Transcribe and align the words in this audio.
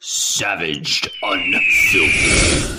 Savaged 0.00 1.10
Unfiltered. 1.24 2.70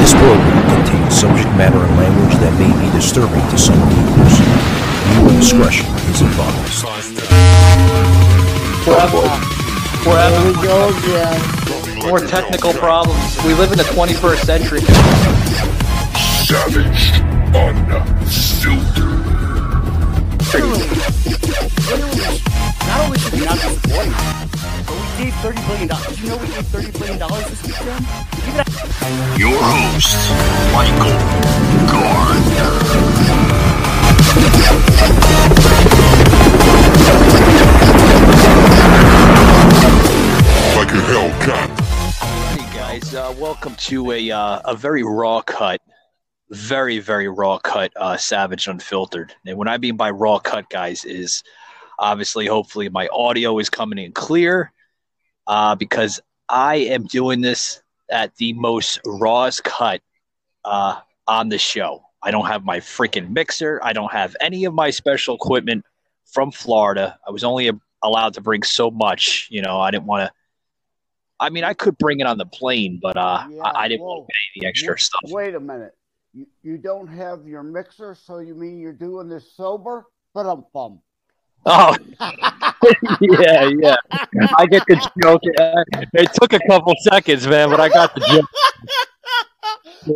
This 0.00 0.14
program 0.14 0.64
contains 0.74 1.20
subject 1.20 1.48
matter 1.60 1.76
and 1.76 1.96
language 1.98 2.40
that 2.40 2.56
may 2.56 2.72
be 2.80 2.90
disturbing 2.96 3.44
to 3.50 3.58
some 3.58 3.76
viewers. 3.92 4.40
Viewer 5.12 5.36
discretion 5.36 5.84
is 6.08 6.22
advised. 6.24 6.88
Forever. 8.80 9.20
we 10.40 10.56
go 10.64 10.88
again. 10.88 12.08
More 12.08 12.20
technical 12.20 12.72
problems. 12.72 13.36
We 13.44 13.52
live 13.52 13.70
in 13.70 13.76
the 13.76 13.84
21st 13.84 14.44
century. 14.46 14.80
Savaged 16.48 17.20
Unfiltered. 17.52 19.20
Not 22.88 23.00
only 23.04 23.18
should 23.18 23.34
we 23.34 23.44
not 23.44 23.60
be 23.60 24.39
gave 25.24 25.34
$30 25.34 25.66
billion. 25.68 25.88
Did 26.08 26.20
you 26.20 26.28
know 26.28 26.36
we 26.38 26.46
gave 26.46 26.64
$30 26.64 26.98
billion 26.98 27.18
this 27.50 27.62
week, 27.62 27.76
Jim? 27.76 28.04
Even 28.48 28.64
Your 29.38 29.58
host, 29.60 30.16
Michael 30.72 31.12
Gardner. 31.92 32.70
Like 40.74 40.88
a 40.88 41.02
Hellcat. 41.04 41.68
Hey 42.58 42.78
guys, 42.78 43.14
uh, 43.14 43.34
welcome 43.38 43.74
to 43.74 44.12
a 44.12 44.30
uh, 44.30 44.62
a 44.64 44.74
very 44.74 45.02
raw 45.02 45.42
cut, 45.42 45.82
very 46.48 46.98
very 46.98 47.28
raw 47.28 47.58
cut, 47.58 47.92
uh, 47.96 48.16
Savage 48.16 48.68
Unfiltered. 48.68 49.34
And 49.44 49.58
what 49.58 49.68
I 49.68 49.76
mean 49.76 49.98
by 49.98 50.10
raw 50.12 50.38
cut, 50.38 50.70
guys, 50.70 51.04
is 51.04 51.42
obviously 51.98 52.46
hopefully 52.46 52.88
my 52.88 53.06
audio 53.08 53.58
is 53.58 53.68
coming 53.68 53.98
in 53.98 54.12
clear, 54.12 54.72
uh, 55.50 55.74
because 55.74 56.20
I 56.48 56.76
am 56.76 57.04
doing 57.04 57.40
this 57.40 57.82
at 58.08 58.34
the 58.36 58.52
most 58.54 59.00
rawest 59.04 59.64
cut 59.64 60.00
uh, 60.64 61.00
on 61.26 61.48
the 61.48 61.58
show. 61.58 62.02
I 62.22 62.30
don't 62.30 62.46
have 62.46 62.64
my 62.64 62.78
freaking 62.78 63.30
mixer. 63.30 63.80
I 63.82 63.92
don't 63.92 64.12
have 64.12 64.36
any 64.40 64.64
of 64.64 64.74
my 64.74 64.90
special 64.90 65.34
equipment 65.34 65.84
from 66.24 66.52
Florida. 66.52 67.18
I 67.26 67.32
was 67.32 67.42
only 67.42 67.68
allowed 68.02 68.34
to 68.34 68.40
bring 68.40 68.62
so 68.62 68.90
much. 68.92 69.48
You 69.50 69.62
know, 69.62 69.80
I 69.80 69.90
didn't 69.90 70.06
want 70.06 70.28
to. 70.28 70.32
I 71.40 71.50
mean, 71.50 71.64
I 71.64 71.74
could 71.74 71.98
bring 71.98 72.20
it 72.20 72.26
on 72.26 72.38
the 72.38 72.46
plane, 72.46 73.00
but 73.02 73.16
uh, 73.16 73.46
Yeah, 73.50 73.62
I, 73.62 73.84
I 73.84 73.88
didn't 73.88 74.02
whoa. 74.02 74.18
want 74.18 74.28
to 74.28 74.32
pay 74.32 74.60
the 74.60 74.66
extra 74.68 74.92
Wait- 74.92 75.00
stuff. 75.00 75.20
Wait 75.30 75.54
a 75.54 75.60
minute. 75.60 75.92
You, 76.32 76.46
you 76.62 76.78
don't 76.78 77.08
have 77.08 77.44
your 77.48 77.64
mixer, 77.64 78.14
so 78.14 78.38
you 78.38 78.54
mean 78.54 78.78
you're 78.78 78.92
doing 78.92 79.28
this 79.28 79.56
sober? 79.56 80.04
But 80.32 80.46
I'm 80.46 80.64
bum. 80.72 81.00
Oh, 81.66 81.94
yeah, 83.20 83.68
yeah. 83.78 83.96
I 84.56 84.66
get 84.66 84.82
the 84.88 85.10
joke. 85.22 85.40
It 85.44 86.30
took 86.34 86.52
a 86.52 86.60
couple 86.68 86.94
seconds, 87.02 87.46
man, 87.46 87.68
but 87.68 87.80
I 87.80 87.88
got 87.88 88.14
the 88.14 88.20
joke. 88.20 88.46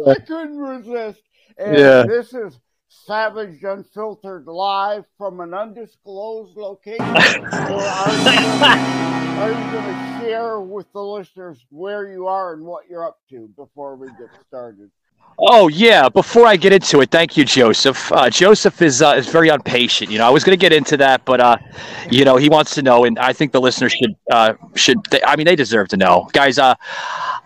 I 0.09 0.15
couldn't 0.21 0.59
resist. 0.59 1.21
And 1.59 1.77
Yeah. 1.77 2.03
this 2.05 2.33
is 2.33 2.59
Savage 2.89 3.63
Unfiltered 3.63 4.47
live 4.47 5.05
from 5.19 5.41
an 5.41 5.53
undisclosed 5.53 6.57
location. 6.57 7.05
are 7.05 7.19
you 7.19 7.45
are 9.35 9.51
you 9.51 9.73
going 9.73 9.85
to 9.85 10.19
share 10.21 10.61
with 10.61 10.91
the 10.93 11.03
listeners 11.03 11.67
where 11.71 12.07
you 12.11 12.29
are 12.29 12.55
and 12.55 12.65
what 12.65 12.85
you're 12.89 13.07
up 13.07 13.19
to 13.31 13.49
before 13.57 13.97
we 13.97 14.07
get 14.09 14.29
started? 14.47 14.91
Oh 15.39 15.69
yeah. 15.69 16.09
Before 16.09 16.47
I 16.47 16.57
get 16.57 16.73
into 16.73 17.01
it, 17.01 17.11
thank 17.11 17.37
you, 17.37 17.45
Joseph. 17.45 18.13
Uh, 18.13 18.31
Joseph 18.31 18.81
is 18.81 19.03
uh, 19.03 19.15
is 19.17 19.27
very 19.27 19.49
impatient. 19.49 20.11
You 20.11 20.19
know, 20.19 20.27
I 20.27 20.31
was 20.31 20.45
going 20.45 20.57
to 20.57 20.61
get 20.61 20.73
into 20.73 20.97
that, 20.99 21.25
but 21.25 21.41
uh, 21.41 21.57
you 22.11 22.25
know, 22.25 22.37
he 22.37 22.49
wants 22.49 22.75
to 22.77 22.83
know, 22.83 23.05
and 23.05 23.19
I 23.19 23.33
think 23.33 23.53
the 23.53 23.61
listeners 23.61 23.93
should 23.93 24.15
uh, 24.31 24.55
should. 24.75 24.99
I 25.27 25.37
mean, 25.37 25.47
they 25.47 25.57
deserve 25.57 25.89
to 25.89 25.97
know, 25.97 26.29
guys. 26.33 26.59
Uh, 26.59 26.75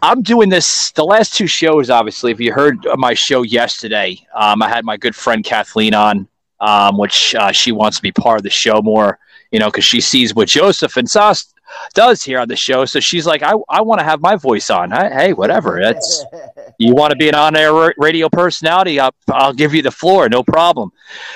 I'm 0.03 0.23
doing 0.23 0.49
this. 0.49 0.93
The 0.93 1.05
last 1.05 1.35
two 1.35 1.47
shows, 1.47 1.91
obviously, 1.91 2.31
if 2.31 2.41
you 2.41 2.53
heard 2.53 2.87
my 2.97 3.15
show 3.15 3.43
yesterday, 3.43 4.19
um, 4.35 4.63
I 4.63 4.69
had 4.69 4.85
my 4.85 4.97
good 4.97 5.15
friend 5.15 5.43
Kathleen 5.43 5.95
on, 5.95 6.29
um, 6.61 6.99
which 6.99 7.35
uh, 7.35 7.53
she 7.53 7.73
wants 7.73 7.97
to 7.97 8.03
be 8.03 8.13
part 8.13 8.39
of 8.39 8.43
the 8.43 8.51
show 8.51 8.83
more. 8.83 9.19
You 9.51 9.59
know, 9.59 9.67
because 9.67 9.87
she 9.87 10.03
sees 10.03 10.35
what 10.35 10.49
Joseph 10.49 10.99
and 10.99 11.09
Sauce 11.09 11.55
does 11.95 12.23
here 12.23 12.39
on 12.39 12.49
the 12.49 12.57
show, 12.57 12.85
so 12.85 13.01
she's 13.01 13.27
like, 13.27 13.43
I 13.43 13.55
I 13.69 13.83
want 13.83 14.01
to 14.01 14.05
have 14.05 14.21
my 14.21 14.37
voice 14.37 14.71
on. 14.71 14.91
Hey, 14.91 15.11
hey, 15.13 15.33
whatever. 15.33 15.81
That's 15.83 16.25
you 16.79 16.95
want 16.95 17.11
to 17.11 17.17
be 17.17 17.29
an 17.29 17.35
on-air 17.35 17.73
ra- 17.73 17.91
radio 17.99 18.29
personality 18.29 19.01
I'll, 19.01 19.15
I'll 19.29 19.53
give 19.53 19.75
you 19.75 19.83
the 19.83 19.91
floor 19.91 20.29
no 20.29 20.43
problem. 20.43 20.93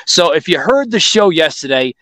So 0.07 0.33
if 0.33 0.49
you 0.49 0.59
heard 0.59 0.91
the 0.91 1.01
show 1.01 1.31
yesterday 1.31 1.95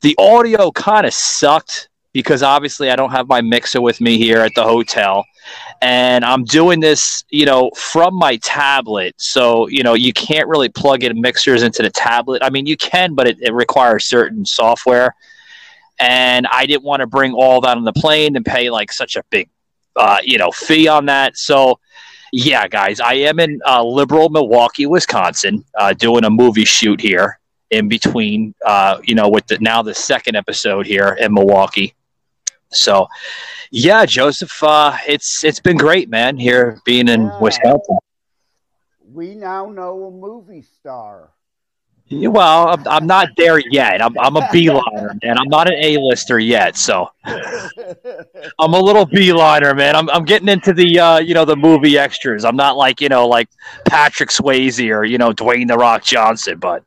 the 0.00 0.16
audio 0.18 0.70
kind 0.72 1.06
of 1.06 1.14
sucked 1.14 1.88
because 2.12 2.42
obviously 2.42 2.90
i 2.90 2.96
don't 2.96 3.10
have 3.10 3.28
my 3.28 3.40
mixer 3.40 3.80
with 3.80 4.00
me 4.00 4.16
here 4.16 4.38
at 4.38 4.54
the 4.54 4.62
hotel. 4.62 5.24
And 5.82 6.24
i'm 6.24 6.44
doing 6.44 6.80
this 6.80 7.24
you 7.30 7.46
know 7.46 7.70
from 7.76 8.14
my 8.14 8.36
tablet. 8.36 9.14
So 9.18 9.68
you 9.68 9.82
know 9.82 9.94
you 9.94 10.12
can't 10.12 10.48
really 10.48 10.68
plug 10.68 11.04
in 11.04 11.20
mixers 11.20 11.62
into 11.62 11.82
the 11.82 11.90
tablet. 11.90 12.42
I 12.42 12.50
mean 12.50 12.66
you 12.66 12.76
can 12.76 13.14
but 13.14 13.28
it, 13.28 13.40
it 13.40 13.52
requires 13.52 14.06
certain 14.06 14.44
software 14.44 15.14
and 15.98 16.46
i 16.52 16.66
didn't 16.66 16.84
want 16.84 17.00
to 17.00 17.06
bring 17.06 17.32
all 17.32 17.60
that 17.60 17.76
on 17.76 17.84
the 17.84 17.92
plane 17.92 18.36
and 18.36 18.44
pay 18.44 18.70
like 18.70 18.92
such 18.92 19.16
a 19.16 19.22
big 19.30 19.48
uh, 19.96 20.18
you 20.22 20.36
know 20.36 20.50
fee 20.50 20.88
on 20.88 21.06
that 21.06 21.36
so 21.36 21.78
yeah, 22.32 22.68
guys, 22.68 23.00
I 23.00 23.14
am 23.14 23.40
in 23.40 23.60
uh, 23.66 23.82
liberal 23.82 24.28
Milwaukee, 24.28 24.86
Wisconsin, 24.86 25.64
uh, 25.78 25.92
doing 25.94 26.24
a 26.24 26.30
movie 26.30 26.64
shoot 26.64 27.00
here 27.00 27.38
in 27.70 27.88
between, 27.88 28.54
uh, 28.64 28.98
you 29.04 29.14
know, 29.14 29.28
with 29.28 29.46
the, 29.46 29.58
now 29.58 29.82
the 29.82 29.94
second 29.94 30.36
episode 30.36 30.86
here 30.86 31.16
in 31.20 31.32
Milwaukee. 31.32 31.94
So, 32.70 33.06
yeah, 33.70 34.04
Joseph, 34.06 34.62
uh, 34.62 34.96
it's 35.06 35.44
it's 35.44 35.60
been 35.60 35.76
great, 35.76 36.08
man, 36.08 36.36
here 36.36 36.80
being 36.84 37.08
in. 37.08 37.30
Wisconsin. 37.40 37.98
we 39.12 39.34
now 39.34 39.70
know 39.70 40.04
a 40.04 40.10
movie 40.10 40.62
star. 40.62 41.30
Well, 42.08 42.68
I'm, 42.68 42.86
I'm 42.86 43.06
not 43.06 43.30
there 43.36 43.58
yet. 43.58 44.00
I'm, 44.00 44.16
I'm 44.18 44.36
a 44.36 44.42
beeliner, 44.42 45.18
and 45.22 45.38
I'm 45.38 45.48
not 45.48 45.66
an 45.68 45.74
A-lister 45.74 46.38
yet. 46.38 46.76
So 46.76 47.10
I'm 47.24 48.74
a 48.74 48.78
little 48.78 49.06
beeliner, 49.06 49.76
man. 49.76 49.96
I'm, 49.96 50.08
I'm 50.10 50.24
getting 50.24 50.48
into 50.48 50.72
the 50.72 51.00
uh, 51.00 51.18
you 51.18 51.34
know 51.34 51.44
the 51.44 51.56
movie 51.56 51.98
extras. 51.98 52.44
I'm 52.44 52.54
not 52.54 52.76
like 52.76 53.00
you 53.00 53.08
know 53.08 53.26
like 53.26 53.48
Patrick 53.88 54.28
Swayze 54.28 54.88
or 54.94 55.04
you 55.04 55.18
know 55.18 55.32
Dwayne 55.32 55.66
the 55.66 55.76
Rock 55.76 56.04
Johnson, 56.04 56.58
but 56.58 56.84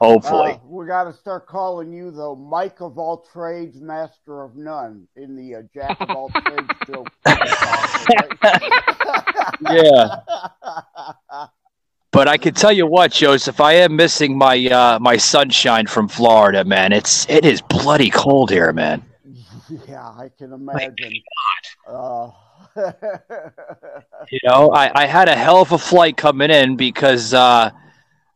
hopefully. 0.00 0.52
Uh, 0.52 0.58
we 0.66 0.86
got 0.86 1.04
to 1.04 1.14
start 1.14 1.46
calling 1.46 1.90
you 1.90 2.10
the 2.10 2.34
Mike 2.34 2.82
of 2.82 2.98
all 2.98 3.24
trades, 3.32 3.80
master 3.80 4.42
of 4.42 4.54
none, 4.54 5.08
in 5.16 5.34
the 5.34 5.54
uh, 5.56 5.62
Jack 5.72 5.98
of 6.00 6.10
all 6.10 6.28
trades 6.28 6.68
joke. 6.86 7.08
yeah. 9.72 11.46
But 12.12 12.28
I 12.28 12.38
can 12.38 12.54
tell 12.54 12.72
you 12.72 12.86
what, 12.86 13.12
Joseph, 13.12 13.60
I 13.60 13.74
am 13.74 13.96
missing 13.96 14.38
my 14.38 14.56
uh, 14.66 14.98
my 15.00 15.16
sunshine 15.16 15.86
from 15.86 16.08
Florida, 16.08 16.64
man. 16.64 16.92
It's 16.92 17.28
it 17.28 17.44
is 17.44 17.60
bloody 17.60 18.10
cold 18.10 18.50
here, 18.50 18.72
man. 18.72 19.02
yeah, 19.88 20.08
I 20.08 20.30
can 20.38 20.52
imagine. 20.52 21.12
Uh, 21.86 22.30
You 24.30 24.40
know, 24.44 24.70
I, 24.70 24.90
I 25.02 25.06
had 25.06 25.28
a 25.28 25.36
hell 25.36 25.62
of 25.62 25.72
a 25.72 25.78
flight 25.78 26.16
coming 26.16 26.50
in 26.50 26.76
because 26.76 27.32
uh, 27.32 27.70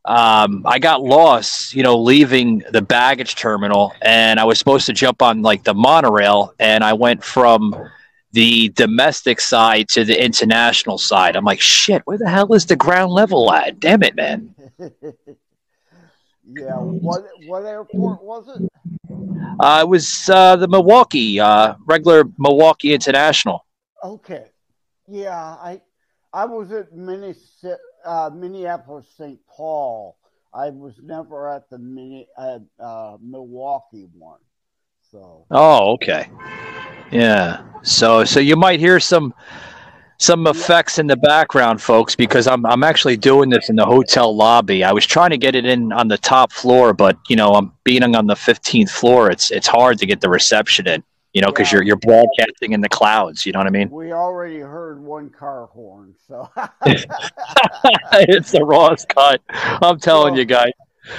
um, 0.05 0.63
I 0.65 0.79
got 0.79 1.03
lost, 1.03 1.75
you 1.75 1.83
know, 1.83 1.99
leaving 1.99 2.63
the 2.71 2.81
baggage 2.83 3.35
terminal, 3.35 3.93
and 4.01 4.39
I 4.39 4.45
was 4.45 4.59
supposed 4.59 4.87
to 4.87 4.93
jump 4.93 5.21
on 5.21 5.43
like 5.43 5.65
the 5.65 5.75
monorail, 5.75 6.55
and 6.61 6.85
I 6.85 6.93
went 6.93 7.25
from 7.25 7.75
the 8.33 8.69
domestic 8.71 9.41
side 9.41 9.89
to 9.89 10.05
the 10.05 10.23
international 10.23 10.99
side. 10.99 11.37
I'm 11.37 11.45
like, 11.45 11.61
shit, 11.61 12.03
where 12.05 12.19
the 12.19 12.29
hell 12.29 12.53
is 12.55 12.67
the 12.67 12.77
ground 12.77 13.13
level 13.13 13.53
at? 13.53 13.81
Damn 13.81 14.03
it, 14.03 14.15
man. 14.15 14.55
yeah, 14.79 16.77
what 16.77 17.25
what 17.47 17.65
airport 17.65 18.23
was 18.23 18.49
it? 18.49 18.71
Uh, 19.59 19.81
it 19.83 19.89
was 19.89 20.31
uh, 20.33 20.57
the 20.57 20.69
Milwaukee, 20.69 21.41
uh, 21.41 21.75
regular 21.87 22.25
Milwaukee 22.39 22.95
International. 22.95 23.67
Okay, 24.03 24.47
yeah, 25.09 25.37
I 25.37 25.81
I 26.33 26.45
was 26.45 26.71
at 26.73 26.93
Minnesota, 26.93 27.79
uh, 28.05 28.31
Minneapolis, 28.33 29.07
St. 29.17 29.39
Paul. 29.49 30.17
I 30.53 30.71
was 30.71 30.95
never 31.03 31.49
at 31.49 31.69
the 31.71 31.79
mini 31.79 32.27
uh, 32.37 33.17
Milwaukee 33.21 34.09
one. 34.17 34.39
So 35.11 35.47
Oh, 35.51 35.93
okay. 35.95 36.29
Yeah. 37.11 37.63
So 37.83 38.25
so 38.25 38.41
you 38.41 38.57
might 38.57 38.81
hear 38.81 39.01
some 39.01 39.35
some 40.19 40.47
effects 40.47 40.99
in 40.99 41.07
the 41.07 41.17
background, 41.17 41.81
folks, 41.81 42.15
because 42.15 42.47
I'm 42.47 42.65
I'm 42.67 42.85
actually 42.85 43.17
doing 43.17 43.49
this 43.51 43.71
in 43.71 43.77
the 43.77 43.87
hotel 43.87 44.35
lobby. 44.37 44.85
I 44.85 44.93
was 44.93 45.07
trying 45.07 45.31
to 45.31 45.39
get 45.39 45.55
it 45.55 45.65
in 45.65 45.93
on 45.93 46.09
the 46.09 46.19
top 46.19 46.53
floor, 46.53 46.93
but 46.93 47.17
you 47.29 47.37
know 47.37 47.55
I'm 47.55 47.73
being 47.85 48.03
on 48.15 48.27
the 48.27 48.35
15th 48.35 48.91
floor. 48.91 49.31
It's 49.31 49.51
it's 49.51 49.67
hard 49.67 49.99
to 49.99 50.07
get 50.07 50.21
the 50.21 50.29
reception 50.31 50.87
in. 50.87 51.03
You 51.33 51.41
know, 51.43 51.49
because 51.49 51.71
Yeah. 51.73 51.79
you're 51.79 51.85
you're 51.87 51.97
broadcasting 51.97 52.73
in 52.73 52.81
the 52.81 52.89
clouds. 52.89 53.47
You 53.47 53.53
know 53.53 53.61
what 53.61 53.67
I 53.69 53.71
mean? 53.71 53.89
we 53.91 54.13
already 54.13 54.59
heard 54.59 55.01
one 55.01 55.31
car 55.31 55.67
horn. 55.73 56.15
So 56.27 56.49
it's 56.87 58.51
the 58.53 58.65
rawest 58.65 59.09
cut. 59.09 59.41
I'm 59.51 59.99
telling 59.99 60.35
you 60.37 60.45
guys. 60.45 60.73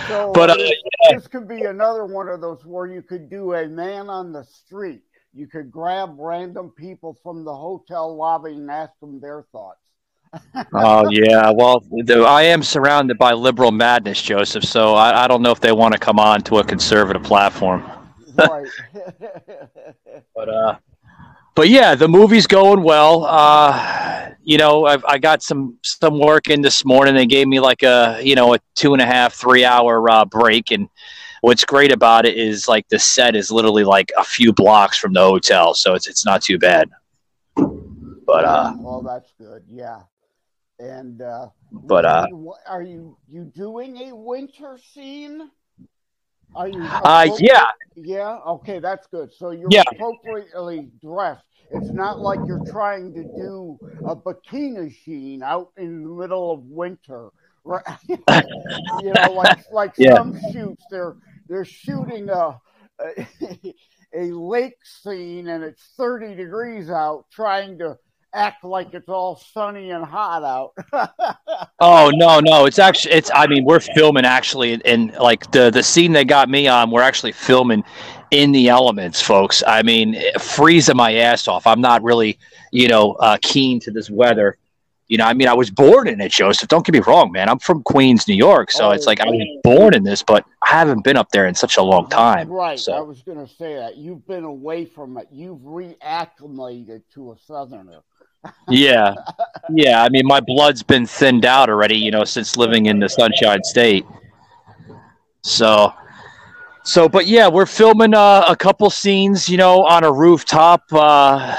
So 0.08 0.32
But, 0.34 0.50
uh, 0.52 0.56
this, 0.56 0.72
yeah. 1.02 1.16
this 1.18 1.28
could 1.28 1.48
be 1.48 1.64
another 1.64 2.06
one 2.06 2.28
of 2.28 2.42
those 2.42 2.66
where 2.66 2.88
you 2.88 3.02
could 3.02 3.30
do 3.30 3.54
a 3.54 3.68
man 3.68 4.10
on 4.10 4.32
the 4.32 4.44
street. 4.44 5.02
you 5.34 5.48
could 5.48 5.72
grab 5.72 6.16
random 6.20 6.72
people 6.78 7.18
from 7.24 7.46
the 7.46 7.56
hotel 7.56 8.16
lobby 8.16 8.52
and 8.54 8.70
ask 8.70 8.92
them 9.00 9.20
their 9.22 9.46
thoughts. 9.52 9.78
Oh 10.74 11.10
yeah, 11.10 11.52
well, 11.52 11.84
the, 11.90 12.24
I 12.24 12.44
am 12.44 12.64
surrounded 12.64 13.18
by 13.18 13.34
liberal 13.34 13.72
madness, 13.72 14.22
Joseph. 14.22 14.64
So 14.64 14.94
I, 14.96 15.26
I 15.26 15.28
don't 15.28 15.42
know 15.42 15.52
if 15.52 15.60
they 15.60 15.74
want 15.74 15.94
to 15.94 16.00
come 16.00 16.20
on 16.20 16.42
to 16.44 16.60
a 16.60 16.64
conservative 16.64 17.24
platform. 17.24 17.84
Right. 18.38 18.68
But 20.36 20.50
uh, 20.50 20.76
but 21.56 21.70
yeah, 21.70 21.96
the 21.96 22.08
movie's 22.08 22.48
going 22.48 22.84
well. 22.84 23.26
Uh, 23.26 24.32
you 24.44 24.58
know, 24.58 24.86
I've, 24.86 25.04
I 25.06 25.18
got 25.18 25.44
some 25.44 25.78
some 25.84 26.20
work 26.20 26.50
in 26.50 26.62
this 26.62 26.84
morning. 26.86 27.16
They 27.16 27.26
gave 27.26 27.48
me 27.48 27.60
like 27.60 27.84
a 27.84 28.20
you 28.24 28.36
know 28.36 28.54
a 28.54 28.60
two 28.76 28.94
and 28.94 29.02
a 29.02 29.06
half 29.06 29.34
three 29.34 29.66
hour 29.66 30.10
uh, 30.10 30.26
break, 30.26 30.72
and 30.72 30.90
what's 31.42 31.66
great 31.66 31.92
about 31.92 32.26
it 32.26 32.38
is 32.38 32.68
like 32.68 32.88
the 32.90 33.00
set 33.00 33.36
is 33.36 33.52
literally 33.52 33.84
like 33.84 34.12
a 34.18 34.24
few 34.24 34.54
blocks 34.54 34.98
from 34.98 35.14
the 35.14 35.22
hotel, 35.22 35.74
so 35.74 35.94
it's 35.94 36.08
it's 36.08 36.26
not 36.26 36.42
too 36.42 36.58
bad. 36.58 36.90
But 37.56 38.46
uh, 38.46 38.74
well, 38.78 39.02
that's 39.02 39.32
good. 39.38 39.64
Yeah. 39.68 40.02
And 40.80 41.22
uh, 41.22 41.50
but 41.72 42.06
uh, 42.06 42.26
are 42.68 42.82
you 42.82 43.18
you 43.28 43.44
doing 43.44 43.98
a 44.10 44.16
winter 44.16 44.80
scene? 44.94 45.52
Are 46.56 46.68
you? 46.68 46.82
uh, 47.04 47.30
yeah, 47.40 47.66
Yeah. 47.96 48.38
Okay, 48.48 48.80
that's 48.80 49.08
good. 49.08 49.34
So 49.34 49.52
you're 49.52 49.70
Yeah. 49.72 49.84
appropriately 49.94 50.90
dressed. 51.02 51.44
It's 51.70 51.94
not 51.94 52.22
like 52.22 52.42
you're 52.48 52.64
trying 52.66 53.14
to 53.14 53.24
do 53.24 53.80
a 54.06 54.16
bikini 54.16 54.94
scene 55.04 55.44
out 55.44 55.70
in 55.78 56.04
the 56.04 56.10
middle 56.10 56.52
of 56.52 56.64
winter, 56.64 57.30
right? 57.64 57.84
you 58.10 59.10
know, 59.10 59.32
like 59.32 59.58
like 59.72 59.94
Yeah. 59.98 60.18
some 60.18 60.36
shoots, 60.52 60.86
they're 60.90 61.16
they're 61.48 61.66
shooting 61.66 62.30
a, 62.30 62.60
a 63.02 63.28
a 64.16 64.24
lake 64.34 64.78
scene 64.84 65.48
and 65.48 65.64
it's 65.64 65.94
30 65.98 66.36
degrees 66.36 66.90
out, 66.90 67.26
trying 67.32 67.78
to 67.80 67.98
act 68.34 68.64
like 68.64 68.94
it's 68.94 69.10
all 69.10 69.36
sunny 69.36 69.92
and 69.92 70.06
hot 70.06 70.44
out. 70.44 71.38
Oh 71.84 72.12
no, 72.14 72.40
no, 72.40 72.66
it's 72.66 72.78
actually 72.78 73.14
it's. 73.16 73.32
I 73.34 73.48
mean, 73.48 73.66
we're 73.66 73.80
filming 73.80 74.24
actually, 74.24 74.80
and 74.86 75.12
like 75.14 75.52
the 75.52 75.72
the 75.72 75.82
scene 75.82 76.12
they 76.12 76.24
got 76.24 76.48
me 76.48 76.68
on, 76.68 76.92
we're 76.92 77.02
actually 77.02 77.32
filming 77.32 77.84
in 78.30 78.52
the 78.52 78.70
elements, 78.70 79.20
folks. 79.20 79.64
I 79.66 79.82
mean, 79.82 80.16
freezing 80.40 80.96
my 80.96 81.16
ass 81.16 81.48
off. 81.48 81.66
I'm 81.66 81.82
not 81.82 82.04
really, 82.04 82.38
you 82.72 82.88
know, 82.88 83.14
uh, 83.14 83.40
keen 83.42 83.80
to 83.80 83.92
this 83.92 84.12
weather. 84.12 84.58
You 85.08 85.18
know, 85.18 85.26
I 85.26 85.34
mean, 85.34 85.48
I 85.48 85.56
was 85.56 85.72
born 85.72 86.08
in 86.08 86.22
it, 86.22 86.32
Joseph. 86.32 86.70
Don't 86.70 86.86
get 86.86 86.94
me 86.94 87.00
wrong, 87.00 87.32
man. 87.32 87.50
I'm 87.50 87.60
from 87.60 87.82
Queens, 87.82 88.28
New 88.28 88.36
York, 88.36 88.72
so 88.72 88.92
it's 88.92 89.08
like 89.08 89.20
I 89.20 89.26
was 89.26 89.60
born 89.64 89.96
in 89.96 90.04
this, 90.04 90.22
but 90.22 90.46
I 90.62 90.70
haven't 90.70 91.04
been 91.04 91.18
up 91.18 91.32
there 91.32 91.48
in 91.48 91.56
such 91.56 91.78
a 91.78 91.82
long 91.82 92.08
time. 92.10 92.48
Right. 92.48 92.80
I 92.88 93.02
was 93.02 93.24
going 93.24 93.46
to 93.46 93.54
say 93.56 93.74
that. 93.76 93.98
You've 93.98 94.26
been 94.28 94.44
away 94.44 94.86
from 94.86 95.18
it. 95.18 95.28
You've 95.32 95.60
reacclimated 95.60 97.02
to 97.16 97.32
a 97.32 97.38
southerner. 97.46 98.04
Yeah, 98.70 99.14
yeah. 99.70 100.04
I 100.04 100.10
mean, 100.10 100.26
my 100.26 100.40
blood's 100.40 100.84
been 100.84 101.06
thinned 101.06 101.46
out 101.46 101.70
already, 101.70 101.98
you 101.98 102.12
know, 102.12 102.24
since 102.24 102.58
living 102.58 102.88
in 102.88 103.00
the 103.00 103.10
Sunshine 103.10 103.64
State. 103.64 104.06
So, 105.44 105.94
so, 106.84 107.08
but 107.08 107.28
yeah, 107.28 107.48
we're 107.48 107.66
filming 107.66 108.14
uh, 108.14 108.46
a 108.48 108.56
couple 108.56 108.90
scenes, 108.90 109.48
you 109.50 109.58
know, 109.58 109.86
on 109.86 110.04
a 110.04 110.12
rooftop. 110.12 110.84
Uh, 110.92 111.56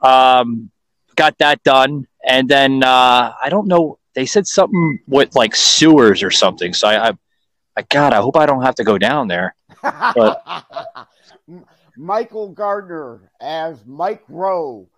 um, 0.00 0.70
got 1.16 1.36
that 1.38 1.62
done, 1.62 2.06
and 2.26 2.48
then 2.48 2.82
uh, 2.82 3.34
I 3.42 3.48
don't 3.48 3.66
know. 3.66 3.98
They 4.14 4.26
said 4.26 4.46
something 4.46 5.00
with 5.06 5.34
like 5.36 5.54
sewers 5.54 6.22
or 6.22 6.30
something. 6.30 6.74
So 6.74 6.88
I, 6.88 7.08
I, 7.08 7.12
I 7.76 7.82
God, 7.82 8.12
I 8.12 8.16
hope 8.16 8.36
I 8.36 8.46
don't 8.46 8.62
have 8.62 8.74
to 8.76 8.84
go 8.84 8.98
down 8.98 9.28
there. 9.28 9.54
Michael 11.96 12.48
Gardner 12.50 13.30
as 13.40 13.84
Mike 13.86 14.24
Rowe. 14.28 14.88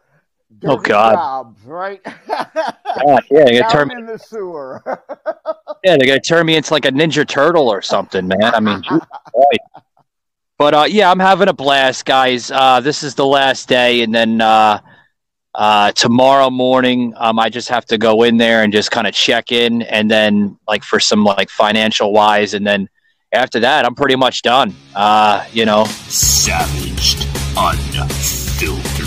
Oh, 0.64 0.76
God. 0.76 1.14
Jobs, 1.14 1.64
right? 1.64 2.02
God, 2.04 3.22
yeah, 3.30 3.44
they're 3.44 3.62
gonna 3.62 3.72
turn 3.72 3.88
me, 3.88 3.94
in 3.94 4.06
the 4.06 4.18
sewer. 4.18 4.82
yeah, 5.84 5.96
they're 5.96 6.06
gonna 6.06 6.20
turn 6.20 6.46
me 6.46 6.56
into 6.56 6.72
like 6.74 6.84
a 6.84 6.90
Ninja 6.90 7.26
Turtle 7.26 7.68
or 7.68 7.82
something, 7.82 8.26
man. 8.26 8.42
I 8.42 8.60
mean, 8.60 8.82
Jesus 8.82 9.06
but 10.60 10.74
uh, 10.74 10.84
yeah, 10.86 11.10
I'm 11.10 11.18
having 11.18 11.48
a 11.48 11.54
blast, 11.54 12.04
guys. 12.04 12.50
Uh, 12.50 12.80
this 12.80 13.02
is 13.02 13.14
the 13.14 13.24
last 13.24 13.66
day, 13.66 14.02
and 14.02 14.14
then 14.14 14.42
uh, 14.42 14.80
uh, 15.54 15.90
tomorrow 15.92 16.50
morning, 16.50 17.14
um, 17.16 17.38
I 17.38 17.48
just 17.48 17.70
have 17.70 17.86
to 17.86 17.96
go 17.96 18.24
in 18.24 18.36
there 18.36 18.62
and 18.62 18.70
just 18.70 18.90
kind 18.90 19.06
of 19.06 19.14
check 19.14 19.52
in, 19.52 19.80
and 19.80 20.10
then 20.10 20.58
like 20.68 20.84
for 20.84 21.00
some 21.00 21.24
like 21.24 21.48
financial 21.48 22.12
wise, 22.12 22.52
and 22.52 22.66
then 22.66 22.90
after 23.32 23.60
that, 23.60 23.86
I'm 23.86 23.94
pretty 23.94 24.16
much 24.16 24.42
done. 24.42 24.74
Uh, 24.94 25.46
you 25.50 25.64
know, 25.64 25.84
Savaged. 25.86 27.26
Unfiltered. 27.56 28.99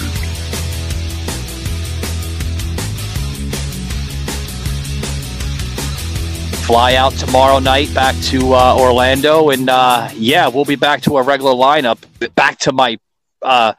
Fly 6.64 6.96
out 6.96 7.12
tomorrow 7.14 7.60
night 7.60 7.94
back 7.94 8.16
to 8.22 8.54
uh, 8.54 8.76
Orlando, 8.80 9.50
and 9.50 9.70
uh, 9.70 10.10
yeah, 10.16 10.48
we'll 10.48 10.64
be 10.64 10.78
back 10.78 11.02
to 11.02 11.18
a 11.18 11.22
regular 11.22 11.52
lineup, 11.52 12.00
back 12.36 12.58
to 12.60 12.72
my 12.72 12.98
uh, 13.42 13.74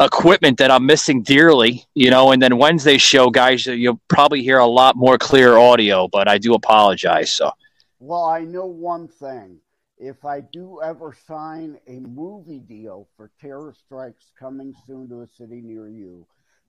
equipment 0.00 0.58
that 0.58 0.72
I'm 0.72 0.84
missing 0.84 1.22
dearly, 1.22 1.86
you 1.94 2.10
know. 2.10 2.32
And 2.32 2.42
then 2.42 2.58
Wednesday's 2.58 3.02
show, 3.02 3.30
guys, 3.30 3.66
you'll 3.66 4.00
probably 4.08 4.42
hear 4.42 4.58
a 4.58 4.66
lot 4.66 4.96
more 4.96 5.16
clear 5.16 5.56
audio, 5.56 6.08
but 6.08 6.26
I 6.26 6.38
do 6.38 6.54
apologize. 6.54 7.32
So 7.32 7.52
well, 8.00 8.24
I 8.24 8.40
know 8.40 8.66
one 8.66 9.06
thing. 9.06 9.60
If 9.96 10.24
I 10.24 10.40
do 10.40 10.80
ever 10.82 11.16
sign 11.26 11.78
a 11.86 12.00
movie 12.00 12.60
deal 12.60 13.08
for 13.16 13.30
Terror 13.40 13.74
Strikes 13.76 14.32
coming 14.38 14.74
soon 14.86 15.08
to 15.08 15.22
a 15.22 15.26
city 15.28 15.60
near 15.60 15.88
you, 15.88 16.26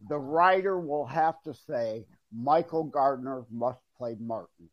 the 0.07 0.17
writer 0.17 0.79
will 0.79 1.05
have 1.05 1.41
to 1.43 1.55
say 1.55 2.05
Michael 2.31 2.83
Gardner 2.83 3.45
must 3.51 3.81
play 3.97 4.15
Martin. 4.19 4.69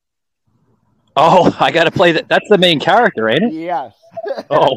Oh, 1.17 1.55
I 1.61 1.71
got 1.71 1.85
to 1.85 1.91
play 1.91 2.13
that. 2.13 2.29
That's 2.29 2.49
the 2.49 2.59
main 2.59 2.79
character, 2.79 3.29
ain't 3.29 3.45
it? 3.45 3.53
Yes. 3.53 3.95
Oh, 4.51 4.77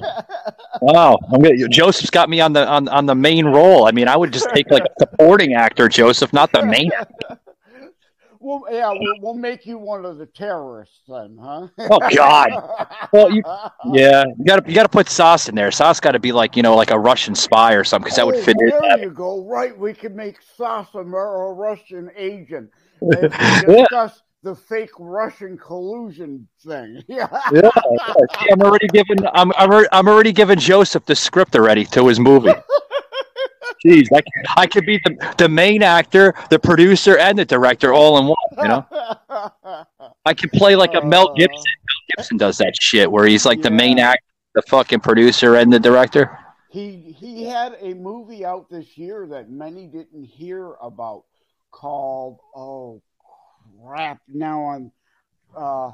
wow. 0.82 1.18
I'm 1.34 1.42
gonna, 1.42 1.56
Joseph's 1.70 2.10
got 2.10 2.30
me 2.30 2.40
on 2.40 2.54
the 2.54 2.68
on, 2.68 2.88
on 2.90 3.06
the 3.06 3.16
main 3.16 3.46
role. 3.46 3.88
I 3.88 3.92
mean, 3.92 4.08
I 4.08 4.16
would 4.16 4.32
just 4.34 4.48
take 4.54 4.70
like 4.70 4.84
a 4.84 4.90
supporting 5.00 5.54
actor, 5.54 5.88
Joseph, 5.88 6.34
not 6.34 6.52
the 6.52 6.66
main. 6.66 6.92
well, 8.40 8.66
yeah, 8.70 8.92
we'll, 8.92 9.16
we'll 9.22 9.34
make 9.34 9.66
you 9.66 9.78
one 9.78 10.06
of 10.06 10.18
the 10.18 10.26
terrorists 10.28 11.02
then, 11.08 11.38
huh? 11.42 11.68
Oh 11.80 12.00
God. 12.16 12.50
Well, 13.12 13.32
you, 13.32 13.42
yeah, 13.94 14.26
you 14.38 14.46
got 14.46 14.64
to 14.64 14.70
you 14.70 14.76
got 14.76 14.84
to 14.84 14.90
put 14.90 15.10
Sauce 15.10 15.50
in 15.50 15.56
there. 15.56 15.72
Sauce 15.72 16.00
got 16.00 16.12
to 16.12 16.20
be 16.20 16.32
like 16.32 16.56
you 16.56 16.62
know 16.62 16.76
like 16.76 16.92
a 16.92 17.00
Russian 17.00 17.34
spy 17.34 17.74
or 17.74 17.84
something 17.84 18.06
because 18.06 18.18
that 18.18 18.26
would 18.28 18.36
Oh, 18.36 18.44
fit 18.44 18.58
in. 18.60 18.70
There 18.70 19.00
you 19.00 19.10
go. 19.12 19.44
Right, 19.46 19.76
we 19.76 19.94
could 19.94 20.16
make 20.16 20.38
Sasa 20.58 21.00
a 21.00 21.04
Russian 21.04 22.12
agent 22.16 22.70
and 23.02 23.32
discuss 23.66 24.22
the 24.44 24.56
fake 24.56 24.92
Russian 25.00 25.58
collusion 25.58 26.48
thing. 26.66 27.04
Yeah. 27.08 27.28
Yeah, 27.52 27.70
see, 27.74 28.50
I'm 28.52 28.62
already 28.62 28.88
giving 28.88 29.18
I'm 29.34 29.52
I'm, 29.58 29.70
alre- 29.70 29.88
I'm 29.92 30.08
already 30.08 30.32
giving 30.32 30.60
Joseph 30.60 31.06
the 31.06 31.16
script 31.16 31.56
already 31.56 31.86
to 31.86 32.08
his 32.08 32.20
movie. 32.20 32.52
Jeez, 33.86 34.08
I, 34.14 34.20
c- 34.20 34.54
I 34.58 34.68
could 34.68 34.86
be 34.86 35.00
the, 35.06 35.34
the 35.38 35.48
main 35.50 35.82
actor, 35.84 36.34
the 36.50 36.60
producer, 36.60 37.18
and 37.18 37.40
the 37.40 37.46
director 37.46 37.94
all 37.94 38.18
in 38.18 38.26
one. 38.26 38.36
You 38.58 38.68
know, 38.68 38.86
I 40.26 40.34
could 40.34 40.52
play 40.52 40.76
like 40.76 40.96
a 40.96 41.02
Mel 41.02 41.30
Uh, 41.30 41.34
Gibson. 41.34 41.64
Mel 41.64 42.18
Gibson 42.18 42.38
does 42.38 42.58
that 42.58 42.74
shit 42.80 43.10
where 43.10 43.26
he's 43.26 43.46
like 43.46 43.62
the 43.62 43.72
main 43.72 43.98
actor, 44.00 44.22
the 44.54 44.62
fucking 44.64 45.00
producer, 45.00 45.56
and 45.56 45.72
the 45.72 45.80
director. 45.80 46.38
He 46.70 47.16
he 47.18 47.46
had 47.46 47.78
a 47.80 47.94
movie 47.94 48.46
out 48.46 48.70
this 48.70 48.98
year 48.98 49.28
that 49.28 49.50
many 49.50 49.88
didn't 49.88 50.24
hear 50.26 50.74
about 50.82 51.24
called 51.72 52.40
oh 52.56 53.02
crap 53.84 54.20
now 54.28 54.66
I'm 54.70 54.92
uh 55.56 55.92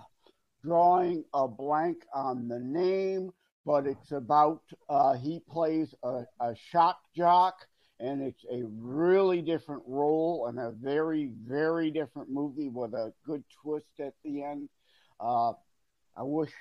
drawing 0.64 1.24
a 1.34 1.48
blank 1.48 1.98
on 2.14 2.48
the 2.48 2.60
name 2.60 3.32
but 3.66 3.86
it's 3.88 4.12
about 4.12 4.62
uh 4.90 5.14
he 5.14 5.42
plays 5.50 5.94
a, 6.04 6.24
a 6.40 6.56
shock 6.56 7.00
jock 7.16 7.56
and 8.00 8.22
it's 8.22 8.44
a 8.52 8.64
really 8.66 9.42
different 9.42 9.84
role 9.88 10.48
and 10.48 10.60
a 10.60 10.72
very 10.72 11.32
very 11.48 11.92
different 11.92 12.30
movie 12.30 12.70
with 12.70 12.94
a 12.94 13.14
good 13.26 13.44
twist 13.62 14.00
at 14.00 14.14
the 14.24 14.44
end 14.44 14.70
uh 15.20 15.54
I 16.18 16.24
wish 16.24 16.52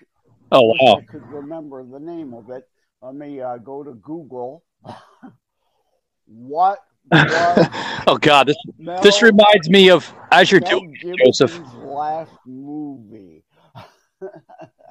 Oh 0.52 0.62
wow! 0.62 0.99
I 0.99 1.00
could 1.00 1.26
remember 1.28 1.85
the 1.85 1.99
name 1.99 2.35
of 2.35 2.50
it. 2.50 2.69
Let 3.02 3.14
me 3.14 3.40
uh, 3.40 3.57
go 3.59 3.83
to 3.83 3.95
Google. 3.95 4.62
what 6.26 6.78
oh 7.12 8.18
god, 8.20 8.49
this 8.49 8.56
Mel, 8.78 9.00
this 9.02 9.23
reminds 9.23 9.68
me 9.68 9.90
of 9.90 10.12
as 10.32 10.50
you're 10.50 10.61
Mel 10.62 10.80
doing, 10.80 11.16
Joseph. 11.25 11.61
Last 11.76 12.32
movie? 12.46 13.44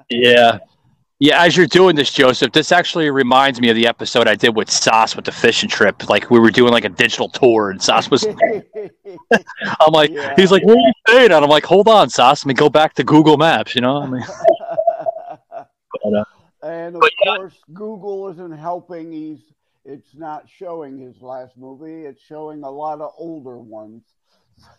Yeah. 0.09 0.59
Yeah, 1.19 1.41
as 1.41 1.55
you're 1.55 1.67
doing 1.67 1.95
this, 1.95 2.11
Joseph, 2.11 2.51
this 2.51 2.71
actually 2.73 3.09
reminds 3.09 3.61
me 3.61 3.69
of 3.69 3.75
the 3.75 3.87
episode 3.87 4.27
I 4.27 4.35
did 4.35 4.55
with 4.55 4.69
Sauce 4.69 5.15
with 5.15 5.23
the 5.23 5.31
fishing 5.31 5.69
trip. 5.69 6.09
Like 6.09 6.29
we 6.29 6.37
were 6.39 6.51
doing 6.51 6.73
like 6.73 6.83
a 6.83 6.89
digital 6.89 7.29
tour, 7.29 7.71
and 7.71 7.81
Sauce 7.81 8.11
was. 8.11 8.25
I'm 9.79 9.93
like, 9.93 10.09
Yeah. 10.11 10.33
he's 10.35 10.51
like, 10.51 10.65
"Where 10.65 10.75
are 10.75 10.79
you 10.79 10.91
staying?" 11.07 11.31
And 11.31 11.43
I'm 11.45 11.49
like, 11.49 11.65
"Hold 11.65 11.87
on, 11.87 12.09
Sauce. 12.09 12.43
Let 12.43 12.49
me 12.49 12.53
go 12.55 12.69
back 12.69 12.93
to 12.95 13.03
Google 13.05 13.37
Maps." 13.37 13.73
You 13.73 13.81
know, 13.81 14.01
I 14.01 14.05
mean, 14.07 14.23
but, 15.49 16.13
uh, 16.13 16.23
and 16.63 16.95
of 16.95 17.01
But, 17.01 17.11
yeah. 17.25 17.35
course, 17.37 17.55
Google 17.73 18.27
isn't 18.29 18.51
helping. 18.57 19.11
He's 19.13 19.39
it's 19.85 20.15
not 20.15 20.49
showing 20.49 20.97
his 20.99 21.21
last 21.21 21.57
movie. 21.57 22.05
It's 22.05 22.21
showing 22.21 22.63
a 22.63 22.69
lot 22.69 23.01
of 23.01 23.11
older 23.17 23.57
ones. 23.59 24.03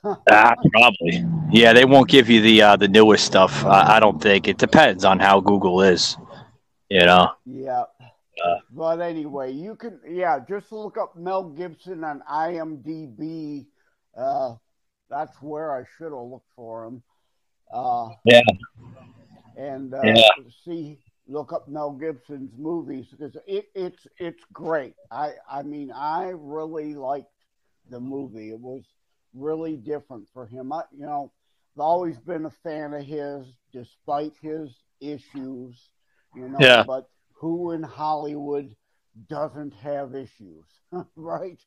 Ah, 0.31 0.55
probably. 0.73 1.25
Yeah, 1.51 1.73
they 1.73 1.85
won't 1.85 2.09
give 2.09 2.31
you 2.31 2.41
the 2.41 2.63
uh, 2.63 2.77
the 2.77 2.89
newest 2.89 3.25
stuff. 3.27 3.65
I, 3.65 3.97
I 3.97 4.01
don't 4.01 4.21
think 4.23 4.49
it 4.49 4.57
depends 4.57 5.05
on 5.05 5.19
how 5.19 5.41
Google 5.41 5.83
is. 5.83 6.17
You 6.89 7.05
know. 7.05 7.29
Yeah. 7.45 7.85
Uh. 8.45 8.59
but 8.71 9.01
anyway, 9.01 9.53
you 9.53 9.77
can 9.77 10.01
yeah, 10.09 10.39
just 10.49 10.73
look 10.73 10.97
up 10.97 11.17
Mel 11.17 11.45
Gibson 11.51 12.03
on 12.05 12.23
IMDb. 12.31 13.67
Uh, 14.17 14.55
that's 15.11 15.37
where 15.43 15.77
I 15.77 15.85
should 15.97 16.13
have 16.13 16.31
looked 16.33 16.51
for 16.57 16.85
him. 16.87 17.03
Uh, 17.73 18.11
Yeah. 18.25 18.43
and 19.57 19.93
uh, 19.93 20.01
Yeah. 20.05 20.29
see 20.65 20.99
look 21.27 21.53
up 21.53 21.69
Mel 21.69 21.93
Gibson's 21.93 22.53
movies 22.59 23.07
because 23.11 23.37
it, 23.47 23.67
it's 23.75 24.07
it's 24.19 24.43
great. 24.53 24.95
I 25.11 25.33
I 25.51 25.63
mean 25.63 25.91
I 25.93 26.33
really 26.35 26.95
liked 26.95 27.33
the 27.91 28.01
movie. 28.01 28.51
It 28.51 28.61
was 28.61 28.83
really 29.35 29.77
different 29.77 30.29
for 30.33 30.47
him. 30.47 30.73
I 30.73 30.83
you 30.93 31.07
know 31.07 31.33
I've 31.77 31.81
always 31.81 32.19
been 32.19 32.45
a 32.47 32.51
fan 32.51 32.95
of 32.95 33.03
his 33.05 33.47
despite 33.73 34.33
his 34.41 34.71
issues. 35.01 35.91
You 36.35 36.49
know, 36.49 36.59
Yeah. 36.61 36.85
but 36.87 37.09
who 37.35 37.73
in 37.73 37.83
Hollywood 37.83 38.75
doesn't 39.29 39.75
have 39.75 40.15
issues, 40.15 40.65
right? 41.17 41.61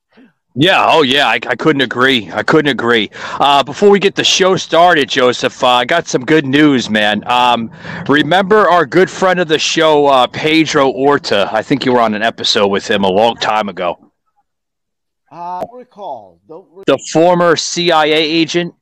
Yeah. 0.55 0.85
Oh, 0.89 1.03
yeah. 1.03 1.27
I, 1.27 1.33
I 1.33 1.55
couldn't 1.55 1.81
agree. 1.81 2.31
I 2.31 2.41
couldn't 2.41 2.71
agree. 2.71 3.11
Uh, 3.13 3.63
before 3.63 3.89
we 3.91 3.99
get 3.99 4.15
the 4.15 4.23
show 4.23 4.55
started, 4.57 5.07
Joseph, 5.07 5.63
uh, 5.63 5.67
I 5.67 5.85
got 5.85 6.07
some 6.07 6.25
good 6.25 6.45
news, 6.45 6.89
man. 6.89 7.23
Um, 7.27 7.71
remember 8.07 8.67
our 8.69 8.85
good 8.85 9.09
friend 9.09 9.39
of 9.39 9.47
the 9.47 9.59
show, 9.59 10.07
uh, 10.07 10.25
Pedro 10.27 10.89
Orta? 10.89 11.47
I 11.51 11.61
think 11.61 11.85
you 11.85 11.93
were 11.93 12.01
on 12.01 12.15
an 12.15 12.23
episode 12.23 12.67
with 12.67 12.89
him 12.89 13.03
a 13.03 13.09
long 13.09 13.35
time 13.35 13.69
ago. 13.69 14.11
Uh, 15.31 15.63
recall. 15.71 16.39
Don't 16.47 16.67
re- 16.71 16.83
The 16.87 16.97
former 17.11 17.55
CIA 17.55 18.13
agent. 18.13 18.73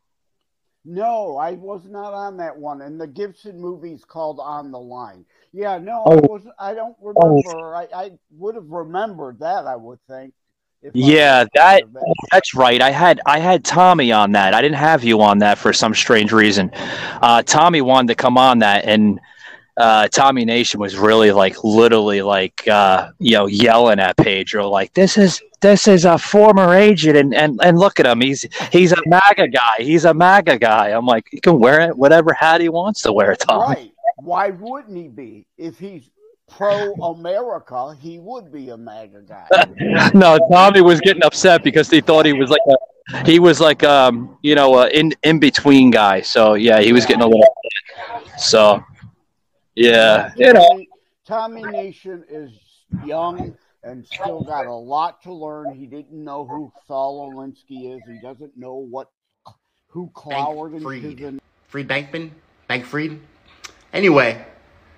No, 0.86 1.38
I 1.38 1.53
was 1.53 1.86
not 1.89 2.13
on 2.13 2.38
that 2.38 2.55
one. 2.55 2.81
And 2.84 3.01
the 3.01 3.07
Gibson 3.07 3.60
movie's 3.60 4.05
called 4.05 4.39
On 4.39 4.72
the 4.72 4.79
Line. 4.79 5.25
Yeah, 5.56 5.78
no, 5.78 6.04
Oh. 6.06 6.12
I 6.12 6.16
was. 6.18 6.42
I 6.60 6.74
don't 6.74 6.98
remember. 7.02 7.76
I, 7.76 7.88
I 7.96 8.12
would 8.32 8.56
have 8.56 8.68
remembered 8.70 9.40
that. 9.40 9.66
I 9.66 9.78
would 9.78 10.00
think. 10.10 10.34
Yeah, 10.94 11.46
that 11.56 11.84
aware 11.84 11.90
of 11.90 11.96
it. 11.96 12.28
that's 12.32 12.54
right. 12.54 12.82
I 12.82 12.92
had 12.92 13.22
I 13.26 13.40
had 13.40 13.64
Tommy 13.64 14.12
on 14.12 14.34
that. 14.34 14.54
I 14.54 14.62
didn't 14.62 14.78
have 14.78 15.04
you 15.04 15.22
on 15.22 15.40
that 15.40 15.58
for 15.58 15.72
some 15.72 15.96
strange 15.96 16.32
reason. 16.34 16.72
Uh, 16.76 17.42
Tommy 17.42 17.82
wanted 17.82 18.10
to 18.10 18.16
come 18.16 18.38
on 18.38 18.60
that, 18.60 18.84
and 18.86 19.20
uh, 19.78 20.10
Tommy 20.10 20.44
Nation 20.46 20.80
was 20.82 20.98
really 20.98 21.32
like 21.32 21.64
literally 21.64 22.22
like 22.22 22.68
uh, 22.68 23.12
you 23.18 23.32
know 23.32 23.48
yelling 23.48 24.00
at 24.00 24.18
Pedro 24.18 24.70
like 24.70 24.94
this 24.94 25.18
is 25.18 25.42
this 25.62 25.88
is 25.88 26.04
a 26.06 26.18
former 26.18 26.76
agent, 26.76 27.16
and, 27.18 27.34
and 27.34 27.60
and 27.64 27.80
look 27.80 28.00
at 28.02 28.06
him. 28.06 28.20
He's 28.22 28.46
he's 28.74 28.92
a 28.92 28.98
MAGA 29.08 29.48
guy. 29.48 29.78
He's 29.80 30.04
a 30.06 30.14
MAGA 30.14 30.60
guy. 30.60 30.90
I'm 30.90 31.06
like 31.06 31.28
he 31.32 31.40
can 31.40 31.60
wear 31.60 31.80
it 31.90 31.98
whatever 31.98 32.34
hat 32.34 32.60
he 32.62 32.68
wants 32.70 33.02
to 33.04 33.14
wear. 33.14 33.36
Tommy. 33.36 33.76
Right? 33.76 33.92
Why 34.17 34.50
wouldn't 34.50 34.98
he 34.98 35.07
be? 35.07 35.48
If 35.57 35.77
he's 35.77 36.10
pro 36.50 36.93
America, 36.95 37.95
he 38.00 38.19
would 38.19 38.51
be 38.51 38.69
a 38.69 38.77
MAGA 38.77 39.24
guy. 39.27 40.12
no, 40.13 40.38
Tommy 40.51 40.81
was 40.81 41.01
getting 41.01 41.24
upset 41.24 41.63
because 41.63 41.89
he 41.89 42.01
thought 42.01 42.25
he 42.25 42.34
was 42.34 42.50
like 42.50 42.62
a 42.67 42.75
he 43.24 43.39
was 43.39 43.60
like 43.60 43.84
um 43.84 44.38
you 44.41 44.55
know 44.55 44.79
a 44.79 44.88
in 44.89 45.13
in 45.24 45.39
between 45.39 45.91
guy. 45.91 46.22
So 46.22 46.53
yeah, 46.53 46.81
he 46.81 46.93
was 46.93 47.05
getting 47.05 47.22
a 47.22 47.27
little 47.27 47.43
upset. 47.43 48.39
so 48.39 48.84
yeah, 49.75 50.31
you 50.36 50.53
know 50.53 50.67
Tommy, 50.67 50.89
Tommy 51.25 51.63
Nation 51.63 52.24
is 52.29 52.51
young 53.03 53.55
and 53.84 54.05
still 54.05 54.41
got 54.41 54.65
a 54.65 54.74
lot 54.74 55.22
to 55.24 55.34
learn. 55.34 55.75
He 55.75 55.86
didn't 55.86 56.24
know 56.24 56.45
who 56.45 56.72
Saul 56.88 57.31
Alinsky 57.31 57.95
is. 57.95 58.01
He 58.07 58.19
doesn't 58.22 58.57
know 58.57 58.75
what 58.75 59.10
who 59.88 60.10
Cloward 60.13 60.74
and 60.74 60.81
Fried. 60.81 61.01
Chisholm 61.01 61.39
Fried 61.67 61.88
Bankman? 61.88 62.31
Bank 62.67 62.86
Fried? 62.86 63.19
Anyway, 63.96 64.46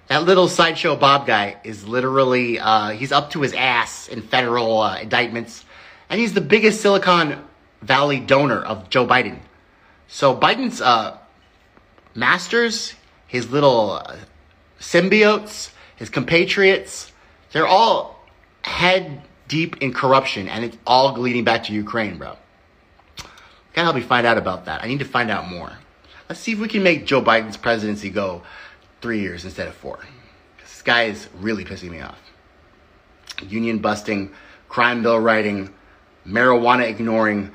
that 0.08 0.24
little 0.24 0.48
sideshow 0.48 0.96
Bob 0.96 1.28
guy 1.28 1.58
is 1.64 1.88
literally, 1.88 2.58
uh, 2.58 2.90
he's 2.90 3.12
up 3.12 3.30
to 3.30 3.42
his 3.42 3.54
ass 3.54 4.08
in 4.08 4.24
federal 4.24 4.80
uh, 4.80 4.98
indictments. 5.00 5.64
And 6.10 6.20
he's 6.20 6.34
the 6.34 6.42
biggest 6.42 6.82
Silicon 6.82 7.46
Valley 7.84 8.20
donor 8.20 8.60
of 8.60 8.90
Joe 8.90 9.06
Biden. 9.06 9.38
So 10.08 10.36
Biden's 10.36 10.82
uh, 10.82 11.16
masters, 12.16 12.96
his 13.28 13.52
little 13.52 13.92
uh, 13.92 14.16
symbiotes, 14.80 15.70
his 15.96 16.10
compatriots, 16.10 17.12
they're 17.52 17.68
all 17.68 18.26
head 18.64 19.22
deep 19.48 19.78
in 19.78 19.94
corruption. 19.94 20.48
And 20.48 20.66
it's 20.66 20.78
all 20.88 21.14
leading 21.14 21.44
back 21.44 21.66
to 21.66 21.74
Ukraine, 21.74 22.18
bro. 22.18 22.36
Gotta 23.74 23.84
help 23.84 23.96
me 23.96 24.02
find 24.02 24.26
out 24.26 24.40
about 24.40 24.66
that. 24.66 24.84
I 24.84 24.88
need 24.88 25.00
to 25.00 25.06
find 25.06 25.30
out 25.30 25.48
more. 25.48 25.72
Let's 26.28 26.42
see 26.42 26.54
if 26.54 26.60
we 26.60 26.68
can 26.68 26.82
make 26.82 27.06
Joe 27.06 27.22
Biden's 27.22 27.58
presidency 27.58 28.10
go 28.10 28.42
three 29.02 29.20
years 29.20 29.46
instead 29.46 29.68
of 29.68 29.76
four. 29.76 30.00
This 30.62 30.82
guy 30.82 31.04
is 31.04 31.30
really 31.36 31.66
pissing 31.66 31.92
me 31.92 32.02
off. 32.02 32.20
Union 33.42 33.80
busting, 33.80 34.32
crime 34.70 35.04
bill 35.04 35.20
writing, 35.20 35.74
marijuana 36.26 36.88
ignoring, 36.90 37.52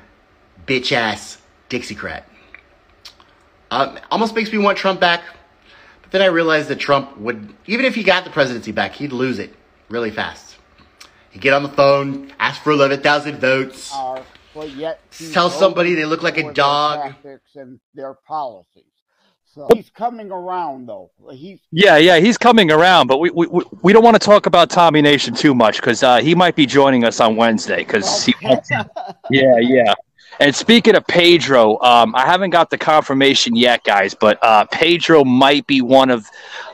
bitch 0.65 0.91
ass 0.91 1.37
Dixiecrat. 1.69 2.23
Um, 3.71 3.99
almost 4.11 4.35
makes 4.35 4.51
me 4.51 4.59
want 4.59 4.77
Trump 4.77 4.99
back. 4.99 5.23
But 6.01 6.11
then 6.11 6.21
I 6.21 6.27
realized 6.27 6.69
that 6.69 6.79
Trump 6.79 7.17
would, 7.17 7.53
even 7.65 7.85
if 7.85 7.95
he 7.95 8.03
got 8.03 8.23
the 8.23 8.29
presidency 8.29 8.71
back, 8.71 8.93
he'd 8.93 9.11
lose 9.11 9.39
it 9.39 9.53
really 9.89 10.11
fast. 10.11 10.57
He'd 11.31 11.41
get 11.41 11.53
on 11.53 11.63
the 11.63 11.69
phone, 11.69 12.31
ask 12.39 12.61
for 12.61 12.71
11,000 12.71 13.39
votes. 13.39 13.91
yet 14.75 15.01
Tell 15.31 15.49
somebody 15.49 15.95
they 15.95 16.05
look 16.05 16.21
like 16.21 16.37
a 16.37 16.53
dog. 16.53 16.99
tactics 17.01 17.55
and 17.55 17.79
their 17.95 18.13
policies. 18.13 18.92
So 19.53 19.67
he's 19.75 19.91
coming 19.91 20.31
around, 20.31 20.87
though. 20.87 21.11
He's 21.31 21.59
yeah 21.71 21.97
yeah 21.97 22.17
he's 22.17 22.39
coming 22.39 22.71
around, 22.71 23.07
but 23.07 23.19
we 23.19 23.29
we, 23.29 23.47
we- 23.47 23.93
don't 23.93 24.03
want 24.03 24.15
to 24.15 24.25
talk 24.25 24.47
about 24.47 24.71
Tommy 24.71 25.01
Nation 25.01 25.35
too 25.35 25.53
much 25.53 25.75
because 25.77 26.01
uh, 26.01 26.21
he 26.21 26.33
might 26.33 26.55
be 26.55 26.65
joining 26.65 27.03
us 27.03 27.19
on 27.19 27.35
Wednesday 27.35 27.77
because 27.77 28.25
he 28.25 28.33
wants 28.41 28.71
Yeah, 29.29 29.57
yeah. 29.59 29.93
And 30.39 30.55
speaking 30.55 30.95
of 30.95 31.05
Pedro, 31.05 31.79
um, 31.81 32.15
I 32.15 32.25
haven't 32.25 32.49
got 32.49 32.71
the 32.71 32.77
confirmation 32.79 33.55
yet, 33.55 33.83
guys, 33.83 34.15
but 34.15 34.39
uh, 34.41 34.65
Pedro 34.71 35.23
might 35.23 35.67
be 35.67 35.81
one 35.81 36.09
of 36.09 36.27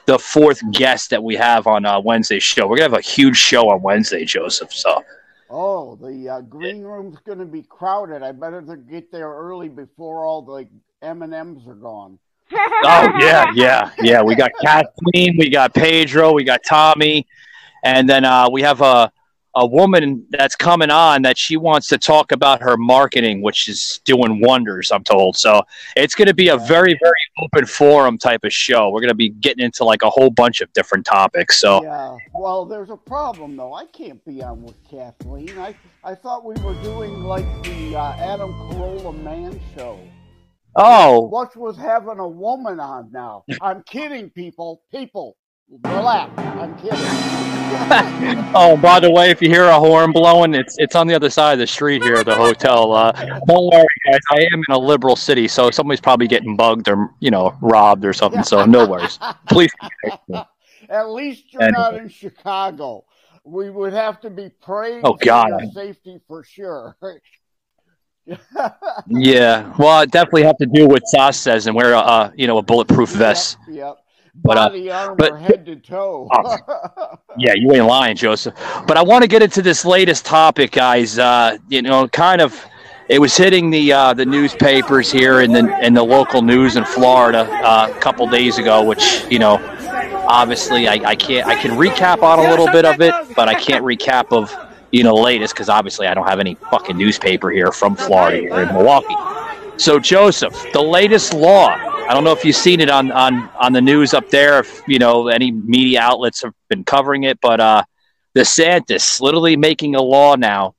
the 0.05 0.17
fourth 0.17 0.61
guests 0.71 1.09
that 1.09 1.21
we 1.21 1.35
have 1.35 1.67
on 1.67 1.85
uh, 1.85 1.99
Wednesday's 1.99 2.43
show. 2.43 2.65
We're 2.65 2.77
gonna 2.77 2.91
have 2.91 2.99
a 2.99 3.01
huge 3.01 3.35
show 3.35 3.69
on 3.69 3.81
Wednesday, 3.81 4.23
Joseph. 4.23 4.71
So 4.71 5.03
Oh, 5.49 5.95
the 5.95 6.29
uh, 6.29 6.41
green 6.41 6.83
room's 6.83 7.17
going 7.25 7.39
to 7.39 7.45
be 7.45 7.63
crowded. 7.63 8.21
I 8.21 8.31
better 8.31 8.61
get 8.61 9.11
there 9.11 9.29
early 9.29 9.67
before 9.67 10.23
all 10.23 10.43
the 10.43 10.67
M 11.01 11.23
and 11.23 11.33
M's 11.33 11.67
are 11.67 11.73
gone. 11.73 12.19
Oh 12.51 13.09
yeah, 13.19 13.51
yeah, 13.53 13.91
yeah. 13.99 14.21
We 14.21 14.35
got 14.35 14.51
Kathleen, 14.61 15.35
we 15.37 15.49
got 15.49 15.73
Pedro, 15.73 16.33
we 16.33 16.43
got 16.43 16.61
Tommy, 16.67 17.27
and 17.83 18.09
then 18.09 18.25
uh, 18.25 18.49
we 18.51 18.61
have 18.61 18.81
a 18.81 19.11
a 19.55 19.65
woman 19.65 20.25
that's 20.29 20.55
coming 20.55 20.91
on 20.91 21.23
that 21.23 21.37
she 21.37 21.57
wants 21.57 21.87
to 21.87 21.97
talk 21.97 22.31
about 22.31 22.61
her 22.61 22.77
marketing, 22.77 23.41
which 23.41 23.67
is 23.67 23.99
doing 24.05 24.39
wonders. 24.41 24.91
I'm 24.91 25.03
told. 25.03 25.37
So 25.37 25.63
it's 25.95 26.13
going 26.13 26.27
to 26.27 26.33
be 26.33 26.49
a 26.49 26.57
very 26.57 26.97
very 27.01 27.21
open 27.41 27.65
forum 27.65 28.17
type 28.17 28.43
of 28.43 28.53
show. 28.53 28.89
We're 28.89 29.01
going 29.01 29.09
to 29.09 29.15
be 29.15 29.29
getting 29.29 29.65
into 29.65 29.83
like 29.83 30.03
a 30.03 30.09
whole 30.09 30.29
bunch 30.29 30.61
of 30.61 30.71
different 30.73 31.05
topics. 31.05 31.59
So 31.59 31.83
Yeah. 31.83 32.15
Well, 32.33 32.65
there's 32.65 32.89
a 32.89 32.97
problem 32.97 33.57
though. 33.57 33.73
I 33.73 33.85
can't 33.85 34.23
be 34.25 34.41
on 34.43 34.63
with 34.63 34.75
Kathleen. 34.89 35.57
I 35.57 35.75
I 36.03 36.15
thought 36.15 36.45
we 36.45 36.55
were 36.63 36.81
doing 36.83 37.23
like 37.23 37.45
the 37.63 37.95
uh, 37.95 38.13
Adam 38.13 38.53
Carolla 38.53 39.19
Man 39.23 39.59
show. 39.75 39.99
Oh 40.75 41.21
What's 41.27 41.55
with 41.55 41.77
having 41.77 42.19
a 42.19 42.27
woman 42.27 42.79
on 42.79 43.11
now? 43.11 43.43
I'm 43.61 43.83
kidding, 43.83 44.29
people. 44.29 44.81
People, 44.91 45.35
relax. 45.83 46.31
I'm 46.37 46.75
kidding. 46.77 46.97
oh. 48.55 48.77
By 48.81 48.99
the 48.99 49.11
way, 49.11 49.29
if 49.29 49.41
you 49.41 49.49
hear 49.49 49.65
a 49.65 49.79
horn 49.79 50.11
blowing, 50.11 50.53
it's 50.55 50.75
it's 50.79 50.95
on 50.95 51.05
the 51.07 51.13
other 51.13 51.29
side 51.29 51.53
of 51.53 51.59
the 51.59 51.67
street 51.67 52.01
here, 52.03 52.15
at 52.15 52.25
the 52.25 52.35
hotel. 52.35 52.93
Uh, 52.93 53.11
don't 53.47 53.71
worry, 53.71 53.85
guys. 54.05 54.19
I 54.31 54.39
am 54.51 54.63
in 54.67 54.75
a 54.75 54.79
liberal 54.79 55.15
city, 55.15 55.47
so 55.47 55.69
somebody's 55.69 56.01
probably 56.01 56.27
getting 56.27 56.55
bugged 56.55 56.87
or 56.89 57.11
you 57.19 57.29
know 57.29 57.55
robbed 57.61 58.05
or 58.05 58.13
something. 58.13 58.43
So 58.43 58.65
no 58.65 58.87
worries. 58.87 59.19
Please. 59.49 59.71
At 60.89 61.09
least 61.11 61.53
you're 61.53 61.71
not 61.71 61.93
in 61.95 62.09
Chicago. 62.09 63.05
We 63.43 63.69
would 63.69 63.93
have 63.93 64.19
to 64.21 64.29
be 64.31 64.49
praying 64.61 65.01
Oh, 65.03 65.13
for 65.15 65.25
God. 65.25 65.49
your 65.49 65.71
safety 65.71 66.19
for 66.27 66.43
sure. 66.43 66.97
Yeah, 69.07 69.73
well, 69.77 69.89
I 69.89 70.05
definitely 70.05 70.43
have 70.43 70.57
to 70.57 70.65
do 70.65 70.87
what 70.87 71.07
Sas 71.07 71.39
says 71.39 71.67
and 71.67 71.75
wear 71.75 71.93
a 71.93 71.99
uh, 71.99 72.31
you 72.35 72.47
know 72.47 72.57
a 72.57 72.61
bulletproof 72.61 73.09
vest. 73.09 73.57
Yep. 73.67 73.75
yep. 73.75 73.97
But, 74.41 74.57
uh, 74.57 74.69
Body 74.69 74.91
armor, 74.91 75.15
but- 75.15 75.39
head 75.39 75.65
to 75.65 75.75
toe. 75.75 76.29
Yeah, 77.37 77.53
you 77.55 77.71
ain't 77.71 77.85
lying, 77.85 78.17
Joseph. 78.17 78.53
But 78.85 78.97
I 78.97 79.01
want 79.01 79.21
to 79.21 79.27
get 79.27 79.41
into 79.41 79.61
this 79.61 79.85
latest 79.85 80.25
topic, 80.25 80.71
guys. 80.71 81.17
Uh, 81.17 81.57
you 81.69 81.81
know, 81.81 82.05
kind 82.09 82.41
of, 82.41 82.59
it 83.07 83.19
was 83.19 83.37
hitting 83.37 83.69
the 83.69 83.93
uh, 83.93 84.13
the 84.13 84.25
newspapers 84.25 85.09
here 85.09 85.39
in 85.41 85.53
the 85.53 85.79
in 85.85 85.93
the 85.93 86.03
local 86.03 86.41
news 86.41 86.75
in 86.75 86.83
Florida 86.83 87.47
uh, 87.63 87.91
a 87.95 87.99
couple 87.99 88.27
days 88.27 88.57
ago, 88.57 88.83
which 88.83 89.23
you 89.29 89.39
know, 89.39 89.55
obviously 90.27 90.87
I, 90.87 90.95
I 90.95 91.15
can't 91.15 91.47
I 91.47 91.55
can 91.55 91.71
recap 91.71 92.23
on 92.23 92.39
a 92.39 92.49
little 92.49 92.67
bit 92.67 92.83
of 92.83 92.99
it, 92.99 93.13
but 93.35 93.47
I 93.47 93.53
can't 93.53 93.85
recap 93.85 94.31
of 94.35 94.53
you 94.91 95.03
know, 95.03 95.13
latest 95.13 95.53
because 95.53 95.69
obviously 95.69 96.07
I 96.07 96.13
don't 96.13 96.27
have 96.27 96.39
any 96.39 96.55
fucking 96.55 96.97
newspaper 96.97 97.49
here 97.49 97.71
from 97.71 97.95
Florida 97.95 98.49
or 98.49 98.61
in 98.61 98.67
Milwaukee. 98.69 99.15
So 99.77 99.99
Joseph, 99.99 100.53
the 100.73 100.81
latest 100.81 101.33
law. 101.33 101.69
I 101.69 102.13
don't 102.13 102.23
know 102.23 102.31
if 102.31 102.43
you've 102.43 102.55
seen 102.55 102.79
it 102.79 102.89
on 102.89 103.11
on 103.11 103.49
on 103.59 103.71
the 103.71 103.81
news 103.81 104.13
up 104.13 104.29
there. 104.29 104.59
If 104.59 104.81
you 104.87 104.99
know 104.99 105.27
any 105.27 105.51
media 105.51 106.01
outlets 106.01 106.41
have 106.41 106.53
been 106.67 106.83
covering 106.83 107.23
it, 107.23 107.39
but 107.39 107.59
uh, 107.59 107.83
DeSantis 108.35 109.21
literally 109.21 109.55
making 109.55 109.95
a 109.95 110.01
law 110.01 110.35
now 110.35 110.75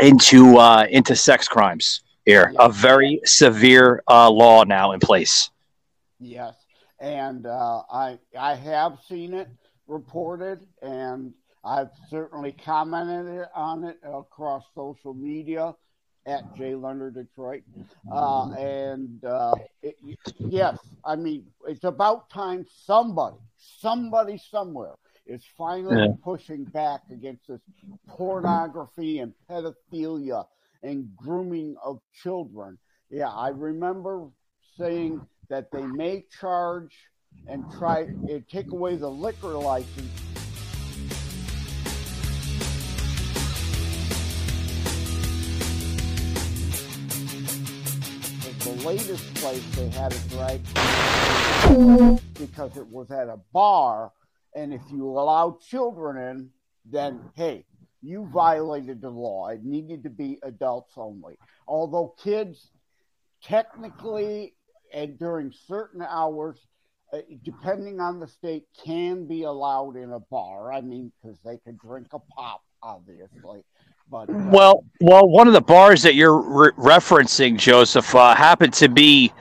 into 0.00 0.56
uh, 0.58 0.86
into 0.90 1.14
sex 1.14 1.46
crimes 1.46 2.02
here. 2.24 2.52
A 2.58 2.70
very 2.70 3.20
severe 3.24 4.02
uh, 4.08 4.30
law 4.30 4.64
now 4.64 4.92
in 4.92 5.00
place. 5.00 5.50
Yes, 6.18 6.54
and 6.98 7.46
uh, 7.46 7.82
I 7.90 8.18
I 8.38 8.54
have 8.54 8.98
seen 9.08 9.34
it 9.34 9.48
reported, 9.86 10.66
and 10.82 11.32
I've 11.66 11.90
certainly 12.10 12.52
commented 12.52 13.46
on 13.52 13.82
it 13.84 13.98
across 14.04 14.64
social 14.72 15.14
media 15.14 15.74
at 16.24 16.56
Jay 16.56 16.76
Lenard 16.76 17.14
Detroit. 17.14 17.62
Uh, 18.10 18.50
and 18.52 19.24
uh, 19.24 19.54
it, 19.82 19.96
yes, 20.38 20.78
I 21.04 21.16
mean, 21.16 21.46
it's 21.66 21.82
about 21.82 22.30
time 22.30 22.66
somebody, 22.84 23.36
somebody 23.58 24.38
somewhere 24.38 24.94
is 25.26 25.42
finally 25.58 26.02
yeah. 26.02 26.12
pushing 26.22 26.64
back 26.64 27.00
against 27.10 27.48
this 27.48 27.60
pornography 28.06 29.18
and 29.18 29.32
pedophilia 29.50 30.46
and 30.84 31.08
grooming 31.16 31.74
of 31.84 32.00
children. 32.22 32.78
Yeah, 33.10 33.30
I 33.30 33.48
remember 33.48 34.28
saying 34.78 35.20
that 35.48 35.72
they 35.72 35.82
may 35.82 36.26
charge 36.40 36.94
and 37.48 37.64
try 37.76 38.06
to 38.28 38.40
take 38.42 38.70
away 38.70 38.96
the 38.96 39.10
liquor 39.10 39.54
license 39.54 40.35
latest 48.86 49.34
place 49.34 49.64
they 49.74 49.88
had 49.88 50.12
it 50.12 50.22
right 50.36 50.60
because 52.38 52.76
it 52.76 52.86
was 52.86 53.10
at 53.10 53.28
a 53.28 53.36
bar, 53.52 54.12
and 54.54 54.72
if 54.72 54.80
you 54.92 55.08
allow 55.08 55.58
children 55.68 56.16
in, 56.16 56.50
then 56.84 57.20
hey, 57.34 57.64
you 58.00 58.28
violated 58.32 59.00
the 59.00 59.10
law. 59.10 59.48
It 59.48 59.64
needed 59.64 60.04
to 60.04 60.10
be 60.10 60.38
adults 60.44 60.92
only. 60.96 61.36
Although 61.66 62.14
kids, 62.22 62.70
technically, 63.42 64.54
and 64.94 65.18
during 65.18 65.52
certain 65.66 66.02
hours, 66.02 66.56
uh, 67.12 67.18
depending 67.42 67.98
on 67.98 68.20
the 68.20 68.28
state, 68.28 68.66
can 68.84 69.26
be 69.26 69.42
allowed 69.42 69.96
in 69.96 70.12
a 70.12 70.20
bar. 70.20 70.72
I 70.72 70.80
mean, 70.80 71.10
because 71.20 71.40
they 71.44 71.58
can 71.58 71.76
drink 71.84 72.06
a 72.12 72.20
pop, 72.20 72.62
obviously. 72.84 73.64
But 74.10 74.30
uh, 74.30 74.48
well, 74.50 74.84
well, 75.00 75.28
one 75.28 75.46
of 75.46 75.52
the 75.52 75.60
bars 75.60 76.02
that 76.02 76.14
you're 76.14 76.40
re- 76.40 76.70
referencing, 76.72 77.58
Joseph, 77.58 78.14
uh, 78.14 78.34
happened 78.34 78.72
to 78.74 78.88
be 78.88 79.32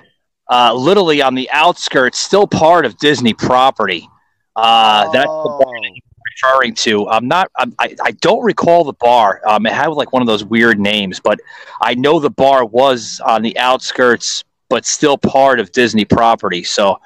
uh, 0.50 0.74
literally 0.74 1.22
on 1.22 1.36
the 1.36 1.50
outskirts, 1.51 2.19
still 2.19 2.48
part 2.48 2.86
of 2.86 2.98
Disney 2.98 3.34
property. 3.34 4.07
Uh, 4.55 5.12
that's 5.12 5.25
the 5.25 5.60
bar 5.63 5.74
that 5.74 5.91
you're 5.93 6.51
referring 6.53 6.74
to. 6.74 7.07
I'm 7.10 7.27
not. 7.27 7.51
I'm, 7.57 7.74
i 7.79 7.95
I 8.03 8.12
don't 8.12 8.43
recall 8.43 8.84
the 8.84 8.93
bar. 8.93 9.41
Um, 9.45 9.65
it 9.65 9.74
had 9.74 9.88
like 9.88 10.13
one 10.13 10.22
of 10.22 10.27
those 10.27 10.43
weird 10.43 10.79
names, 10.79 11.19
but 11.19 11.39
I 11.81 11.95
know 11.95 12.19
the 12.19 12.29
bar 12.29 12.65
was 12.65 13.22
on 13.25 13.41
the 13.41 13.57
outskirts, 13.57 14.43
but 14.69 14.86
still 14.86 15.17
part 15.17 15.60
of 15.60 15.72
Disney 15.72 16.05
property. 16.05 16.63
So, 16.63 17.00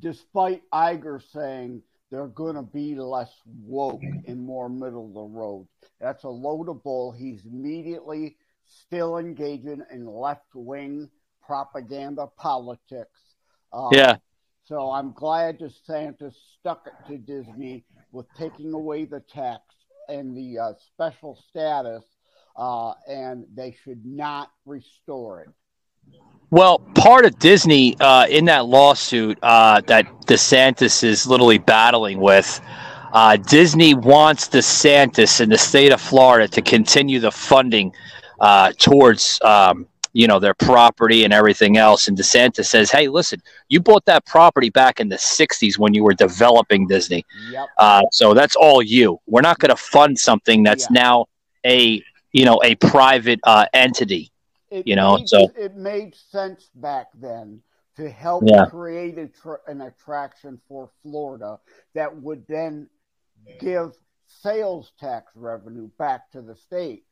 despite 0.00 0.62
Iger 0.72 1.22
saying 1.32 1.82
they're 2.10 2.26
going 2.26 2.56
to 2.56 2.62
be 2.62 2.94
less 2.94 3.32
woke 3.46 4.02
and 4.02 4.40
more 4.40 4.68
middle 4.68 5.06
of 5.08 5.14
the 5.14 5.38
road. 5.38 5.68
That's 6.00 6.24
a 6.24 6.28
load 6.28 6.68
of 6.68 6.82
bull. 6.82 7.12
He's 7.12 7.44
immediately 7.46 8.36
still 8.66 9.18
engaging 9.18 9.82
in 9.92 10.06
left 10.06 10.54
wing 10.54 11.08
propaganda 11.44 12.26
politics. 12.36 13.20
Um, 13.72 13.90
yeah. 13.92 14.16
So 14.64 14.90
I'm 14.90 15.12
glad 15.12 15.58
DeSantis 15.58 16.34
stuck 16.58 16.86
it 16.86 17.08
to 17.08 17.18
Disney 17.18 17.84
with 18.12 18.26
taking 18.36 18.72
away 18.72 19.04
the 19.04 19.20
tax 19.20 19.62
and 20.08 20.36
the 20.36 20.58
uh, 20.58 20.72
special 20.78 21.40
status, 21.48 22.04
uh, 22.56 22.92
and 23.08 23.46
they 23.54 23.76
should 23.84 24.04
not 24.04 24.50
restore 24.66 25.42
it. 25.42 25.48
Well, 26.50 26.80
part 26.96 27.24
of 27.26 27.38
Disney 27.38 27.96
uh, 28.00 28.26
in 28.28 28.46
that 28.46 28.66
lawsuit 28.66 29.38
uh, 29.42 29.80
that 29.82 30.19
DeSantis 30.30 31.02
is 31.02 31.26
literally 31.26 31.58
battling 31.58 32.20
with, 32.20 32.60
uh, 33.12 33.36
Disney 33.36 33.94
wants 33.94 34.48
DeSantis 34.48 35.40
in 35.40 35.48
the 35.48 35.58
state 35.58 35.90
of 35.90 36.00
Florida 36.00 36.46
to 36.46 36.62
continue 36.62 37.18
the 37.18 37.32
funding 37.32 37.92
uh, 38.38 38.72
towards 38.78 39.40
um, 39.44 39.88
you 40.12 40.28
know 40.28 40.38
their 40.38 40.54
property 40.54 41.24
and 41.24 41.32
everything 41.32 41.76
else. 41.76 42.06
And 42.06 42.16
DeSantis 42.16 42.66
says, 42.66 42.92
"Hey, 42.92 43.08
listen, 43.08 43.42
you 43.68 43.80
bought 43.80 44.04
that 44.04 44.24
property 44.24 44.70
back 44.70 45.00
in 45.00 45.08
the 45.08 45.16
'60s 45.16 45.78
when 45.78 45.94
you 45.94 46.04
were 46.04 46.14
developing 46.14 46.86
Disney, 46.86 47.26
yep. 47.50 47.66
Uh, 47.78 48.02
so 48.12 48.32
that's 48.32 48.54
all 48.54 48.80
you. 48.82 49.18
We're 49.26 49.40
not 49.40 49.58
going 49.58 49.70
to 49.70 49.76
fund 49.76 50.16
something 50.16 50.62
that's 50.62 50.86
yeah. 50.92 51.02
now 51.02 51.26
a 51.66 52.02
you 52.32 52.44
know 52.44 52.60
a 52.62 52.76
private 52.76 53.40
uh, 53.42 53.66
entity." 53.74 54.30
it 54.70 54.86
you 54.86 54.94
know, 54.94 55.16
made, 55.16 55.28
so 55.28 55.50
it 55.56 55.74
made 55.74 56.14
sense 56.14 56.70
back 56.76 57.08
then 57.20 57.60
to 58.00 58.08
help 58.08 58.44
yeah. 58.46 58.64
create 58.64 59.18
a 59.18 59.26
tra- 59.26 59.60
an 59.66 59.82
attraction 59.82 60.58
for 60.66 60.90
Florida 61.02 61.58
that 61.94 62.16
would 62.16 62.46
then 62.48 62.88
give 63.60 63.92
sales 64.26 64.92
tax 64.98 65.30
revenue 65.34 65.90
back 65.98 66.30
to 66.30 66.40
the 66.40 66.56
state. 66.56 67.04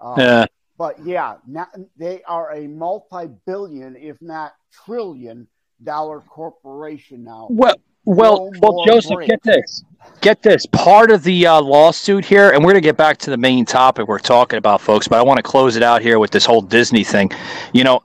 Um, 0.00 0.14
yeah. 0.18 0.46
But 0.78 1.04
yeah, 1.04 1.36
now 1.48 1.66
they 1.96 2.22
are 2.28 2.52
a 2.52 2.68
multi-billion, 2.68 3.96
if 3.96 4.22
not 4.22 4.54
trillion, 4.84 5.48
dollar 5.82 6.20
corporation 6.20 7.24
now. 7.24 7.48
Well, 7.50 7.74
well, 8.04 8.50
no 8.52 8.60
well, 8.60 8.84
Joseph, 8.86 9.14
breaks. 9.14 9.30
get 9.30 9.42
this. 9.42 9.84
Get 10.20 10.42
this. 10.42 10.64
Part 10.66 11.10
of 11.10 11.24
the 11.24 11.46
uh, 11.46 11.60
lawsuit 11.60 12.24
here, 12.24 12.50
and 12.50 12.62
we're 12.62 12.70
going 12.70 12.82
to 12.82 12.86
get 12.86 12.96
back 12.96 13.16
to 13.18 13.30
the 13.30 13.36
main 13.36 13.64
topic 13.64 14.06
we're 14.06 14.20
talking 14.20 14.58
about, 14.58 14.80
folks, 14.80 15.08
but 15.08 15.18
I 15.18 15.22
want 15.22 15.38
to 15.38 15.42
close 15.42 15.74
it 15.74 15.82
out 15.82 16.02
here 16.02 16.20
with 16.20 16.30
this 16.30 16.46
whole 16.46 16.62
Disney 16.62 17.02
thing. 17.02 17.32
You 17.72 17.82
know, 17.82 18.02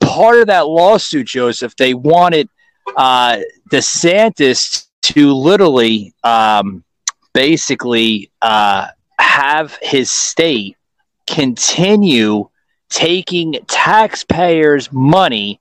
part 0.00 0.40
of 0.40 0.46
that 0.48 0.66
lawsuit, 0.66 1.26
Joseph, 1.26 1.76
they 1.76 1.94
wanted 1.94 2.48
uh, 2.96 3.40
DeSantis 3.70 4.86
to 5.02 5.32
literally 5.32 6.14
um, 6.24 6.84
basically 7.32 8.30
uh, 8.42 8.88
have 9.18 9.78
his 9.82 10.10
state 10.10 10.76
continue 11.26 12.48
taking 12.88 13.54
taxpayers' 13.68 14.92
money 14.92 15.60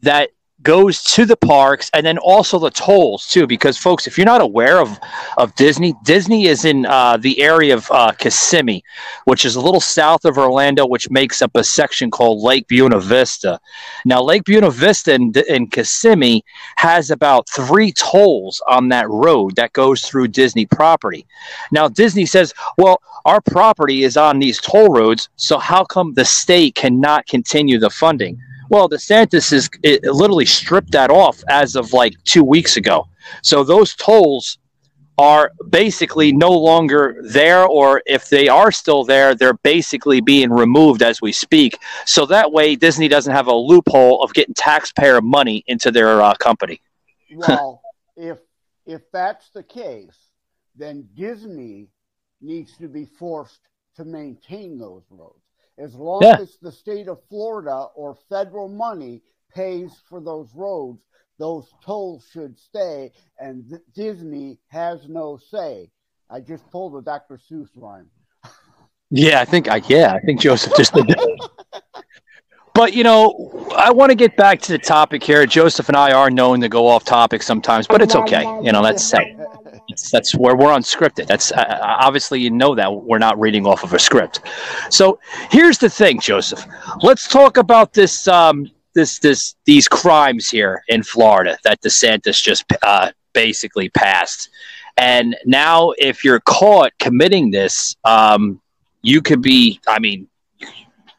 that 0.00 0.30
goes 0.64 1.02
to 1.02 1.24
the 1.26 1.36
parks 1.36 1.90
and 1.94 2.04
then 2.04 2.18
also 2.18 2.58
the 2.58 2.70
tolls 2.70 3.28
too 3.28 3.46
because 3.46 3.76
folks 3.76 4.06
if 4.06 4.16
you're 4.18 4.24
not 4.24 4.40
aware 4.40 4.80
of 4.80 4.98
of 5.36 5.54
disney 5.54 5.94
disney 6.04 6.46
is 6.46 6.64
in 6.64 6.86
uh, 6.86 7.16
the 7.18 7.40
area 7.40 7.74
of 7.74 7.88
uh, 7.90 8.10
kissimmee 8.12 8.82
which 9.26 9.44
is 9.44 9.54
a 9.56 9.60
little 9.60 9.80
south 9.80 10.24
of 10.24 10.38
orlando 10.38 10.86
which 10.86 11.10
makes 11.10 11.42
up 11.42 11.54
a 11.54 11.62
section 11.62 12.10
called 12.10 12.42
lake 12.42 12.66
buena 12.68 12.98
vista. 12.98 13.60
Now 14.04 14.22
lake 14.22 14.44
buena 14.44 14.70
vista 14.70 15.14
in, 15.14 15.32
in 15.48 15.68
kissimmee 15.68 16.42
has 16.76 17.10
about 17.10 17.48
three 17.48 17.92
tolls 17.92 18.62
on 18.66 18.88
that 18.88 19.08
road 19.08 19.56
that 19.56 19.72
goes 19.72 20.02
through 20.02 20.28
disney 20.28 20.66
property. 20.66 21.26
Now 21.72 21.88
disney 21.88 22.26
says 22.26 22.54
well 22.78 23.02
our 23.26 23.40
property 23.40 24.04
is 24.04 24.16
on 24.16 24.38
these 24.38 24.60
toll 24.60 24.88
roads 24.88 25.28
so 25.36 25.58
how 25.58 25.84
come 25.84 26.14
the 26.14 26.24
state 26.24 26.74
cannot 26.74 27.26
continue 27.26 27.78
the 27.78 27.90
funding 27.90 28.40
well, 28.70 28.88
DeSantis 28.88 29.52
is 29.52 29.70
literally 30.04 30.46
stripped 30.46 30.92
that 30.92 31.10
off 31.10 31.42
as 31.48 31.76
of 31.76 31.92
like 31.92 32.14
two 32.24 32.44
weeks 32.44 32.76
ago. 32.76 33.06
So 33.42 33.64
those 33.64 33.94
tolls 33.94 34.58
are 35.16 35.52
basically 35.68 36.32
no 36.32 36.50
longer 36.50 37.16
there, 37.22 37.64
or 37.64 38.02
if 38.04 38.28
they 38.28 38.48
are 38.48 38.72
still 38.72 39.04
there, 39.04 39.34
they're 39.34 39.54
basically 39.54 40.20
being 40.20 40.50
removed 40.50 41.02
as 41.02 41.22
we 41.22 41.32
speak. 41.32 41.78
So 42.04 42.26
that 42.26 42.50
way, 42.50 42.74
Disney 42.74 43.06
doesn't 43.06 43.32
have 43.32 43.46
a 43.46 43.54
loophole 43.54 44.22
of 44.22 44.34
getting 44.34 44.54
taxpayer 44.54 45.20
money 45.20 45.62
into 45.66 45.90
their 45.90 46.20
uh, 46.20 46.34
company. 46.34 46.80
Well, 47.36 47.82
if 48.16 48.38
if 48.86 49.10
that's 49.10 49.50
the 49.50 49.64
case, 49.64 50.16
then 50.76 51.08
Disney 51.16 51.88
needs 52.40 52.76
to 52.76 52.86
be 52.86 53.06
forced 53.06 53.60
to 53.96 54.04
maintain 54.04 54.78
those 54.78 55.02
roads. 55.10 55.43
As 55.78 55.94
long 55.94 56.22
yeah. 56.22 56.36
as 56.40 56.56
the 56.62 56.70
state 56.70 57.08
of 57.08 57.18
Florida 57.28 57.86
or 57.96 58.16
federal 58.28 58.68
money 58.68 59.22
pays 59.52 59.92
for 60.08 60.20
those 60.20 60.48
roads, 60.54 61.02
those 61.38 61.68
tolls 61.84 62.26
should 62.32 62.58
stay, 62.58 63.10
and 63.40 63.68
th- 63.68 63.82
Disney 63.94 64.58
has 64.68 65.08
no 65.08 65.36
say. 65.36 65.90
I 66.30 66.40
just 66.40 66.68
pulled 66.70 66.96
a 66.96 67.02
Dr. 67.02 67.38
Seuss 67.50 67.68
rhyme. 67.74 68.08
Yeah, 69.10 69.40
I 69.40 69.44
think 69.44 69.68
I 69.68 69.80
yeah, 69.86 70.14
I 70.14 70.20
think 70.20 70.40
Joseph 70.40 70.72
just 70.76 70.94
did 70.94 71.06
that. 71.08 71.50
But 72.74 72.92
you 72.92 73.04
know, 73.04 73.68
I 73.76 73.92
want 73.92 74.10
to 74.10 74.16
get 74.16 74.36
back 74.36 74.60
to 74.62 74.72
the 74.72 74.78
topic 74.78 75.22
here. 75.22 75.46
Joseph 75.46 75.88
and 75.88 75.96
I 75.96 76.12
are 76.12 76.30
known 76.30 76.60
to 76.60 76.68
go 76.68 76.88
off 76.88 77.04
topic 77.04 77.42
sometimes, 77.42 77.86
but 77.86 78.02
it's 78.02 78.16
okay. 78.16 78.42
You 78.62 78.72
know, 78.72 78.82
that's 78.82 79.04
sad. 79.04 79.22
That's, 79.88 80.10
that's 80.10 80.34
where 80.34 80.56
we're 80.56 80.72
unscripted. 80.72 81.26
That's 81.26 81.52
uh, 81.52 81.56
uh, 81.56 81.96
obviously 82.00 82.40
you 82.40 82.50
know 82.50 82.74
that 82.74 82.92
we're 82.92 83.18
not 83.18 83.38
reading 83.38 83.66
off 83.66 83.84
of 83.84 83.92
a 83.92 83.98
script. 83.98 84.40
So 84.90 85.18
here's 85.50 85.78
the 85.78 85.90
thing, 85.90 86.20
Joseph. 86.20 86.64
Let's 87.02 87.28
talk 87.28 87.58
about 87.58 87.92
this 87.92 88.26
um, 88.26 88.70
this 88.94 89.18
this 89.18 89.56
these 89.66 89.86
crimes 89.88 90.48
here 90.48 90.82
in 90.88 91.02
Florida 91.02 91.58
that 91.64 91.82
DeSantis 91.82 92.42
just 92.42 92.64
uh, 92.82 93.10
basically 93.32 93.90
passed. 93.90 94.48
And 94.96 95.36
now, 95.44 95.92
if 95.98 96.24
you're 96.24 96.40
caught 96.40 96.92
committing 96.98 97.50
this, 97.50 97.96
um, 98.04 98.60
you 99.02 99.20
could 99.20 99.42
be. 99.42 99.80
I 99.86 99.98
mean, 99.98 100.28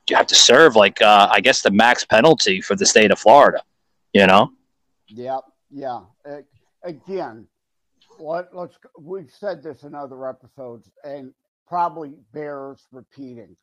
you 0.10 0.16
have 0.16 0.28
to 0.28 0.36
serve 0.36 0.76
like 0.76 1.02
uh, 1.02 1.28
I 1.32 1.42
guess 1.42 1.62
the 1.62 1.72
max 1.72 2.06
penalty 2.06 2.62
for 2.62 2.76
the 2.76 2.86
state 2.86 3.12
of 3.12 3.20
Florida. 3.20 3.62
You 4.14 4.26
know. 4.28 4.52
Yeah. 5.70 6.02
Uh, 6.26 6.38
again, 6.84 7.48
let, 8.20 8.56
let's. 8.56 8.78
We've 9.00 9.32
said 9.32 9.64
this 9.64 9.84
in 9.84 9.96
other 9.96 10.28
episodes, 10.28 10.90
and 11.04 11.34
probably 11.68 12.14
bears 12.34 12.82
repeating. 12.92 13.56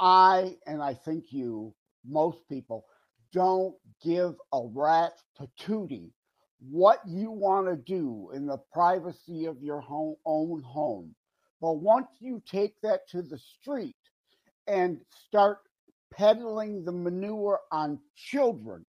I 0.00 0.56
and 0.66 0.82
I 0.82 0.94
think 0.94 1.26
you, 1.30 1.74
most 2.06 2.48
people, 2.48 2.84
don't 3.32 3.74
give 4.02 4.34
a 4.52 4.60
rat's 4.72 5.22
patootie 5.38 6.10
what 6.70 7.00
you 7.06 7.30
want 7.30 7.66
to 7.66 7.76
do 7.76 8.30
in 8.34 8.46
the 8.46 8.58
privacy 8.72 9.46
of 9.46 9.62
your 9.62 9.80
home, 9.80 10.16
own 10.24 10.62
home. 10.62 11.14
But 11.60 11.74
once 11.74 12.08
you 12.20 12.42
take 12.50 12.74
that 12.82 13.08
to 13.10 13.22
the 13.22 13.38
street 13.38 13.96
and 14.66 15.00
start 15.26 15.58
peddling 16.12 16.84
the 16.84 16.92
manure 16.92 17.60
on 17.70 17.98
children, 18.16 18.84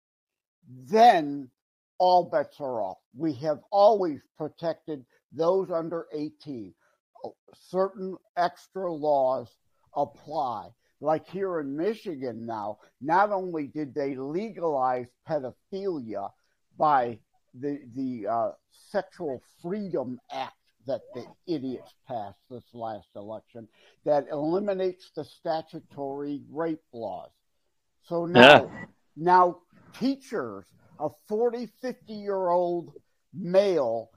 then 0.68 1.50
all 2.00 2.24
bets 2.24 2.56
are 2.60 2.82
off. 2.82 2.98
We 3.16 3.34
have 3.34 3.60
always 3.70 4.20
protected 4.36 5.04
those 5.32 5.70
under 5.70 6.06
18. 6.12 6.74
Certain 7.54 8.16
extra 8.36 8.92
laws 8.92 9.48
apply. 9.94 10.70
Like 11.02 11.28
here 11.28 11.60
in 11.60 11.76
Michigan 11.76 12.46
now, 12.46 12.78
not 13.00 13.30
only 13.30 13.68
did 13.68 13.94
they 13.94 14.16
legalize 14.16 15.06
pedophilia 15.28 16.30
by 16.78 17.18
the 17.54 17.80
the 17.94 18.26
uh, 18.26 18.50
Sexual 18.90 19.42
Freedom 19.62 20.18
Act 20.32 20.54
that 20.86 21.02
the 21.14 21.26
idiots 21.46 21.94
passed 22.08 22.40
this 22.50 22.64
last 22.72 23.08
election 23.16 23.68
that 24.04 24.26
eliminates 24.30 25.10
the 25.14 25.24
statutory 25.24 26.42
rape 26.50 26.82
laws. 26.92 27.30
So 28.04 28.26
now, 28.26 28.40
yeah. 28.40 28.84
now 29.16 29.58
teachers, 29.98 30.64
a 31.00 31.08
40, 31.28 31.68
50 31.80 32.12
year 32.12 32.48
old 32.48 32.92
male 33.32 34.10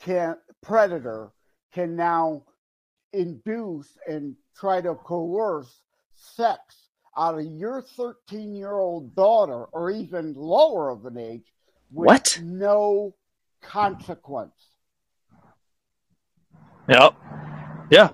can 0.00 0.36
predator 0.62 1.30
can 1.72 1.96
now 1.96 2.42
induce 3.12 3.96
and 4.06 4.34
try 4.56 4.80
to 4.80 4.94
coerce 4.94 5.80
sex 6.14 6.88
out 7.16 7.38
of 7.38 7.44
your 7.44 7.82
13 7.82 8.54
year 8.54 8.72
old 8.72 9.14
daughter 9.14 9.64
or 9.72 9.90
even 9.90 10.34
lower 10.34 10.90
of 10.90 11.06
an 11.06 11.18
age 11.18 11.52
what? 11.92 12.40
No 12.42 13.14
consequence. 13.60 14.54
Yep. 16.88 17.14
Yeah. 17.90 18.08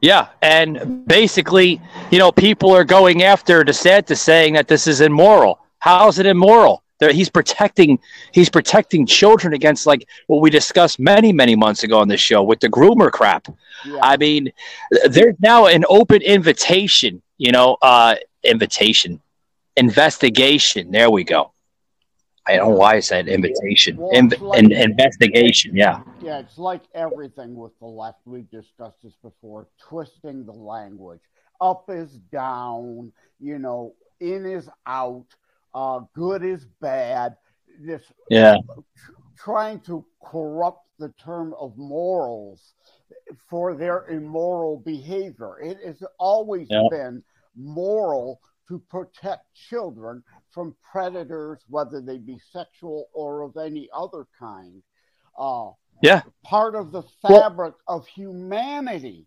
Yeah. 0.00 0.28
And 0.42 1.06
basically, 1.06 1.80
you 2.10 2.18
know, 2.18 2.32
people 2.32 2.74
are 2.74 2.84
going 2.84 3.22
after 3.22 3.64
DeSantis 3.64 4.18
saying 4.18 4.54
that 4.54 4.68
this 4.68 4.86
is 4.86 5.00
immoral. 5.00 5.60
How 5.78 6.08
is 6.08 6.18
it 6.18 6.26
immoral? 6.26 6.82
He's 7.00 7.28
protecting 7.28 7.98
he's 8.32 8.48
protecting 8.48 9.06
children 9.06 9.54
against 9.54 9.86
like 9.86 10.06
what 10.26 10.40
we 10.40 10.50
discussed 10.50 10.98
many 10.98 11.32
many 11.32 11.54
months 11.54 11.82
ago 11.82 11.98
on 11.98 12.08
this 12.08 12.20
show 12.20 12.42
with 12.42 12.60
the 12.60 12.68
groomer 12.68 13.10
crap. 13.10 13.46
Yeah. 13.84 13.98
I 14.02 14.16
mean, 14.16 14.52
there's 15.08 15.36
now 15.40 15.66
an 15.66 15.84
open 15.88 16.22
invitation, 16.22 17.22
you 17.38 17.52
know, 17.52 17.76
uh 17.82 18.16
invitation, 18.42 19.20
investigation. 19.76 20.90
There 20.90 21.10
we 21.10 21.24
go 21.24 21.52
I 22.48 22.56
don't 22.56 22.70
know 22.70 22.76
why 22.76 22.94
I 22.94 23.00
said 23.00 23.28
invitation. 23.28 23.98
Well, 23.98 24.10
In, 24.10 24.32
like, 24.40 24.58
in, 24.58 24.72
investigation, 24.72 25.76
yeah. 25.76 26.02
Yeah, 26.22 26.38
it's 26.38 26.56
like 26.56 26.82
everything 26.94 27.54
with 27.54 27.78
the 27.78 27.86
left. 27.86 28.20
We've 28.24 28.50
discussed 28.50 29.02
this 29.02 29.12
before, 29.22 29.68
twisting 29.78 30.46
the 30.46 30.52
language. 30.52 31.20
Up 31.60 31.90
is 31.90 32.10
down, 32.32 33.12
you 33.38 33.58
know, 33.58 33.94
in 34.20 34.46
is 34.46 34.70
out, 34.86 35.26
uh, 35.74 36.00
good 36.14 36.44
is 36.44 36.66
bad. 36.80 37.36
This 37.80 38.02
yeah. 38.28 38.56
trying 39.38 39.80
to 39.80 40.04
corrupt 40.22 40.84
the 40.98 41.12
term 41.22 41.54
of 41.58 41.76
morals 41.76 42.74
for 43.48 43.74
their 43.74 44.06
immoral 44.08 44.82
behavior. 44.84 45.58
It 45.60 45.78
has 45.84 46.02
always 46.18 46.66
yeah. 46.70 46.82
been 46.90 47.22
moral 47.56 48.40
to 48.68 48.78
protect 48.90 49.42
children 49.54 50.22
from 50.50 50.74
predators, 50.92 51.60
whether 51.68 52.00
they 52.00 52.18
be 52.18 52.38
sexual 52.52 53.08
or 53.12 53.42
of 53.42 53.56
any 53.56 53.88
other 53.94 54.26
kind. 54.38 54.82
Uh, 55.38 55.70
yeah. 56.02 56.22
Part 56.44 56.74
of 56.74 56.92
the 56.92 57.02
fabric 57.22 57.74
well, 57.86 57.98
of 57.98 58.06
humanity, 58.06 59.26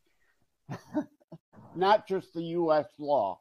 not 1.76 2.08
just 2.08 2.34
the 2.34 2.44
U.S. 2.44 2.86
law. 3.00 3.40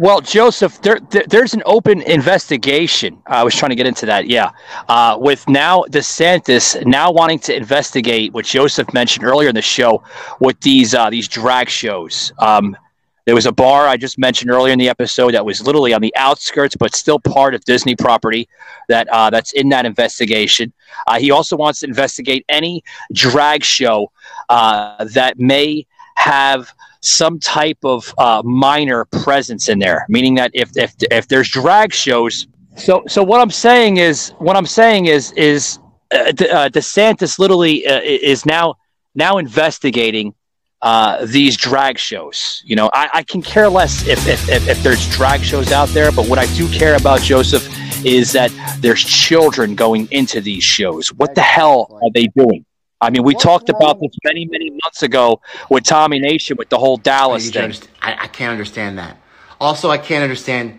Well, 0.00 0.22
Joseph, 0.22 0.80
there, 0.80 0.98
there, 1.10 1.24
there's 1.28 1.52
an 1.52 1.62
open 1.66 2.00
investigation. 2.00 3.22
I 3.26 3.44
was 3.44 3.54
trying 3.54 3.68
to 3.68 3.76
get 3.76 3.86
into 3.86 4.06
that. 4.06 4.28
Yeah, 4.28 4.50
uh, 4.88 5.18
with 5.20 5.46
now 5.46 5.82
DeSantis 5.90 6.86
now 6.86 7.12
wanting 7.12 7.38
to 7.40 7.54
investigate 7.54 8.32
what 8.32 8.46
Joseph 8.46 8.94
mentioned 8.94 9.26
earlier 9.26 9.50
in 9.50 9.54
the 9.54 9.60
show 9.60 10.02
with 10.40 10.58
these 10.62 10.94
uh, 10.94 11.10
these 11.10 11.28
drag 11.28 11.68
shows. 11.68 12.32
Um, 12.38 12.78
there 13.26 13.34
was 13.34 13.44
a 13.44 13.52
bar 13.52 13.86
I 13.86 13.98
just 13.98 14.18
mentioned 14.18 14.50
earlier 14.50 14.72
in 14.72 14.78
the 14.78 14.88
episode 14.88 15.34
that 15.34 15.44
was 15.44 15.60
literally 15.66 15.92
on 15.92 16.00
the 16.00 16.16
outskirts, 16.16 16.76
but 16.76 16.96
still 16.96 17.18
part 17.18 17.54
of 17.54 17.62
Disney 17.66 17.94
property 17.94 18.48
that 18.88 19.06
uh, 19.08 19.28
that's 19.28 19.52
in 19.52 19.68
that 19.68 19.84
investigation. 19.84 20.72
Uh, 21.08 21.18
he 21.18 21.30
also 21.30 21.58
wants 21.58 21.80
to 21.80 21.86
investigate 21.86 22.46
any 22.48 22.82
drag 23.12 23.62
show 23.62 24.10
uh, 24.48 25.04
that 25.04 25.38
may 25.38 25.86
have 26.16 26.72
some 27.02 27.38
type 27.38 27.78
of 27.84 28.12
uh, 28.18 28.42
minor 28.44 29.04
presence 29.06 29.68
in 29.68 29.78
there, 29.78 30.06
meaning 30.08 30.34
that 30.34 30.50
if 30.54 30.70
if 30.76 30.94
if 31.10 31.28
there's 31.28 31.48
drag 31.48 31.92
shows, 31.92 32.46
so 32.76 33.02
so 33.08 33.22
what 33.22 33.40
I'm 33.40 33.50
saying 33.50 33.96
is 33.96 34.30
what 34.38 34.56
I'm 34.56 34.66
saying 34.66 35.06
is 35.06 35.32
is 35.32 35.78
uh, 36.12 36.18
uh, 36.18 36.68
DeSantis 36.68 37.38
literally 37.38 37.86
uh, 37.86 38.00
is 38.02 38.44
now 38.44 38.74
now 39.14 39.38
investigating 39.38 40.34
uh, 40.82 41.26
these 41.26 41.56
drag 41.56 41.98
shows. 41.98 42.62
You 42.64 42.76
know, 42.76 42.90
I, 42.92 43.10
I 43.14 43.22
can 43.22 43.42
care 43.42 43.68
less 43.68 44.06
if, 44.06 44.26
if, 44.26 44.48
if, 44.48 44.68
if, 44.68 44.82
there's 44.82 45.08
drag 45.10 45.42
shows 45.42 45.72
out 45.72 45.88
there, 45.90 46.10
but 46.10 46.26
what 46.26 46.38
I 46.38 46.46
do 46.56 46.70
care 46.70 46.96
about, 46.96 47.20
Joseph, 47.20 47.68
is 48.04 48.32
that 48.32 48.50
there's 48.80 49.02
children 49.04 49.74
going 49.74 50.08
into 50.10 50.40
these 50.40 50.64
shows. 50.64 51.08
What 51.08 51.34
the 51.34 51.42
hell 51.42 52.00
are 52.02 52.10
they 52.14 52.28
doing? 52.28 52.64
I 53.00 53.10
mean, 53.10 53.22
we 53.22 53.34
What's 53.34 53.44
talked 53.44 53.68
wrong? 53.70 53.82
about 53.82 54.00
this 54.00 54.16
many, 54.24 54.46
many 54.46 54.70
months 54.70 55.02
ago 55.02 55.40
with 55.70 55.84
Tommy 55.84 56.18
Nation 56.18 56.56
with 56.58 56.68
the 56.68 56.78
whole 56.78 56.98
Dallas 56.98 57.50
thing. 57.50 57.72
I, 58.02 58.24
I 58.24 58.26
can't 58.26 58.52
understand 58.52 58.98
that. 58.98 59.16
Also, 59.58 59.90
I 59.90 59.98
can't 59.98 60.22
understand 60.22 60.78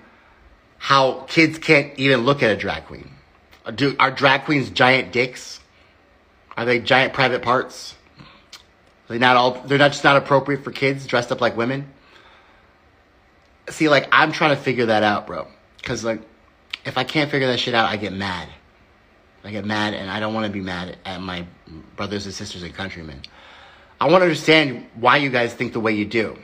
how 0.77 1.21
kids 1.27 1.57
can't 1.57 1.97
even 1.97 2.21
look 2.21 2.43
at 2.43 2.51
a 2.51 2.55
drag 2.55 2.85
queen. 2.85 3.09
Do, 3.75 3.95
are 3.99 4.11
drag 4.11 4.45
queens 4.45 4.69
giant 4.69 5.11
dicks? 5.11 5.59
Are 6.57 6.65
they 6.65 6.79
giant 6.79 7.13
private 7.13 7.41
parts? 7.41 7.95
They're 9.07 9.19
not 9.19 9.35
all. 9.35 9.61
They're 9.65 9.77
not 9.77 9.91
just 9.91 10.03
not 10.03 10.15
appropriate 10.15 10.63
for 10.63 10.71
kids 10.71 11.05
dressed 11.05 11.31
up 11.31 11.41
like 11.41 11.57
women. 11.57 11.91
See, 13.69 13.89
like 13.89 14.07
I'm 14.11 14.31
trying 14.31 14.55
to 14.55 14.61
figure 14.61 14.85
that 14.87 15.03
out, 15.03 15.27
bro. 15.27 15.47
Because 15.77 16.03
like, 16.03 16.21
if 16.85 16.97
I 16.97 17.03
can't 17.03 17.29
figure 17.29 17.47
that 17.47 17.59
shit 17.59 17.73
out, 17.73 17.89
I 17.89 17.97
get 17.97 18.13
mad. 18.13 18.47
I 19.43 19.51
get 19.51 19.65
mad, 19.65 19.93
and 19.93 20.09
I 20.09 20.19
don't 20.19 20.33
want 20.33 20.45
to 20.45 20.51
be 20.51 20.61
mad 20.61 20.97
at 21.05 21.21
my 21.21 21.45
brothers 21.95 22.25
and 22.25 22.33
sisters 22.33 22.63
and 22.63 22.73
countrymen. 22.73 23.21
I 23.99 24.05
want 24.05 24.21
to 24.21 24.25
understand 24.25 24.87
why 24.95 25.17
you 25.17 25.29
guys 25.29 25.53
think 25.53 25.73
the 25.73 25.79
way 25.79 25.93
you 25.93 26.05
do. 26.05 26.37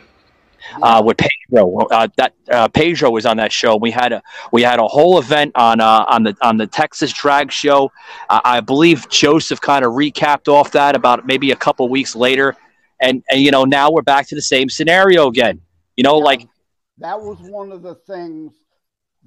Uh, 0.82 1.02
with 1.06 1.18
Pedro, 1.18 1.78
uh, 1.88 2.08
that 2.18 2.34
uh, 2.52 2.68
Pedro 2.68 3.12
was 3.12 3.26
on 3.26 3.38
that 3.38 3.52
show. 3.52 3.78
We 3.78 3.92
had 3.92 4.12
a 4.12 4.22
we 4.52 4.64
had 4.64 4.80
a 4.80 4.88
whole 4.88 5.20
event 5.20 5.54
on 5.56 5.80
uh, 5.80 6.06
on 6.08 6.24
the 6.24 6.36
on 6.42 6.58
the 6.58 6.68
Texas 6.68 7.14
Drag 7.14 7.52
Show. 7.52 7.92
I 8.30 8.60
believe 8.60 9.08
Joseph 9.10 9.62
kind 9.62 9.86
of 9.86 9.94
recapped 9.94 10.48
off 10.48 10.72
that 10.72 10.96
about 10.96 11.26
maybe 11.26 11.52
a 11.52 11.56
couple 11.56 11.88
weeks 11.90 12.16
later, 12.16 12.56
and 13.00 13.24
and 13.30 13.42
you 13.42 13.52
know 13.52 13.66
now 13.66 13.92
we're 13.92 14.02
back 14.02 14.28
to 14.28 14.36
the 14.36 14.42
same 14.42 14.70
scenario 14.70 15.28
again. 15.28 15.62
You 15.96 16.04
know, 16.04 16.18
yeah, 16.18 16.26
like 16.26 16.48
that 16.98 17.22
was 17.22 17.38
one 17.40 17.72
of 17.72 17.82
the 17.82 17.96
things. 17.96 18.54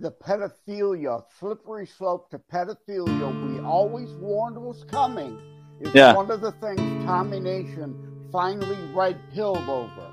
The 0.01 0.11
pedophilia, 0.11 1.23
slippery 1.39 1.87
slope 1.87 2.31
to 2.31 2.39
pedophilia, 2.39 3.53
we 3.55 3.61
always 3.65 4.11
warned 4.15 4.57
was 4.57 4.85
coming. 4.91 5.39
Is 5.81 5.95
yeah. 5.95 6.15
one 6.15 6.31
of 6.31 6.41
the 6.41 6.53
things 6.53 6.81
Tommy 7.05 7.41
Nation 7.41 8.29
finally 8.33 8.79
red 8.95 9.19
pilled 9.33 9.69
over 9.69 10.11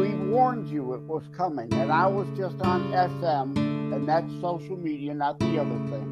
we 0.00 0.14
warned 0.14 0.68
you 0.68 0.94
it 0.94 1.02
was 1.02 1.24
coming, 1.36 1.72
and 1.74 1.92
I 1.92 2.06
was 2.06 2.26
just 2.36 2.60
on 2.62 2.90
FM, 2.90 3.56
and 3.94 4.08
that's 4.08 4.30
social 4.40 4.76
media, 4.76 5.12
not 5.12 5.38
the 5.38 5.58
other 5.60 5.78
thing. 5.90 6.06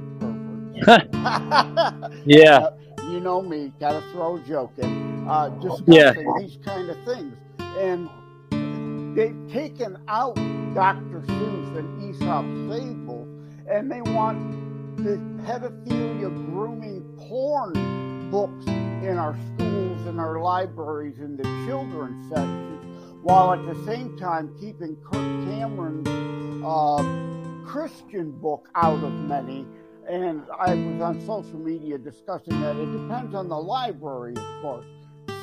yeah. 2.27 2.59
Uh, 2.59 2.71
you 3.11 3.21
know 3.21 3.41
me, 3.41 3.73
gotta 3.81 4.03
throw 4.13 4.37
a 4.37 4.41
joke 4.41 4.73
in. 4.79 5.27
uh, 5.29 5.49
discussing 5.61 5.95
Yeah. 5.95 6.13
these 6.39 6.59
kind 6.65 6.91
of 6.91 6.97
things. 7.05 7.35
And 7.61 8.09
they've 9.17 9.53
taken 9.53 9.99
out 10.09 10.35
Dr. 10.75 11.21
Seuss 11.27 11.79
and 11.79 12.03
Aesop's 12.03 12.59
fables, 12.71 13.08
and 13.71 13.91
they 13.91 14.03
want 14.03 14.41
the 14.97 15.19
pedophilia 15.45 16.31
grooming 16.47 17.05
porn 17.19 17.83
books 18.31 18.67
in 19.03 19.19
our 19.19 19.37
schools 19.55 20.07
and 20.07 20.21
our 20.21 20.41
libraries 20.41 21.21
in 21.21 21.37
the 21.37 21.45
children's 21.67 22.29
sections, 22.29 22.87
while 23.23 23.53
at 23.53 23.65
the 23.65 23.77
same 23.87 24.17
time 24.17 24.51
keeping 24.61 24.97
Kirk 24.97 25.31
Cameron's 25.45 26.15
uh, 26.65 27.05
Christian 27.63 28.33
book 28.33 28.69
out 28.75 29.05
of 29.05 29.21
many. 29.21 29.69
And 30.09 30.45
I 30.59 30.75
was 30.75 31.01
on 31.01 31.21
social 31.21 31.59
media 31.59 31.99
discussing 31.99 32.61
that. 32.61 32.77
It 32.77 32.91
depends 32.93 33.35
on 33.35 33.49
the 33.49 33.59
library, 33.61 34.35
of 34.37 34.49
course. 34.61 34.87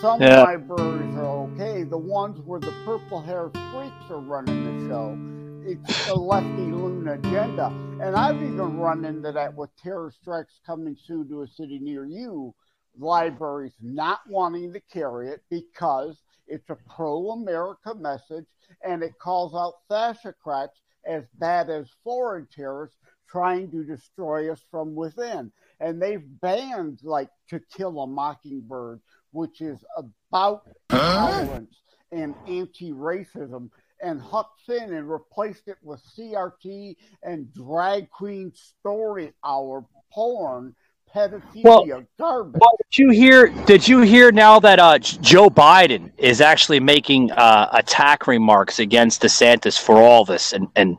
Some 0.02 0.28
Yeah. 0.28 0.42
libraries 0.42 1.16
are 1.16 1.28
okay. 1.54 1.84
The 1.84 1.98
ones 1.98 2.42
where 2.42 2.60
the 2.62 2.74
purple 2.86 3.22
haired 3.22 3.54
freaks 3.72 4.10
are 4.10 4.20
running 4.20 4.64
the 4.64 4.74
show, 4.90 5.20
it's 5.64 6.08
a 6.08 6.16
lefty 6.16 6.72
loon 6.72 7.08
agenda. 7.10 7.74
And 8.02 8.16
I've 8.16 8.36
even 8.36 8.78
run 8.78 9.06
into 9.06 9.32
that 9.32 9.56
with 9.56 9.76
terror 9.78 10.12
strikes 10.12 10.60
coming 10.66 10.98
soon 11.06 11.30
to 11.30 11.44
a 11.44 11.48
city 11.48 11.80
near 11.80 12.06
you. 12.06 12.54
Libraries 12.98 13.76
not 13.82 14.20
wanting 14.28 14.74
to 14.74 14.82
carry 14.92 15.30
it 15.30 15.42
because 15.50 16.22
it's 16.48 16.70
a 16.70 16.78
pro 16.96 17.32
America 17.32 17.96
message 17.96 18.46
and 18.84 19.02
it 19.02 19.18
calls 19.18 19.56
out 19.56 19.76
fascocrats 19.90 20.76
as 21.06 21.24
bad 21.40 21.70
as 21.70 21.88
foreign 22.04 22.48
terrorists 22.54 22.98
trying 23.30 23.72
to 23.72 23.84
destroy 23.84 24.52
us 24.52 24.62
from 24.70 24.94
within. 24.94 25.52
And 25.80 26.02
they've 26.02 26.24
banned, 26.42 27.00
like, 27.04 27.30
To 27.50 27.60
Kill 27.76 28.00
a 28.02 28.08
Mockingbird, 28.08 29.00
which 29.32 29.62
is 29.62 29.84
about 29.98 30.64
violence 30.90 31.76
and 32.12 32.36
anti 32.48 32.92
racism, 32.92 33.70
and 34.06 34.22
Huck 34.22 34.52
Finn 34.66 34.94
and 34.94 35.10
replaced 35.10 35.68
it 35.68 35.78
with 35.82 36.00
CRT 36.16 36.96
and 37.24 37.52
drag 37.54 38.10
queen 38.12 38.54
story 38.54 39.34
hour 39.44 39.84
porn, 40.14 40.76
pedophilia, 41.14 42.06
garbage. 42.20 42.62
Well, 42.62 42.78
did 42.78 42.98
you 42.98 43.10
hear? 43.10 43.48
Did 43.66 43.88
you 43.88 44.02
hear 44.02 44.32
now 44.32 44.60
that 44.60 44.80
uh, 44.80 45.00
Joe 45.00 45.50
Biden 45.50 46.12
is 46.20 46.40
actually 46.40 46.80
making 46.80 47.32
uh, 47.32 47.70
attack 47.74 48.28
remarks 48.28 48.78
against 48.80 49.24
DeSantis 49.24 49.80
for 49.80 49.98
all 49.98 50.24
this, 50.24 50.54
and 50.54 50.68
and 50.76 50.98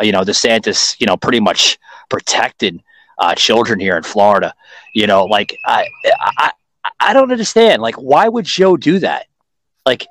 uh, 0.00 0.04
you 0.04 0.10
know 0.10 0.22
DeSantis, 0.22 0.96
you 0.98 1.06
know, 1.06 1.16
pretty 1.16 1.40
much 1.40 1.78
protected 2.10 2.82
uh, 3.18 3.36
children 3.36 3.78
here 3.78 3.96
in 3.96 4.02
Florida. 4.02 4.52
You 4.94 5.06
know, 5.06 5.26
like 5.26 5.56
I, 5.64 5.86
I 6.38 6.50
I 6.98 7.12
don't 7.12 7.30
understand. 7.30 7.82
Like, 7.82 7.94
why 7.94 8.28
would 8.28 8.44
Joe 8.44 8.76
do 8.76 8.98
that? 8.98 9.26
Like, 9.86 10.08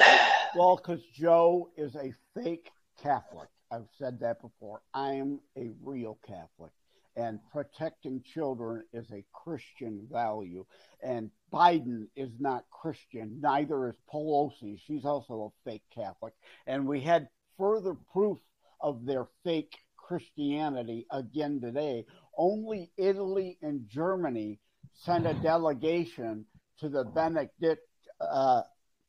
Well, 0.56 0.76
because 0.76 1.00
Joe 1.14 1.70
is 1.76 1.94
a 1.94 2.12
fake 2.34 2.70
Catholic. 3.00 3.48
I've 3.70 3.86
said 3.98 4.18
that 4.20 4.42
before. 4.42 4.82
I 4.92 5.12
am 5.12 5.40
a 5.56 5.70
real 5.80 6.18
Catholic, 6.26 6.72
and 7.14 7.38
protecting 7.52 8.22
children 8.34 8.82
is 8.92 9.06
a 9.12 9.24
Christian 9.32 10.08
value. 10.10 10.66
And 11.02 11.30
Biden 11.52 12.08
is 12.16 12.30
not 12.40 12.64
Christian. 12.70 13.38
Neither 13.40 13.90
is 13.90 13.96
Pelosi. 14.12 14.80
She's 14.86 15.04
also 15.04 15.52
a 15.52 15.70
fake 15.70 15.84
Catholic. 15.94 16.34
And 16.66 16.86
we 16.86 17.00
had 17.00 17.28
further 17.56 17.94
proof 18.12 18.38
of 18.80 19.04
their 19.04 19.28
fake 19.44 19.76
Christianity 19.96 21.06
again 21.12 21.60
today. 21.60 22.06
Only 22.36 22.90
Italy 22.96 23.56
and 23.62 23.88
Germany 23.88 24.58
sent 24.94 25.26
a 25.26 25.34
delegation 25.34 26.46
to 26.80 26.88
the 26.88 27.04
Benedict. 27.04 27.86
Uh, 28.20 28.62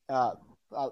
uh, 0.08 0.32
uh, 0.76 0.90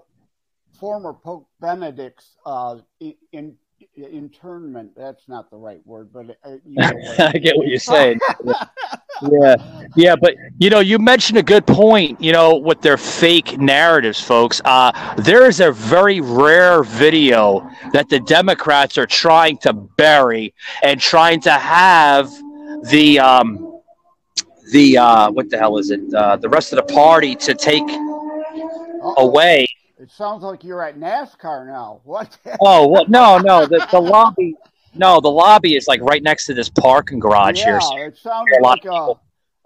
former 0.78 1.12
Pope 1.12 1.48
Benedict's 1.60 2.36
uh, 2.46 2.78
in, 3.00 3.14
in 3.32 3.56
internment. 3.96 4.92
That's 4.96 5.28
not 5.28 5.50
the 5.50 5.56
right 5.56 5.84
word, 5.86 6.12
but 6.12 6.36
uh, 6.44 6.56
you 6.64 6.76
know 6.76 6.90
I 7.18 7.32
get 7.32 7.56
what 7.56 7.68
you're 7.68 7.78
saying. 7.78 8.20
yeah, 9.22 9.56
yeah, 9.96 10.16
but 10.16 10.34
you 10.58 10.70
know, 10.70 10.80
you 10.80 10.98
mentioned 10.98 11.38
a 11.38 11.42
good 11.42 11.66
point. 11.66 12.20
You 12.20 12.32
know, 12.32 12.56
with 12.56 12.80
their 12.80 12.96
fake 12.96 13.58
narratives, 13.58 14.20
folks. 14.20 14.60
Uh, 14.64 14.92
there 15.16 15.46
is 15.46 15.60
a 15.60 15.72
very 15.72 16.20
rare 16.20 16.82
video 16.82 17.68
that 17.92 18.08
the 18.08 18.20
Democrats 18.20 18.98
are 18.98 19.06
trying 19.06 19.58
to 19.58 19.72
bury 19.72 20.54
and 20.82 21.00
trying 21.00 21.40
to 21.42 21.52
have 21.52 22.30
the 22.90 23.18
um, 23.18 23.80
the 24.72 24.98
uh, 24.98 25.30
what 25.30 25.50
the 25.50 25.58
hell 25.58 25.78
is 25.78 25.90
it? 25.90 26.00
Uh, 26.14 26.36
the 26.36 26.48
rest 26.48 26.72
of 26.72 26.76
the 26.76 26.94
party 26.94 27.34
to 27.36 27.54
take 27.54 27.88
away. 29.16 29.66
It 30.00 30.10
sounds 30.10 30.42
like 30.42 30.64
you're 30.64 30.82
at 30.82 30.96
NASCAR 30.98 31.66
now. 31.66 32.00
What? 32.04 32.38
Oh 32.60 32.88
well, 32.88 33.04
no, 33.08 33.36
no, 33.36 33.66
the, 33.66 33.86
the 33.90 34.00
lobby. 34.00 34.54
No, 34.94 35.20
the 35.20 35.30
lobby 35.30 35.76
is 35.76 35.86
like 35.86 36.00
right 36.00 36.22
next 36.22 36.46
to 36.46 36.54
this 36.54 36.70
parking 36.70 37.20
garage 37.20 37.58
yeah, 37.58 37.64
here. 37.64 37.80
So 37.82 37.96
it 37.98 38.16
sounds 38.16 38.48
a 38.58 38.62
like 38.62 38.84
a, 38.86 39.14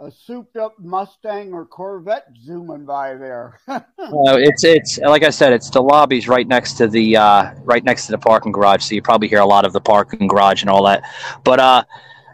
a 0.01 0.11
souped-up 0.11 0.75
Mustang 0.81 1.53
or 1.53 1.65
Corvette 1.65 2.27
zooming 2.45 2.85
by 2.85 3.15
there. 3.15 3.61
Uh, 4.05 4.37
it's 4.37 4.65
it's 4.65 4.99
like 4.99 5.23
I 5.23 5.31
said, 5.31 5.53
it's 5.53 5.71
the 5.71 5.81
lobby's 5.81 6.29
right 6.29 6.47
next 6.47 6.75
to 6.75 6.89
the 6.89 7.17
uh, 7.17 7.55
right 7.63 7.83
next 7.83 8.07
to 8.07 8.13
the 8.13 8.19
parking 8.19 8.53
garage, 8.53 8.83
so 8.83 8.95
you 8.95 9.03
probably 9.03 9.29
hear 9.29 9.41
a 9.41 9.47
lot 9.47 9.65
of 9.65 9.73
the 9.73 9.81
parking 9.81 10.27
garage 10.27 10.61
and 10.61 10.69
all 10.69 10.85
that. 10.85 11.03
But 11.43 11.59
uh, 11.59 11.85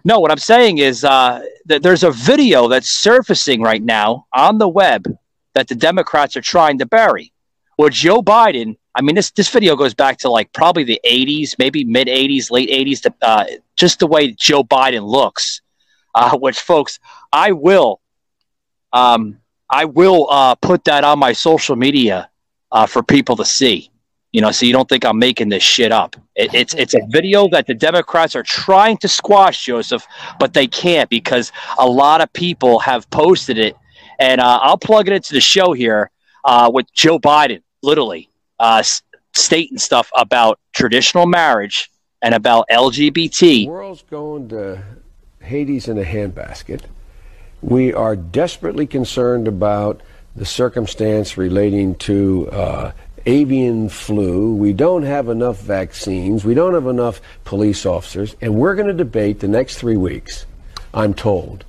no, 0.05 0.19
what 0.19 0.33
I'm 0.33 0.39
saying 0.39 0.79
is 0.79 1.05
uh, 1.05 1.43
that 1.67 1.83
there's 1.83 2.03
a 2.03 2.11
video 2.11 2.67
that's 2.67 2.99
surfacing 2.99 3.61
right 3.61 3.83
now 3.83 4.27
on 4.33 4.59
the 4.59 4.69
web 4.69 5.07
that 5.55 5.69
the 5.69 5.77
Democrats 5.77 6.37
are 6.37 6.41
trying 6.41 6.79
to 6.79 6.87
bury. 6.87 7.33
Where 7.81 7.89
Joe 7.89 8.21
Biden, 8.21 8.77
I 8.95 9.01
mean, 9.01 9.15
this 9.15 9.31
this 9.31 9.49
video 9.49 9.75
goes 9.75 9.95
back 9.95 10.19
to 10.19 10.29
like 10.29 10.53
probably 10.53 10.85
the 10.85 11.01
80s, 11.03 11.55
maybe 11.59 11.83
mid 11.83 12.09
80s, 12.09 12.51
late 12.51 12.69
80s. 12.69 13.01
To, 13.05 13.15
uh, 13.23 13.45
just 13.75 14.01
the 14.01 14.07
way 14.07 14.33
Joe 14.33 14.63
Biden 14.63 15.03
looks, 15.03 15.63
uh, 16.15 16.37
which 16.37 16.61
folks, 16.61 16.99
I 17.33 17.53
will. 17.53 18.03
Um, 18.93 19.39
I 19.71 19.87
will 19.87 20.29
uh, 20.31 20.57
put 20.57 20.85
that 20.85 21.05
on 21.05 21.19
my 21.19 21.33
social 21.33 21.75
media 21.75 22.29
uh, 22.71 22.85
for 22.85 23.03
people 23.03 23.35
to 23.37 23.47
see. 23.47 23.91
You 24.31 24.43
know, 24.43 24.51
so 24.51 24.67
you 24.67 24.75
don't 24.75 24.87
think 24.87 25.07
I'm 25.07 25.19
making 25.19 25.49
this 25.49 25.63
shit 25.63 25.91
up. 25.91 26.17
It, 26.37 26.53
it's 26.53 26.75
it's 26.75 26.93
a 26.93 27.01
video 27.09 27.49
that 27.49 27.67
the 27.67 27.73
Democrats 27.73 28.37
are 28.37 28.43
trying 28.43 28.99
to 28.99 29.09
squash, 29.09 29.65
Joseph, 29.65 30.07
but 30.39 30.53
they 30.53 30.67
can't 30.67 31.09
because 31.09 31.51
a 31.79 31.89
lot 31.89 32.21
of 32.21 32.31
people 32.35 32.79
have 32.81 33.09
posted 33.09 33.57
it, 33.57 33.75
and 34.19 34.39
uh, 34.39 34.59
I'll 34.61 34.77
plug 34.77 35.09
it 35.09 35.15
into 35.15 35.33
the 35.33 35.41
show 35.41 35.73
here 35.73 36.11
uh, 36.45 36.71
with 36.71 36.93
Joe 36.93 37.19
Biden, 37.19 37.63
literally 37.83 38.29
uh, 38.59 38.83
stating 39.35 39.79
stuff 39.79 40.11
about 40.15 40.59
traditional 40.73 41.27
marriage 41.27 41.91
and 42.23 42.35
about 42.35 42.67
LGBT. 42.71 43.39
The 43.39 43.69
world's 43.69 44.03
going 44.03 44.49
to 44.51 44.83
Hades 45.41 45.89
in 45.89 45.99
a 45.99 46.05
handbasket. 46.05 46.83
We 47.63 47.93
are 47.93 48.17
desperately 48.17 48.87
concerned 48.87 49.49
about 49.49 50.01
the 50.37 50.47
circumstance 50.47 51.37
relating 51.37 51.95
to 51.97 52.49
uh, 52.51 52.93
avian 53.27 53.89
flu. 53.89 54.55
We 54.55 54.73
don't 54.73 55.03
have 55.03 55.29
enough 55.29 55.61
vaccines. 55.61 56.45
We 56.45 56.55
don't 56.55 56.75
have 56.75 56.87
enough 56.87 57.21
police 57.45 57.85
officers. 57.85 58.37
And 58.41 58.55
we're 58.55 58.75
going 58.75 58.87
to 58.87 58.95
debate 58.95 59.41
the 59.41 59.49
next 59.49 59.79
three 59.79 59.97
weeks, 59.97 60.47
I'm 60.95 61.15
told, 61.15 61.65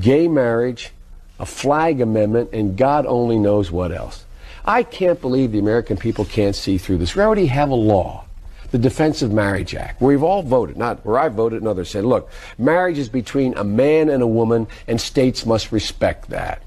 gay 0.00 0.28
marriage, 0.28 0.92
a 1.38 1.46
flag 1.46 2.00
amendment, 2.00 2.50
and 2.52 2.76
God 2.76 3.06
only 3.06 3.38
knows 3.38 3.70
what 3.70 3.92
else. 3.92 4.24
I 4.64 4.82
can't 4.82 5.20
believe 5.20 5.52
the 5.52 5.58
American 5.58 5.96
people 5.96 6.24
can't 6.24 6.56
see 6.56 6.78
through 6.78 6.98
this. 6.98 7.14
We 7.14 7.22
already 7.22 7.46
have 7.46 7.70
a 7.70 7.74
law 7.74 8.24
the 8.70 8.78
Defense 8.78 9.22
of 9.22 9.32
Marriage 9.32 9.74
Act, 9.74 10.00
where 10.00 10.10
we've 10.10 10.22
all 10.22 10.42
voted, 10.42 10.76
not 10.76 11.04
where 11.04 11.18
I 11.18 11.28
voted 11.28 11.60
and 11.60 11.68
others 11.68 11.90
said, 11.90 12.04
look, 12.04 12.30
marriage 12.58 12.98
is 12.98 13.08
between 13.08 13.56
a 13.56 13.64
man 13.64 14.08
and 14.08 14.22
a 14.22 14.26
woman, 14.26 14.68
and 14.86 15.00
states 15.00 15.44
must 15.44 15.72
respect 15.72 16.30
that. 16.30 16.62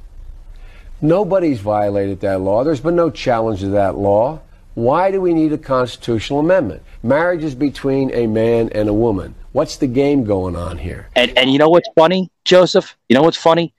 Nobody's 1.02 1.60
violated 1.60 2.22
that 2.22 2.42
law. 2.42 2.64
There's 2.64 2.80
been 2.80 2.96
no 2.96 3.10
challenge 3.10 3.62
to 3.62 3.70
that 3.70 3.98
law. 3.98 4.42
Why 4.74 5.12
do 5.12 5.22
we 5.22 5.34
need 5.34 5.54
a 5.54 5.58
constitutional 5.58 6.40
amendment? 6.40 6.82
Marriage 7.04 7.44
is 7.44 7.56
between 7.56 8.12
a 8.14 8.28
man 8.28 8.70
and 8.70 8.90
a 8.90 8.94
woman. 8.94 9.36
What's 9.52 9.78
the 9.78 9.88
game 9.88 10.24
going 10.24 10.56
on 10.56 10.80
here? 10.80 11.08
And 11.16 11.38
and 11.38 11.52
you 11.52 11.60
know 11.60 11.70
what's 11.70 11.90
funny, 11.96 12.32
Joseph? 12.44 12.98
You 13.08 13.14
know 13.16 13.22
what's 13.22 13.38
funny? 13.38 13.74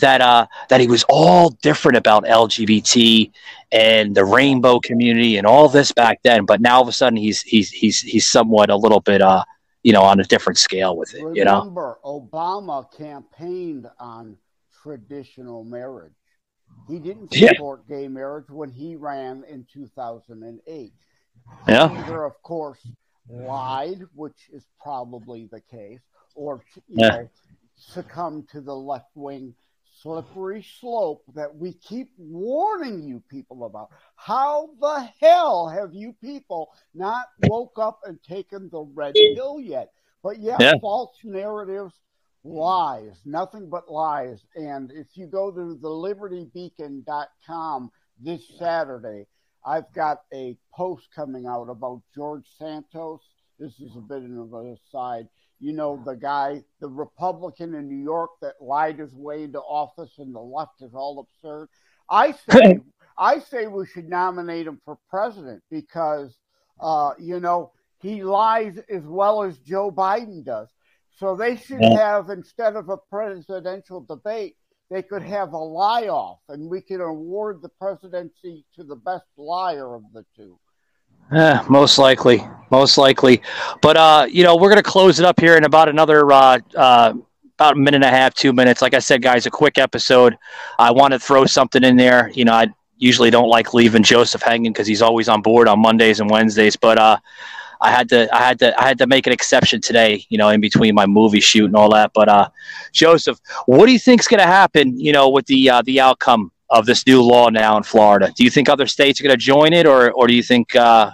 That 0.00 0.20
uh 0.20 0.46
that 0.70 0.80
he 0.80 0.88
was 0.88 1.04
all 1.08 1.50
different 1.62 1.96
about 1.96 2.24
LGBT 2.24 3.30
and 3.70 4.14
the 4.14 4.24
rainbow 4.24 4.80
community 4.80 5.36
and 5.36 5.46
all 5.46 5.68
this 5.68 5.92
back 5.92 6.18
then, 6.24 6.44
but 6.44 6.60
now 6.60 6.76
all 6.76 6.82
of 6.82 6.88
a 6.88 6.92
sudden 6.92 7.16
he's 7.16 7.42
he's 7.42 7.70
he's 7.70 8.00
he's 8.00 8.28
somewhat 8.28 8.70
a 8.70 8.76
little 8.76 9.00
bit 9.00 9.22
uh 9.22 9.44
you 9.84 9.92
know 9.92 10.02
on 10.02 10.18
a 10.18 10.24
different 10.24 10.58
scale 10.58 10.96
with 10.96 11.14
it, 11.14 11.20
you 11.34 11.44
know. 11.44 11.60
Remember, 11.60 11.98
Obama 12.04 12.84
campaigned 12.96 13.86
on 14.00 14.36
traditional 14.82 15.64
marriage. 15.64 16.12
He 16.88 16.98
didn't 16.98 17.34
Yeah. 17.34 17.50
support 17.52 17.86
gay 17.88 18.08
marriage 18.08 18.50
when 18.50 18.70
he 18.70 18.96
ran 18.96 19.44
in 19.48 19.64
2008. 19.72 20.92
Yeah. 21.68 21.88
Either, 21.90 22.24
of 22.24 22.42
course, 22.42 22.80
lied, 23.28 24.02
which 24.14 24.50
is 24.52 24.66
probably 24.82 25.46
the 25.46 25.60
case, 25.60 26.00
or 26.34 26.62
you 26.88 27.00
Yeah. 27.00 27.08
know, 27.10 27.30
succumbed 27.76 28.48
to 28.50 28.60
the 28.60 28.74
left 28.74 29.10
wing 29.14 29.54
slippery 30.04 30.62
slope 30.80 31.24
that 31.34 31.56
we 31.56 31.72
keep 31.72 32.10
warning 32.18 33.02
you 33.02 33.22
people 33.30 33.64
about. 33.64 33.88
How 34.16 34.68
the 34.78 35.08
hell 35.18 35.66
have 35.66 35.94
you 35.94 36.12
people 36.20 36.74
not 36.94 37.28
woke 37.40 37.78
up 37.78 38.00
and 38.04 38.22
taken 38.22 38.68
the 38.70 38.82
red 38.82 39.14
pill 39.34 39.58
yet? 39.58 39.92
But 40.22 40.40
yeah, 40.40 40.58
Yeah. 40.60 40.78
false 40.78 41.16
narratives, 41.24 41.94
lies, 42.44 43.18
nothing 43.24 43.70
but 43.70 43.90
lies. 43.90 44.44
And 44.54 44.92
if 44.92 45.16
you 45.16 45.26
go 45.26 45.50
to 45.50 45.74
the 45.74 45.88
libertybeacon.com 45.88 47.90
this 48.20 48.46
Saturday, 48.58 49.26
I've 49.64 49.90
got 49.94 50.24
a 50.34 50.58
post 50.74 51.08
coming 51.14 51.46
out 51.46 51.70
about 51.70 52.02
George 52.14 52.46
Santos. 52.58 53.22
This 53.58 53.80
is 53.80 53.96
a 53.96 54.00
bit 54.00 54.22
of 54.22 54.52
an 54.52 54.76
aside. 54.76 55.28
You 55.60 55.72
know, 55.72 56.02
the 56.04 56.14
guy, 56.14 56.62
the 56.80 56.88
Republican 56.88 57.74
in 57.74 57.88
New 57.88 58.02
York 58.02 58.30
that 58.42 58.54
lied 58.60 58.98
his 58.98 59.14
way 59.14 59.44
into 59.44 59.60
office 59.60 60.18
and 60.18 60.34
the 60.34 60.40
left 60.40 60.82
is 60.82 60.94
all 60.94 61.20
absurd. 61.20 61.68
I 62.10 62.32
say, 62.50 62.80
I 63.16 63.38
say 63.38 63.66
we 63.66 63.86
should 63.86 64.08
nominate 64.08 64.66
him 64.66 64.80
for 64.84 64.98
president 65.08 65.62
because, 65.70 66.36
uh, 66.80 67.12
you 67.18 67.40
know, 67.40 67.72
he 68.00 68.22
lies 68.22 68.78
as 68.90 69.02
well 69.04 69.42
as 69.42 69.58
Joe 69.58 69.90
Biden 69.90 70.44
does. 70.44 70.68
So 71.16 71.36
they 71.36 71.56
should 71.56 71.82
have, 71.82 72.28
instead 72.28 72.76
of 72.76 72.88
a 72.88 72.96
presidential 72.96 74.00
debate, 74.00 74.56
they 74.90 75.02
could 75.02 75.22
have 75.22 75.52
a 75.52 75.58
lie 75.58 76.08
off 76.08 76.40
and 76.48 76.68
we 76.68 76.80
could 76.80 77.00
award 77.00 77.62
the 77.62 77.68
presidency 77.68 78.64
to 78.74 78.84
the 78.84 78.96
best 78.96 79.26
liar 79.36 79.94
of 79.94 80.02
the 80.12 80.24
two. 80.36 80.58
Eh, 81.32 81.62
most 81.68 81.98
likely, 81.98 82.42
most 82.70 82.98
likely. 82.98 83.42
But 83.80 83.96
uh, 83.96 84.26
you 84.30 84.44
know, 84.44 84.56
we're 84.56 84.68
gonna 84.68 84.82
close 84.82 85.18
it 85.18 85.26
up 85.26 85.40
here 85.40 85.56
in 85.56 85.64
about 85.64 85.88
another 85.88 86.30
uh, 86.30 86.58
uh, 86.76 87.14
about 87.54 87.74
a 87.74 87.78
minute 87.78 87.96
and 87.96 88.04
a 88.04 88.10
half, 88.10 88.34
two 88.34 88.52
minutes. 88.52 88.82
Like 88.82 88.94
I 88.94 88.98
said, 88.98 89.22
guys, 89.22 89.46
a 89.46 89.50
quick 89.50 89.78
episode. 89.78 90.36
I 90.78 90.90
want 90.90 91.12
to 91.12 91.18
throw 91.18 91.46
something 91.46 91.82
in 91.82 91.96
there. 91.96 92.30
You 92.34 92.44
know, 92.44 92.52
I 92.52 92.68
usually 92.98 93.30
don't 93.30 93.48
like 93.48 93.74
leaving 93.74 94.02
Joseph 94.02 94.42
hanging 94.42 94.72
because 94.72 94.86
he's 94.86 95.02
always 95.02 95.28
on 95.28 95.42
board 95.42 95.68
on 95.68 95.80
Mondays 95.80 96.20
and 96.20 96.30
Wednesdays. 96.30 96.76
But 96.76 96.98
uh, 96.98 97.18
I 97.80 97.90
had 97.90 98.08
to, 98.10 98.34
I 98.34 98.40
had 98.40 98.58
to, 98.60 98.80
I 98.80 98.86
had 98.86 98.98
to 98.98 99.06
make 99.06 99.26
an 99.26 99.32
exception 99.32 99.80
today. 99.80 100.24
You 100.28 100.38
know, 100.38 100.50
in 100.50 100.60
between 100.60 100.94
my 100.94 101.06
movie 101.06 101.40
shoot 101.40 101.66
and 101.66 101.76
all 101.76 101.90
that. 101.92 102.12
But 102.12 102.28
uh, 102.28 102.48
Joseph, 102.92 103.40
what 103.66 103.86
do 103.86 103.92
you 103.92 103.98
think's 103.98 104.28
gonna 104.28 104.42
happen? 104.42 104.98
You 105.00 105.12
know, 105.12 105.30
with 105.30 105.46
the 105.46 105.70
uh, 105.70 105.82
the 105.82 106.00
outcome 106.00 106.52
of 106.70 106.86
this 106.86 107.06
new 107.06 107.22
law 107.22 107.48
now 107.48 107.76
in 107.76 107.82
Florida? 107.82 108.32
Do 108.34 108.44
you 108.44 108.50
think 108.50 108.68
other 108.68 108.86
states 108.86 109.20
are 109.20 109.24
going 109.24 109.36
to 109.36 109.42
join 109.42 109.72
it, 109.72 109.86
or 109.86 110.10
or 110.12 110.26
do 110.26 110.34
you 110.34 110.42
think 110.42 110.74
uh, 110.74 111.10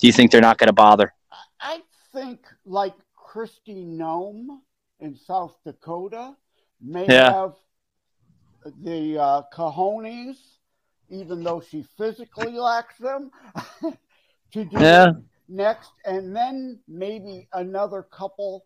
do 0.00 0.06
you 0.06 0.12
think 0.12 0.30
they're 0.30 0.40
not 0.40 0.58
going 0.58 0.68
to 0.68 0.72
bother? 0.72 1.12
I 1.60 1.82
think 2.12 2.46
like 2.64 2.94
Kristi 3.18 3.84
Noem 3.86 4.60
in 5.00 5.16
South 5.16 5.56
Dakota 5.64 6.36
may 6.80 7.06
Yeah. 7.06 7.32
have 7.32 7.54
the 8.82 9.18
uh, 9.18 9.42
cojones, 9.52 10.36
even 11.10 11.42
though 11.42 11.60
she 11.60 11.82
physically 11.96 12.52
lacks 12.52 12.96
them, 12.98 13.30
to 14.52 14.64
do 14.64 14.78
Yeah. 14.80 15.12
next, 15.48 15.90
and 16.04 16.34
then 16.34 16.80
maybe 16.88 17.48
another 17.52 18.02
couple 18.02 18.64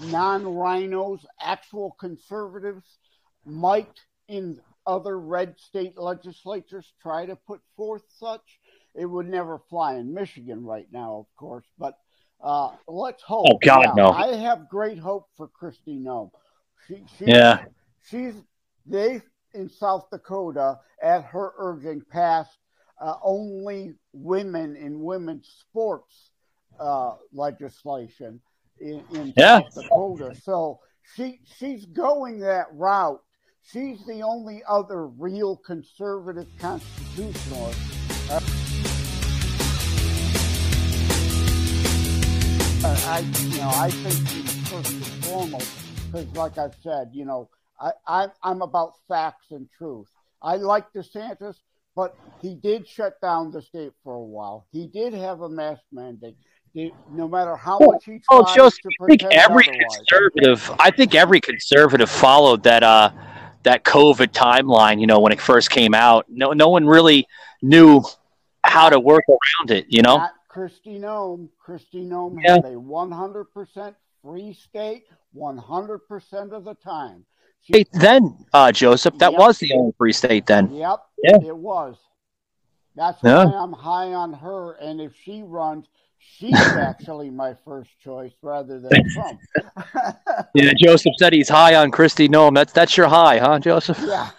non-RINOs, 0.00 1.24
actual 1.40 1.92
conservatives, 1.98 2.98
might 3.44 4.00
in 4.28 4.60
other 4.88 5.20
red 5.20 5.54
state 5.58 5.98
legislatures 5.98 6.92
try 7.00 7.26
to 7.26 7.36
put 7.36 7.60
forth 7.76 8.02
such. 8.18 8.58
It 8.94 9.04
would 9.04 9.28
never 9.28 9.60
fly 9.70 9.96
in 9.96 10.14
Michigan 10.14 10.64
right 10.64 10.88
now, 10.90 11.18
of 11.18 11.26
course, 11.36 11.66
but 11.78 11.98
uh, 12.40 12.70
let's 12.88 13.22
hope. 13.22 13.46
Oh, 13.52 13.58
God, 13.58 13.80
Yeah, 13.82 13.92
no. 13.94 14.08
I 14.10 14.34
have 14.36 14.68
great 14.68 14.98
hope 14.98 15.28
for 15.36 15.48
Kristi 15.48 16.00
Noem. 16.00 16.30
She, 16.86 17.04
she, 17.16 17.26
Yeah. 17.26 17.64
she's 18.02 18.34
they 18.86 19.20
in 19.52 19.68
South 19.68 20.08
Dakota 20.10 20.78
at 21.02 21.24
her 21.24 21.52
urging 21.58 22.02
passed 22.10 22.56
uh, 23.00 23.14
only 23.22 23.94
women 24.12 24.74
in 24.76 25.00
women's 25.00 25.48
sports 25.60 26.30
uh, 26.80 27.12
legislation 27.32 28.40
in, 28.80 29.02
in 29.12 29.34
Yeah. 29.36 29.60
South 29.60 29.74
Dakota. 29.74 30.34
So 30.42 30.80
she 31.14 31.40
she's 31.58 31.84
going 31.86 32.40
that 32.40 32.66
route. 32.72 33.20
She's 33.70 34.02
the 34.06 34.22
only 34.22 34.62
other 34.66 35.06
real 35.06 35.56
conservative 35.56 36.46
constitutionalist. 36.58 37.78
Uh, 38.30 38.40
I, 43.06 43.18
you 43.50 43.58
know, 43.58 43.68
I 43.74 43.90
think 43.90 44.28
she's 44.28 44.68
first 44.68 44.92
and 44.92 45.24
foremost 45.24 45.70
because, 46.06 46.32
like 46.34 46.56
I've 46.56 46.76
said, 46.82 47.10
you 47.12 47.26
know, 47.26 47.50
I, 47.78 47.90
I, 48.06 48.28
I'm 48.42 48.62
about 48.62 48.94
facts 49.06 49.50
and 49.50 49.68
truth. 49.76 50.06
I 50.40 50.56
like 50.56 50.90
DeSantis, 50.94 51.56
but 51.94 52.16
he 52.40 52.54
did 52.54 52.88
shut 52.88 53.20
down 53.20 53.50
the 53.50 53.60
state 53.60 53.92
for 54.02 54.14
a 54.14 54.22
while. 54.22 54.66
He 54.72 54.86
did 54.86 55.12
have 55.12 55.42
a 55.42 55.48
mask 55.48 55.82
mandate. 55.92 56.36
He- 56.72 56.92
no 57.12 57.28
matter 57.28 57.54
how 57.56 57.78
much 57.80 58.04
he 58.06 58.22
Oh, 58.30 58.42
tries 58.44 58.54
Joseph, 58.56 58.80
to 58.82 58.90
I 59.02 59.06
think 59.08 59.24
every 59.24 59.64
otherwise. 59.68 59.98
conservative, 60.08 60.70
I 60.78 60.90
think 60.90 61.14
every 61.14 61.40
conservative 61.40 62.08
followed 62.08 62.62
that 62.62 62.82
uh, 62.82 63.10
that 63.68 63.84
COVID 63.84 64.28
timeline. 64.32 64.98
You 65.00 65.06
know, 65.06 65.20
when 65.20 65.32
it 65.32 65.40
first 65.40 65.70
came 65.70 65.94
out, 65.94 66.24
no, 66.28 66.52
no 66.52 66.68
one 66.70 66.86
really 66.86 67.26
knew 67.60 68.02
how 68.64 68.88
to 68.88 68.98
work 68.98 69.24
around 69.28 69.70
it. 69.70 69.86
You 69.88 70.02
know, 70.02 70.16
Not 70.16 70.32
Kristi 70.50 70.98
Noem. 70.98 71.48
Kristi 71.64 72.06
Noem 72.06 72.38
Yeah. 72.42 72.54
had 72.54 72.64
a 72.64 72.78
100% 72.78 73.94
free 74.22 74.52
state 74.54 75.04
100% 75.34 76.52
of 76.52 76.64
the 76.64 76.74
time. 76.74 77.24
She, 77.60 77.84
then 77.92 78.46
uh, 78.54 78.72
Joseph, 78.72 79.18
that 79.18 79.32
Yep. 79.32 79.38
was 79.38 79.58
the 79.58 79.72
only 79.74 79.92
free 79.98 80.12
state 80.12 80.46
then. 80.46 80.72
Yep, 80.74 81.00
Yeah. 81.22 81.38
it 81.44 81.56
was. 81.56 81.96
That's 82.94 83.22
Yeah. 83.22 83.44
why 83.44 83.54
I'm 83.54 83.72
high 83.74 84.14
on 84.14 84.32
her. 84.32 84.72
And 84.80 85.00
if 85.00 85.14
she 85.14 85.42
runs, 85.42 85.86
she's 86.18 86.74
actually 86.76 87.30
my 87.30 87.54
first 87.64 87.90
choice 88.02 88.32
rather 88.42 88.80
than 88.80 89.04
Trump. 89.12 89.40
Yeah, 90.54 90.72
Joseph 90.76 91.12
said 91.18 91.32
he's 91.32 91.48
high 91.48 91.74
on 91.76 91.90
Kristi 91.90 92.28
Noem. 92.28 92.54
That's 92.54 92.72
that's 92.72 92.96
your 92.96 93.08
high, 93.08 93.38
huh, 93.38 93.58
Joseph? 93.60 93.98
yeah. 94.02 94.30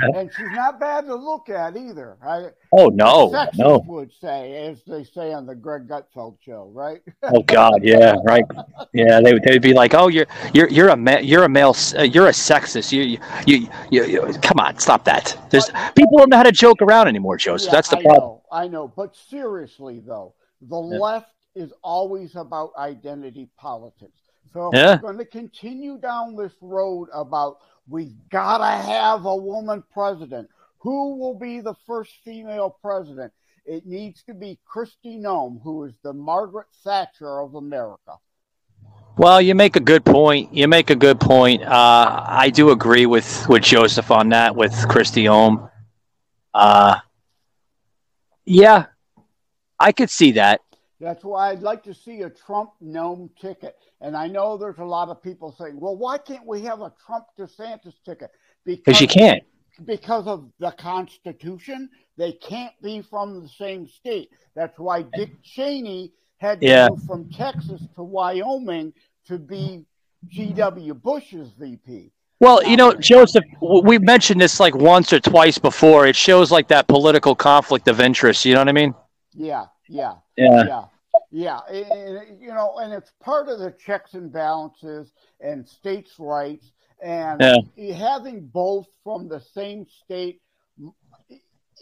and 0.00 0.30
she's 0.32 0.50
not 0.50 0.80
bad 0.80 1.06
to 1.06 1.14
look 1.14 1.48
at 1.48 1.76
either. 1.76 2.16
I, 2.24 2.48
Oh 2.72 2.88
no, 2.88 3.30
no. 3.56 3.84
would 3.86 4.10
say, 4.20 4.66
as 4.66 4.82
they 4.84 5.04
say 5.04 5.32
on 5.32 5.46
the 5.46 5.54
Greg 5.54 5.86
Gutfeld 5.88 6.38
show, 6.44 6.70
right? 6.74 7.00
Oh 7.22 7.42
God, 7.42 7.82
yeah, 7.84 8.16
right. 8.24 8.44
Yeah, 8.92 9.20
they 9.20 9.32
would 9.34 9.42
they'd 9.44 9.62
be 9.62 9.74
like, 9.74 9.94
"Oh, 9.94 10.08
you're 10.08 10.26
you're 10.52 10.68
you're 10.68 10.88
a 10.88 10.96
ma- 10.96 11.18
you're 11.18 11.44
a 11.44 11.48
male, 11.48 11.76
uh, 11.96 12.02
you're 12.02 12.26
a 12.26 12.32
sexist. 12.32 12.90
You 12.90 13.18
you, 13.46 13.68
you 13.90 14.04
you 14.04 14.32
come 14.42 14.58
on, 14.58 14.78
stop 14.78 15.04
that." 15.04 15.36
There's 15.50 15.70
people 15.94 16.18
don't 16.18 16.30
know 16.30 16.36
how 16.38 16.42
to 16.42 16.52
joke 16.52 16.82
around 16.82 17.06
anymore, 17.06 17.36
Joseph. 17.36 17.68
Yeah, 17.68 17.72
That's 17.72 17.88
the 17.90 17.98
I 17.98 18.02
problem. 18.02 18.20
know, 18.22 18.42
I 18.50 18.66
know. 18.68 18.88
But 18.88 19.14
seriously, 19.14 20.00
though, 20.04 20.34
the 20.68 20.80
Yeah. 20.80 20.98
left 20.98 21.32
is 21.54 21.72
always 21.82 22.36
about 22.36 22.72
identity 22.76 23.48
politics. 23.56 24.18
So 24.52 24.68
if 24.68 24.74
Yeah. 24.74 24.94
we're 24.96 25.12
going 25.12 25.18
to 25.18 25.24
continue 25.24 25.98
down 25.98 26.36
this 26.36 26.52
road 26.60 27.08
about 27.12 27.58
we've 27.88 28.14
got 28.30 28.58
to 28.58 28.64
have 28.64 29.24
a 29.26 29.36
woman 29.36 29.82
president, 29.92 30.48
who 30.78 31.16
will 31.16 31.34
be 31.34 31.60
the 31.60 31.74
first 31.86 32.12
female 32.24 32.70
president? 32.70 33.32
It 33.66 33.86
needs 33.86 34.22
to 34.24 34.34
be 34.34 34.58
Kristi 34.70 35.18
Noem, 35.18 35.62
who 35.62 35.84
is 35.84 35.94
the 36.02 36.12
Margaret 36.12 36.66
Thatcher 36.82 37.40
of 37.40 37.54
America. 37.54 38.18
Well, 39.16 39.40
you 39.40 39.54
make 39.54 39.76
a 39.76 39.80
good 39.80 40.04
point. 40.04 40.52
You 40.52 40.66
make 40.68 40.90
a 40.90 40.96
good 40.96 41.20
point. 41.20 41.62
Uh, 41.62 42.24
I 42.26 42.50
do 42.50 42.70
agree 42.70 43.06
with 43.06 43.48
with 43.48 43.62
Joseph 43.62 44.10
on 44.10 44.30
that 44.30 44.56
with 44.56 44.72
Kristi 44.72 45.24
Noem. 45.24 45.70
Uh, 46.52 46.98
yeah, 48.44 48.86
I 49.80 49.92
could 49.92 50.10
see 50.10 50.32
that. 50.32 50.60
That's 51.00 51.24
why 51.24 51.50
I'd 51.50 51.60
like 51.62 51.82
to 51.84 51.94
see 51.94 52.22
a 52.22 52.30
Trump 52.30 52.70
Noem 52.82 53.28
ticket. 53.40 53.76
And 54.00 54.16
I 54.16 54.26
know 54.28 54.56
there's 54.56 54.78
a 54.78 54.84
lot 54.84 55.08
of 55.08 55.22
people 55.22 55.54
saying, 55.58 55.78
well, 55.78 55.96
why 55.96 56.18
can't 56.18 56.46
we 56.46 56.62
have 56.62 56.80
a 56.80 56.92
Trump 57.04 57.26
DeSantis 57.38 57.94
ticket? 58.04 58.30
Because 58.64 59.00
you 59.00 59.08
can't. 59.08 59.42
because 59.86 60.26
of 60.28 60.48
the 60.60 60.70
Constitution, 60.70 61.90
they 62.16 62.32
can't 62.32 62.72
be 62.80 63.02
from 63.02 63.42
the 63.42 63.48
same 63.48 63.88
state. 63.88 64.30
That's 64.54 64.78
why 64.78 65.02
Dick 65.02 65.30
Cheney 65.42 66.12
had 66.38 66.60
to 66.60 66.66
Yeah. 66.66 66.88
move 66.90 67.02
from 67.04 67.28
Texas 67.30 67.82
to 67.96 68.02
Wyoming 68.04 68.92
to 69.26 69.38
be 69.38 69.84
G.W. 70.28 70.94
Bush's 70.94 71.50
VP. 71.58 72.12
Well, 72.40 72.62
you 72.64 72.76
know, 72.76 72.92
Joseph, 72.94 73.44
we 73.60 73.98
mentioned 73.98 74.40
this 74.40 74.60
like 74.60 74.74
once 74.74 75.12
or 75.12 75.20
twice 75.20 75.58
before. 75.58 76.06
It 76.06 76.16
shows 76.16 76.50
like 76.52 76.68
that 76.68 76.86
political 76.88 77.34
conflict 77.34 77.88
of 77.88 78.00
interest. 78.00 78.44
You 78.44 78.54
know 78.54 78.60
what 78.60 78.68
I 78.68 78.72
mean? 78.72 78.94
Yeah, 79.34 79.66
yeah, 79.88 80.14
Yeah. 80.36 80.64
yeah, 80.64 80.84
yeah. 81.30 81.60
And- 81.68 82.18
and, 82.18 82.40
you 82.40 82.48
know, 82.48 82.78
and 82.78 82.92
it's 82.92 83.10
part 83.20 83.48
of 83.48 83.58
the 83.58 83.72
checks 83.72 84.14
and 84.14 84.32
balances 84.32 85.12
and 85.40 85.68
states' 85.68 86.18
rights 86.18 86.72
and 87.00 87.42
having 87.94 88.46
both 88.46 88.86
from 89.02 89.28
the 89.28 89.40
same 89.40 89.86
state, 89.86 90.40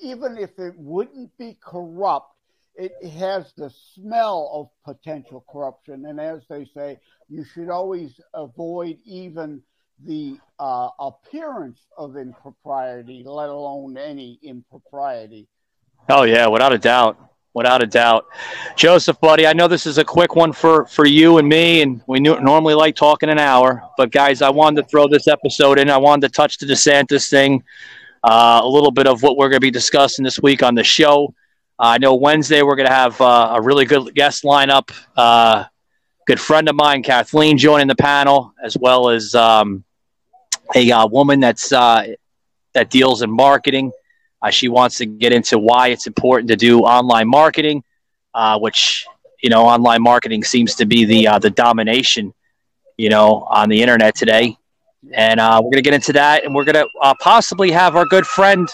even 0.01 0.39
if 0.39 0.59
it 0.59 0.77
wouldn't 0.79 1.37
be 1.39 1.55
corrupt, 1.61 2.35
it 2.75 2.93
has 3.05 3.53
the 3.53 3.71
smell 3.71 4.51
of 4.53 4.95
potential 4.95 5.45
corruption. 5.49 6.07
And 6.07 6.19
as 6.19 6.43
they 6.49 6.65
say, 6.65 6.99
you 7.29 7.45
should 7.45 7.69
always 7.69 8.19
avoid 8.33 8.99
even 9.05 9.63
the 10.05 10.39
uh, 10.59 10.89
appearance 10.99 11.87
of 11.97 12.17
impropriety, 12.17 13.23
let 13.25 13.51
alone 13.51 13.97
any 13.99 14.39
impropriety. 14.43 15.47
Oh 16.09 16.25
yeah, 16.25 16.49
without 16.49 16.73
a 16.73 16.79
doubt, 16.79 17.19
without 17.55 17.83
a 17.83 17.87
doubt. 17.87 18.27
Joseph, 18.77 19.21
buddy, 19.21 19.47
I 19.47 19.53
know 19.53 19.69
this 19.69 19.87
is 19.87 19.99
a 19.99 20.05
quick 20.05 20.37
one 20.37 20.53
for 20.53 20.87
for 20.87 21.07
you 21.07 21.39
and 21.39 21.49
me, 21.49 21.83
and 21.83 22.03
we 22.07 22.21
normally 22.21 22.75
like 22.75 22.97
talking 22.97 23.29
an 23.29 23.39
hour, 23.39 23.83
but 23.97 24.11
guys, 24.11 24.43
I 24.43 24.51
wanted 24.51 24.83
to 24.83 24.89
throw 24.89 25.09
this 25.09 25.29
episode 25.29 25.79
in. 25.79 25.91
I 25.91 25.99
wanted 25.99 26.29
to 26.29 26.33
touch 26.33 26.59
the 26.59 26.67
DeSantis 26.67 27.29
thing, 27.29 27.63
uh, 28.25 28.61
a 28.63 28.69
little 28.69 28.91
bit 28.91 29.07
of 29.07 29.23
what 29.23 29.37
we're 29.37 29.49
going 29.49 29.61
to 29.61 29.67
be 29.67 29.71
discussing 29.71 30.25
this 30.25 30.41
week 30.41 30.63
on 30.63 30.75
the 30.75 30.85
show. 30.85 31.35
Uh, 31.79 31.95
I 31.95 31.99
know 31.99 32.15
Wednesday 32.15 32.63
we're 32.63 32.77
going 32.77 32.89
to 32.89 32.95
have 32.95 33.21
uh, 33.21 33.55
a 33.55 33.61
really 33.61 33.85
good 33.85 34.15
guest 34.15 34.45
lineup. 34.45 34.91
Uh, 35.17 35.65
good 36.27 36.41
friend 36.41 36.69
of 36.69 36.77
mine, 36.77 37.03
Kathleen, 37.03 37.59
joining 37.59 37.89
the 37.89 37.97
panel, 37.97 38.55
as 38.63 38.77
well 38.77 39.09
as 39.09 39.35
um, 39.35 39.85
a 40.75 40.91
uh, 40.91 41.07
woman 41.07 41.41
that's 41.41 41.73
uh, 41.73 42.07
that 42.75 42.91
deals 42.91 43.23
in 43.23 43.31
marketing. 43.31 43.93
Uh, 44.43 44.51
she 44.51 44.69
wants 44.69 44.99
to 44.99 45.07
get 45.07 45.33
into 45.33 45.59
why 45.59 45.89
it's 45.89 46.07
important 46.07 46.49
to 46.49 46.57
do 46.57 46.81
online 46.81 47.29
marketing, 47.29 47.85
uh, 48.35 48.59
which 48.59 49.07
you 49.43 49.51
know, 49.51 49.67
online 49.67 50.01
marketing 50.03 50.45
seems 50.45 50.77
to 50.77 50.87
be 50.87 51.05
the 51.05 51.29
uh, 51.29 51.39
the 51.39 51.51
domination, 51.51 52.33
you 52.97 53.11
know, 53.11 53.47
on 53.51 53.69
the 53.69 53.83
internet 53.83 54.15
today. 54.15 54.57
And 55.13 55.41
uh, 55.41 55.61
we're 55.61 55.73
going 55.73 55.83
to 55.83 55.91
get 55.91 55.95
into 55.95 56.13
that, 56.13 56.45
and 56.45 56.55
we're 56.55 56.65
going 56.65 56.77
to 56.77 56.87
uh, 57.03 57.15
possibly 57.21 57.73
have 57.73 57.97
our 57.97 58.07
good 58.07 58.25
friend 58.25 58.69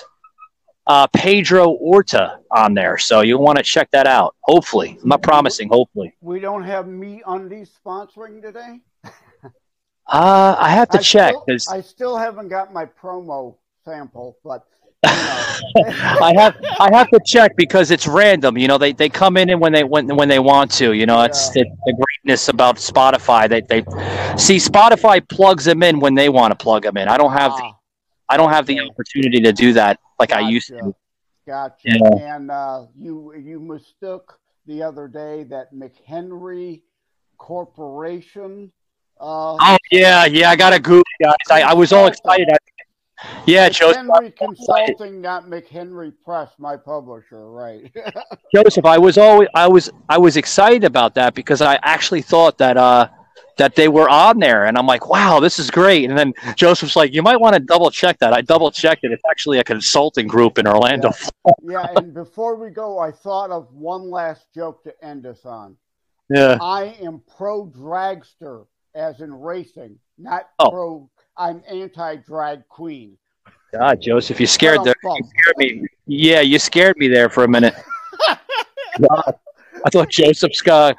uh, 0.87 1.07
Pedro 1.07 1.71
Orta 1.71 2.41
on 2.51 2.75
there. 2.75 2.99
So 2.99 3.23
you'll 3.23 3.43
want 3.43 3.57
to 3.57 3.64
check 3.64 3.91
that 3.93 4.07
out. 4.07 4.37
Hopefully, 4.43 4.99
I'm 5.03 5.09
not 5.09 5.23
promising. 5.23 5.71
Hopefully, 5.71 6.14
We 6.21 6.39
don't 6.39 6.64
have 6.64 6.85
MeUndies 6.85 7.71
sponsoring 7.83 8.43
today. 8.43 8.81
uh, 10.07 10.57
I 10.59 10.69
have 10.71 10.91
to 10.91 10.99
I 10.99 11.03
check 11.03 11.31
still- 11.31 11.45
because 11.47 11.69
I 11.69 11.81
still 11.81 12.16
haven't 12.19 12.49
got 12.49 12.73
my 12.73 12.85
promo 12.85 13.57
sample, 13.85 14.37
but. 14.45 14.66
I 15.05 16.32
have 16.36 16.57
I 16.80 16.90
have 16.92 17.09
to 17.11 17.20
check 17.24 17.55
because 17.57 17.90
it's 17.92 18.07
random. 18.07 18.59
You 18.59 18.66
know, 18.66 18.78
they, 18.78 18.92
they 18.92 19.09
come 19.09 19.36
in 19.36 19.49
and 19.51 19.61
when 19.61 19.72
they 19.72 19.84
when 19.84 20.09
when 20.16 20.28
they 20.28 20.40
want 20.40 20.72
to. 20.72 20.92
You 20.92 21.07
know, 21.07 21.22
it's 21.22 21.51
the, 21.51 21.64
the 21.86 21.92
greatness 21.92 22.49
about 22.49 22.76
Spotify. 22.76 23.49
They 23.49 23.61
they 23.61 23.82
see 24.36 24.57
Spotify 24.57 25.26
plugs 25.28 25.64
them 25.64 25.82
in 25.82 26.01
when 26.01 26.14
they 26.14 26.28
want 26.28 26.51
to 26.51 26.57
plug 26.57 26.82
them 26.82 26.96
in. 26.96 27.09
I 27.09 27.16
don't 27.16 27.32
have 27.32 27.53
the, 27.53 27.62
Ah, 27.62 27.78
I 28.28 28.36
don't 28.36 28.51
have 28.51 28.66
the 28.66 28.80
opportunity 28.80 29.40
to 29.40 29.53
do 29.53 29.72
that 29.74 30.01
like 30.18 30.32
I 30.32 30.40
used 30.40 30.68
to. 30.68 30.94
Gotcha. 31.46 31.76
Yeah. 31.84 32.36
And 32.36 32.51
uh, 32.51 32.86
you 32.99 33.34
you 33.36 33.61
mistook 33.61 34.40
the 34.66 34.82
other 34.82 35.07
day 35.07 35.44
that 35.44 35.72
McHenry 35.72 36.82
Corporation. 37.36 38.72
Uh, 39.20 39.57
Oh 39.61 39.76
yeah, 39.90 40.24
yeah. 40.26 40.51
I 40.51 40.57
got 40.57 40.72
a 40.72 40.80
Google 40.80 41.05
guys. 41.22 41.34
I, 41.51 41.62
I 41.62 41.74
was 41.74 41.92
all 41.92 42.07
excited. 42.07 42.49
I, 42.53 42.57
yeah, 43.47 43.69
Joseph. 43.69 44.03
McHenry 44.07 44.37
Consulting, 44.37 45.21
not 45.21 45.47
McHenry 45.47 46.12
Press, 46.25 46.51
my 46.59 46.77
publisher, 46.77 47.51
right? 47.51 47.91
Joseph, 48.55 48.85
I 48.85 48.99
was 48.99 49.19
always 49.19 49.49
I 49.55 49.66
was 49.69 49.91
I 50.09 50.19
was 50.19 50.37
excited 50.37 50.85
about 50.85 51.14
that 51.14 51.35
because 51.35 51.61
I 51.61 51.79
actually 51.83 52.23
thought 52.23 52.59
that 52.59 52.77
uh 52.77 53.09
that 53.57 53.75
they 53.75 53.89
were 53.89 54.09
on 54.09 54.39
there 54.39 54.66
and 54.66 54.79
I'm 54.79 54.87
like, 54.87 55.09
wow, 55.09 55.41
this 55.41 55.59
is 55.59 55.69
great. 55.69 56.09
And 56.09 56.16
then 56.16 56.33
Joseph's 56.55 56.95
like, 56.95 57.12
you 57.12 57.23
might 57.23 57.41
want 57.41 57.55
to 57.55 57.61
double 57.61 57.91
check 57.91 58.16
that. 58.21 58.33
I 58.33 58.41
double 58.41 58.71
checked 58.71 59.03
it. 59.03 59.11
It's 59.11 59.23
actually 59.29 59.59
a 59.59 59.64
consulting 59.64 60.29
group 60.29 60.59
in 60.59 60.66
Orlando. 60.69 61.11
yeah. 61.64 61.87
And 61.97 62.14
before 62.14 62.55
we 62.55 62.71
go, 62.71 63.01
I 63.01 63.11
thought 63.11 63.51
of 63.51 63.73
one 63.73 64.11
last 64.11 64.47
joke 64.55 64.85
to 64.85 64.95
end 65.05 65.27
us 65.27 65.45
on. 65.45 65.77
Yeah. 66.31 66.57
I 66.61 66.97
am 67.03 67.21
pro 67.37 67.66
dragster, 67.66 68.66
as 68.95 69.21
in 69.21 69.33
racing, 69.35 69.99
not 70.19 70.49
Oh. 70.61 70.71
pro. 70.71 71.11
I'm 71.39 71.62
anti 71.68 72.16
drag 72.16 72.66
queen. 72.68 73.16
God, 73.72 74.01
Joseph, 74.01 74.41
you 74.41 74.47
scared 74.47 74.76
Shut 74.84 74.84
the 74.84 74.95
you 75.05 75.22
scared 75.24 75.57
me. 75.59 75.89
Yeah, 76.07 76.41
you 76.41 76.59
scared 76.59 76.97
me 76.99 77.07
there 77.09 77.28
for 77.28 77.45
a 77.45 77.49
minute. 77.49 77.74
God. 79.09 79.39
I 79.84 79.91
thought 79.91 80.11
Joseph's 80.11 80.61
got 80.61 80.97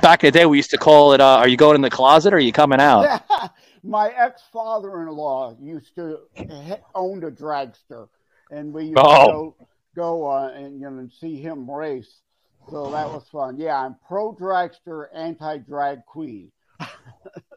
back 0.00 0.24
in 0.24 0.28
the 0.28 0.30
day 0.32 0.44
we 0.46 0.56
used 0.56 0.70
to 0.70 0.78
call 0.78 1.12
it 1.12 1.20
uh, 1.20 1.36
are 1.36 1.46
you 1.46 1.56
going 1.56 1.76
in 1.76 1.82
the 1.82 1.90
closet 1.90 2.32
or 2.32 2.38
are 2.38 2.40
you 2.40 2.52
coming 2.52 2.80
out? 2.80 3.22
My 3.84 4.08
ex 4.08 4.42
father 4.52 5.02
in 5.02 5.08
law 5.08 5.56
used 5.60 5.94
to 5.96 6.20
owned 6.94 7.24
a 7.24 7.30
dragster, 7.30 8.08
and 8.50 8.72
we 8.72 8.84
used 8.86 8.98
Oh. 8.98 9.26
to 9.26 9.32
go, 9.32 9.56
go 9.94 10.30
uh, 10.30 10.48
and 10.54 10.80
you 10.80 10.90
know 10.90 10.98
and 10.98 11.12
see 11.12 11.36
him 11.40 11.70
race. 11.70 12.20
So 12.70 12.90
that 12.90 13.08
was 13.08 13.28
fun. 13.30 13.58
Yeah, 13.58 13.76
I'm 13.76 13.96
pro 14.06 14.34
dragster, 14.34 15.06
anti 15.14 15.58
drag 15.58 16.04
queen. 16.06 16.50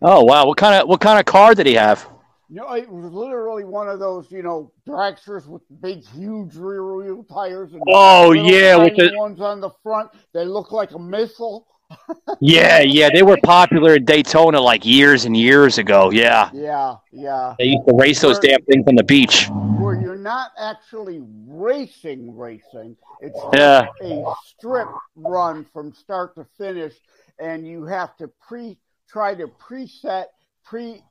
Oh 0.02 0.24
wow, 0.24 0.46
what 0.46 0.58
kind 0.58 0.82
of 0.82 0.88
what 0.88 1.00
kind 1.02 1.20
of 1.20 1.26
car 1.26 1.56
did 1.56 1.66
he 1.66 1.74
have? 1.74 2.08
You 2.50 2.58
know, 2.58 2.74
it 2.74 2.88
was 2.90 3.12
literally 3.12 3.64
one 3.64 3.90
of 3.90 4.00
those, 4.00 4.32
you 4.32 4.44
know, 4.44 4.72
dragsters 4.88 5.48
with 5.48 5.64
big, 5.82 6.06
huge 6.06 6.56
rear 6.56 6.96
wheel 6.96 7.24
tires. 7.24 7.74
And 7.74 7.82
Oh, 7.88 8.34
yeah, 8.34 8.76
with 8.76 8.96
the- 8.96 9.12
ones 9.18 9.42
on 9.42 9.60
the 9.62 9.72
front. 9.82 10.12
They 10.32 10.46
look 10.46 10.72
like 10.72 10.92
a 10.92 11.00
missile. 11.00 11.68
Yeah, 12.42 12.82
yeah, 12.82 13.10
they 13.14 13.24
were 13.24 13.38
popular 13.44 13.96
in 13.96 14.06
Daytona 14.06 14.60
like 14.60 14.86
years 14.86 15.26
and 15.26 15.38
years 15.38 15.78
ago. 15.78 16.12
Yeah, 16.12 16.50
Yeah, 16.54 16.96
yeah. 17.12 17.56
they 17.58 17.66
used 17.66 17.88
to 17.88 17.96
race 17.96 18.20
those 18.22 18.40
damn 18.40 18.62
things 18.64 18.86
on 18.88 18.96
the 18.96 19.04
beach. 19.04 19.48
Where 19.80 19.96
you're 19.96 20.18
not 20.18 20.52
actually 20.60 21.22
racing, 21.48 22.36
racing. 22.36 22.98
It's 23.22 23.40
Yeah. 23.54 23.88
a 24.02 24.24
strip 24.46 24.88
run 25.16 25.66
from 25.72 25.94
start 25.94 26.36
to 26.36 26.46
finish, 26.58 26.94
and 27.40 27.66
you 27.66 27.86
have 27.86 28.18
to 28.18 28.28
pre 28.48 28.78
try 29.16 29.34
to 29.34 29.48
preset, 29.48 30.26
pre 30.66 31.02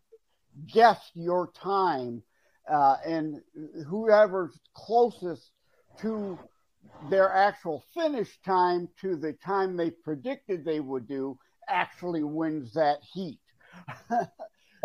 guess 0.71 1.11
your 1.15 1.51
time, 1.53 2.23
uh, 2.71 2.97
and 3.07 3.41
whoever's 3.89 4.61
closest 4.75 5.53
to 5.99 6.39
their 7.09 7.33
actual 7.33 7.83
finish 7.95 8.39
time 8.45 8.91
to 9.01 9.17
the 9.17 9.33
time 9.33 9.75
they 9.75 9.91
predicted 9.91 10.67
they 10.67 10.81
would 10.81 11.09
do 11.09 11.39
actually 11.67 12.23
wins 12.23 12.75
that 12.75 12.99
heat. 13.15 13.41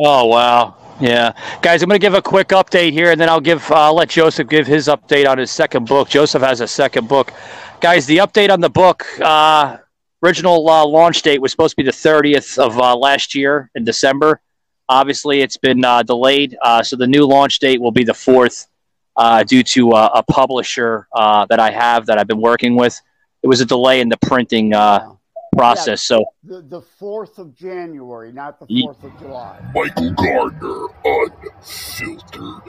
Oh 0.01 0.27
wow, 0.27 0.77
yeah, 1.01 1.33
guys, 1.61 1.83
I'm 1.83 1.89
gonna 1.89 1.99
give 1.99 2.13
a 2.13 2.21
quick 2.21 2.47
update 2.47 2.93
here, 2.93 3.11
and 3.11 3.19
then 3.19 3.27
I'll 3.27 3.41
give 3.41 3.69
uh, 3.69 3.87
I'll 3.87 3.95
let 3.95 4.07
Joseph 4.07 4.47
give 4.47 4.65
his 4.65 4.87
update 4.87 5.27
on 5.27 5.37
his 5.37 5.51
second 5.51 5.89
book. 5.89 6.07
Joseph 6.07 6.41
has 6.41 6.61
a 6.61 6.67
second 6.69 7.09
book, 7.09 7.33
guys. 7.81 8.05
The 8.05 8.19
update 8.19 8.49
on 8.49 8.61
the 8.61 8.69
book, 8.69 9.05
uh, 9.19 9.75
original 10.23 10.69
uh, 10.69 10.85
launch 10.85 11.21
date 11.21 11.41
was 11.41 11.51
supposed 11.51 11.75
to 11.77 11.83
be 11.83 11.83
the 11.83 11.95
30th 11.95 12.57
of 12.57 12.77
uh, 12.79 12.95
last 12.95 13.35
year 13.35 13.69
in 13.75 13.83
December. 13.83 14.41
Obviously, 14.87 15.41
it's 15.41 15.57
been 15.57 15.85
uh, 15.85 16.01
delayed, 16.03 16.57
uh, 16.63 16.81
so 16.81 16.95
the 16.95 17.07
new 17.07 17.25
launch 17.25 17.59
date 17.59 17.79
will 17.79 17.91
be 17.91 18.03
the 18.03 18.13
fourth, 18.13 18.67
uh, 19.15 19.43
due 19.43 19.61
to 19.63 19.91
uh, 19.91 20.09
a 20.15 20.23
publisher 20.23 21.07
uh, 21.13 21.45
that 21.47 21.59
I 21.59 21.69
have 21.71 22.07
that 22.07 22.17
I've 22.17 22.27
been 22.27 22.41
working 22.41 22.75
with. 22.75 22.99
It 23.43 23.47
was 23.47 23.61
a 23.61 23.65
delay 23.65 24.01
in 24.01 24.09
the 24.09 24.17
printing 24.17 24.73
uh, 24.73 25.13
process, 25.55 26.03
so. 26.03 26.25
The 26.43 26.61
the 26.61 26.81
fourth 26.81 27.37
of 27.37 27.55
January, 27.55 28.31
not 28.31 28.59
the 28.59 28.65
Ye- 28.67 28.83
fourth 28.83 29.03
of 29.03 29.17
July. 29.19 29.59
Michael 29.75 30.11
Gardner, 30.11 30.87
unfiltered. 31.05 32.61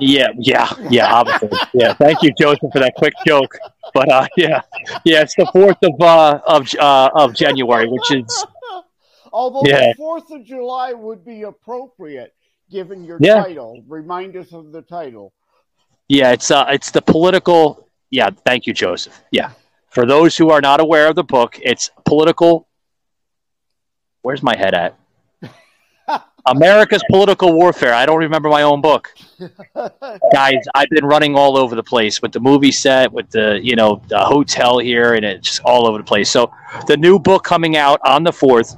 Yeah, 0.00 0.28
yeah, 0.38 0.72
yeah, 0.90 1.12
obviously. 1.12 1.50
yeah, 1.74 1.92
thank 1.94 2.22
you, 2.22 2.32
Joseph, 2.38 2.72
for 2.72 2.80
that 2.80 2.94
quick 2.96 3.12
joke. 3.26 3.56
But 3.94 4.10
uh, 4.10 4.26
yeah, 4.36 4.60
yeah, 5.04 5.22
it's 5.22 5.34
the 5.36 5.46
fourth 5.52 5.78
of 5.82 6.00
uh, 6.00 6.40
of 6.46 6.68
uh, 6.78 7.10
of 7.14 7.34
January, 7.34 7.86
which 7.88 8.12
is 8.12 8.46
Although 9.32 9.62
Yeah. 9.68 9.88
the 9.88 9.94
Fourth 9.96 10.30
of 10.30 10.44
July 10.44 10.92
would 10.92 11.24
be 11.24 11.42
appropriate 11.42 12.34
given 12.70 13.04
your 13.04 13.18
Yeah. 13.20 13.42
title. 13.42 13.82
Remind 13.88 14.36
us 14.36 14.52
of 14.52 14.70
the 14.72 14.82
title. 14.82 15.32
yeah, 16.08 16.32
it's 16.32 16.50
uh, 16.50 16.66
it's 16.68 16.90
the 16.90 17.02
political. 17.02 17.88
Yeah, 18.10 18.30
thank 18.44 18.66
you, 18.66 18.72
Joseph. 18.74 19.20
Yeah, 19.32 19.50
for 19.90 20.06
those 20.06 20.36
who 20.36 20.50
are 20.50 20.60
not 20.60 20.78
aware 20.80 21.08
of 21.08 21.16
the 21.16 21.24
book, 21.24 21.58
it's 21.62 21.90
political. 22.04 22.68
Where's 24.22 24.42
my 24.42 24.56
head 24.56 24.74
at? 24.74 24.96
America's 26.46 27.02
political 27.10 27.52
warfare. 27.52 27.94
I 27.94 28.06
don't 28.06 28.18
remember 28.18 28.48
my 28.48 28.62
own 28.62 28.80
book. 28.80 29.14
guys 30.32 30.64
i've 30.74 30.88
been 30.90 31.04
running 31.04 31.34
all 31.34 31.56
over 31.56 31.74
the 31.74 31.82
place 31.82 32.22
with 32.22 32.32
the 32.32 32.40
movie 32.40 32.70
set 32.70 33.12
with 33.12 33.28
the 33.30 33.58
you 33.62 33.74
know 33.74 34.00
the 34.08 34.18
hotel 34.18 34.78
here 34.78 35.14
and 35.14 35.24
it's 35.24 35.48
just 35.48 35.60
all 35.64 35.86
over 35.88 35.98
the 35.98 36.04
place 36.04 36.30
so 36.30 36.52
the 36.86 36.96
new 36.96 37.18
book 37.18 37.42
coming 37.42 37.76
out 37.76 38.00
on 38.04 38.22
the 38.22 38.30
4th 38.30 38.76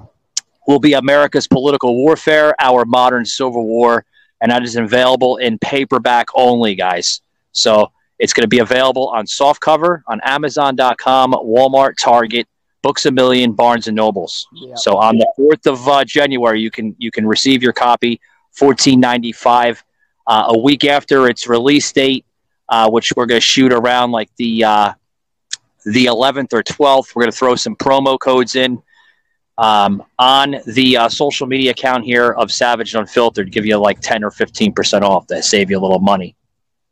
will 0.67 0.79
be 0.79 0.95
america's 0.95 1.47
political 1.47 1.95
warfare 1.95 2.55
our 2.59 2.85
modern 2.85 3.25
civil 3.25 3.67
war 3.67 4.05
and 4.41 4.51
that 4.51 4.63
is 4.63 4.77
available 4.77 5.37
in 5.37 5.59
paperback 5.59 6.27
only 6.35 6.75
guys 6.75 7.21
so 7.53 7.91
it's 8.19 8.33
going 8.33 8.45
to 8.45 8.49
be 8.49 8.61
available 8.61 9.09
on 9.09 9.27
softcover 9.27 10.03
on 10.07 10.21
amazon.com 10.23 11.33
walmart 11.33 11.97
target 12.01 12.49
books 12.83 13.07
a 13.07 13.11
million 13.11 13.53
barnes 13.53 13.87
and 13.89 13.97
nobles 13.97 14.47
Yeah. 14.53 14.75
so 14.77 14.97
on 14.97 15.17
the 15.19 15.27
4th 15.39 15.67
of 15.73 15.89
uh, 15.89 16.05
january 16.05 16.61
you 16.61 16.71
can 16.71 16.95
you 16.99 17.11
can 17.11 17.27
receive 17.27 17.63
your 17.63 17.73
copy 17.73 18.21
1495 18.59 19.85
uh, 20.27 20.45
a 20.49 20.59
week 20.59 20.85
after 20.85 21.29
its 21.29 21.47
release 21.47 21.93
date, 21.93 22.25
uh, 22.69 22.89
which 22.91 23.13
we're 23.17 23.27
going 23.27 23.41
to 23.41 23.47
shoot 23.47 23.73
around 23.73 24.11
like 24.13 24.29
the 24.39 24.65
uh, 24.65 24.93
the 25.85 26.07
11th 26.07 26.53
or 26.53 26.63
12th. 26.65 27.15
We're 27.15 27.23
going 27.23 27.31
to 27.33 27.37
throw 27.37 27.55
some 27.55 27.77
promo 27.77 28.19
codes 28.19 28.57
in. 28.57 28.83
um, 29.59 30.03
on 30.19 30.57
the 30.67 30.97
uh, 30.97 31.09
social 31.09 31.47
media 31.47 31.71
account 31.71 32.05
here 32.05 32.33
of 32.33 32.51
Savage 32.51 32.95
Unfiltered, 32.95 33.53
give 33.53 33.65
you 33.65 33.77
like 33.79 34.01
ten 34.01 34.25
or 34.25 34.31
fifteen 34.31 34.73
percent 34.73 35.05
off 35.05 35.27
to 35.29 35.43
save 35.43 35.71
you 35.71 35.79
a 35.79 35.83
little 35.83 36.01
money. 36.01 36.35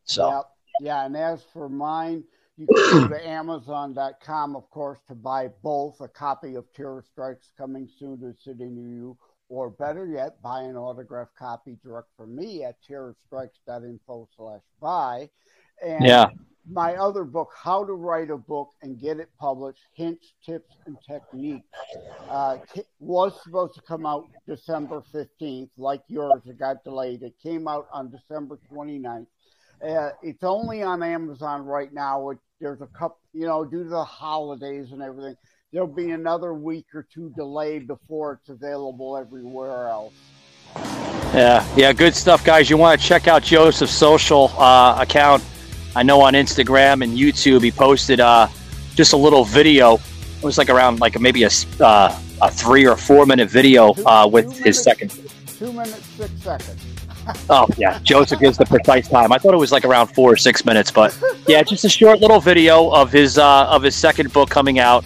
So 0.04 0.30
Yep. 0.30 0.44
Yeah, 0.80 1.04
and 1.06 1.16
as 1.16 1.42
for 1.52 1.68
mine, 1.68 2.24
you 2.56 2.66
can 2.66 3.02
go 3.02 3.08
to 3.08 3.28
Amazon.com, 3.28 4.56
of 4.56 4.68
course, 4.70 5.00
to 5.08 5.14
buy 5.14 5.48
both 5.62 6.00
a 6.00 6.08
copy 6.08 6.54
of 6.54 6.64
Terror 6.74 7.04
Strikes 7.10 7.50
coming 7.56 7.88
soon 7.98 8.18
to 8.20 8.26
a 8.26 8.34
city 8.34 8.66
near 8.66 8.88
you, 8.88 9.18
or 9.48 9.70
better 9.70 10.06
yet, 10.06 10.40
buy 10.42 10.62
an 10.62 10.76
autographed 10.76 11.36
copy 11.36 11.76
direct 11.82 12.08
from 12.16 12.34
me 12.36 12.64
at 12.64 12.76
terrorstrikes.info 12.88 14.28
slash 14.36 14.62
buy. 14.80 15.28
And 15.84 16.04
yeah, 16.04 16.26
my 16.70 16.94
other 16.94 17.24
book, 17.24 17.50
How 17.56 17.84
to 17.84 17.92
Write 17.92 18.30
a 18.30 18.36
Book 18.36 18.70
and 18.82 18.98
Get 18.98 19.18
It 19.18 19.28
Published 19.38 19.82
Hints, 19.92 20.32
Tips, 20.44 20.76
and 20.86 20.96
Techniques, 21.06 21.66
uh, 22.28 22.58
was 22.98 23.32
supposed 23.42 23.74
to 23.74 23.82
come 23.82 24.06
out 24.06 24.26
December 24.46 25.02
15th, 25.12 25.70
like 25.76 26.02
yours. 26.08 26.40
It 26.46 26.58
got 26.58 26.82
delayed. 26.84 27.22
It 27.22 27.34
came 27.42 27.68
out 27.68 27.86
on 27.92 28.10
December 28.10 28.58
29th. 28.72 29.26
Uh, 29.86 30.10
it's 30.22 30.42
only 30.42 30.82
on 30.82 31.02
Amazon 31.02 31.64
right 31.64 31.92
now. 31.92 32.30
It, 32.30 32.38
there's 32.60 32.80
a 32.80 32.86
couple, 32.86 33.18
you 33.32 33.46
know, 33.46 33.64
due 33.64 33.84
to 33.84 33.90
the 33.90 34.04
holidays 34.04 34.92
and 34.92 35.02
everything, 35.02 35.36
there'll 35.72 35.86
be 35.86 36.10
another 36.12 36.54
week 36.54 36.86
or 36.94 37.06
two 37.12 37.30
delayed 37.36 37.86
before 37.86 38.40
it's 38.40 38.48
available 38.48 39.16
everywhere 39.16 39.88
else. 39.88 40.14
yeah, 41.34 41.66
yeah. 41.76 41.92
Good 41.92 42.14
stuff, 42.14 42.44
guys. 42.44 42.70
You 42.70 42.76
want 42.78 42.98
to 43.00 43.06
check 43.06 43.28
out 43.28 43.42
Joseph's 43.42 43.92
social 43.92 44.48
uh, 44.58 44.96
account? 45.00 45.44
I 45.94 46.02
know 46.02 46.20
on 46.22 46.32
Instagram 46.32 47.04
and 47.04 47.16
YouTube 47.16 47.62
he 47.62 47.70
posted 47.70 48.20
uh, 48.20 48.48
just 48.94 49.12
a 49.12 49.16
little 49.16 49.44
video. 49.44 49.96
It 49.96 50.42
was 50.44 50.56
like 50.58 50.70
around 50.70 51.00
like 51.00 51.20
maybe 51.20 51.44
a 51.44 51.50
uh, 51.80 52.18
a 52.42 52.50
three 52.50 52.86
or 52.86 52.96
four 52.96 53.26
minute 53.26 53.48
video 53.50 53.92
uh, 54.06 54.26
with 54.30 54.46
Two 54.46 54.50
his 54.50 54.58
minutes- 54.62 54.82
second. 54.82 55.10
Two 55.58 55.72
minutes, 55.72 56.04
six 56.06 56.32
seconds. 56.42 56.82
Oh 57.48 57.66
yeah, 57.76 57.98
Joseph 58.02 58.40
gives 58.40 58.58
the 58.58 58.66
precise 58.66 59.08
time. 59.08 59.32
I 59.32 59.38
thought 59.38 59.54
it 59.54 59.58
was 59.58 59.72
like 59.72 59.84
around 59.84 60.08
four 60.08 60.32
or 60.32 60.36
six 60.36 60.64
minutes, 60.64 60.90
but 60.90 61.16
yeah, 61.46 61.62
just 61.62 61.84
a 61.84 61.88
short 61.88 62.20
little 62.20 62.40
video 62.40 62.90
of 62.90 63.10
his 63.12 63.38
uh, 63.38 63.66
of 63.66 63.82
his 63.82 63.94
second 63.94 64.32
book 64.32 64.50
coming 64.50 64.78
out. 64.78 65.04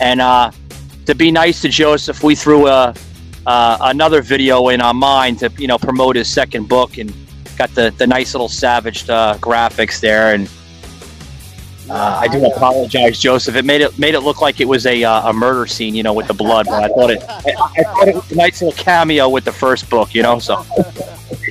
And 0.00 0.20
uh, 0.20 0.52
to 1.06 1.14
be 1.14 1.30
nice 1.30 1.60
to 1.62 1.68
Joseph, 1.68 2.22
we 2.22 2.34
threw 2.34 2.66
a 2.66 2.94
uh, 3.46 3.78
another 3.80 4.22
video 4.22 4.68
in 4.68 4.80
on 4.80 4.96
mine 4.96 5.36
to 5.36 5.52
you 5.58 5.66
know 5.66 5.78
promote 5.78 6.16
his 6.16 6.28
second 6.28 6.68
book 6.68 6.98
and 6.98 7.12
got 7.58 7.74
the 7.74 7.92
the 7.98 8.06
nice 8.06 8.34
little 8.34 8.48
savage 8.48 9.08
uh, 9.08 9.36
graphics 9.38 10.00
there. 10.00 10.34
And 10.34 10.48
uh, 11.90 12.20
I 12.22 12.28
do 12.28 12.44
apologize, 12.46 13.18
Joseph. 13.18 13.56
It 13.56 13.64
made 13.64 13.80
it 13.80 13.98
made 13.98 14.14
it 14.14 14.20
look 14.20 14.40
like 14.40 14.60
it 14.60 14.68
was 14.68 14.86
a 14.86 15.02
uh, 15.02 15.30
a 15.30 15.32
murder 15.32 15.66
scene, 15.66 15.94
you 15.94 16.02
know, 16.02 16.12
with 16.12 16.28
the 16.28 16.34
blood. 16.34 16.66
But 16.66 16.84
I 16.84 16.88
thought 16.88 17.10
it 17.10 17.22
I, 17.28 17.54
I 17.78 17.82
thought 17.82 18.08
it 18.08 18.14
was 18.14 18.32
a 18.32 18.36
nice 18.36 18.62
little 18.62 18.82
cameo 18.82 19.28
with 19.28 19.44
the 19.44 19.52
first 19.52 19.90
book, 19.90 20.14
you 20.14 20.22
know. 20.22 20.38
So 20.38 20.64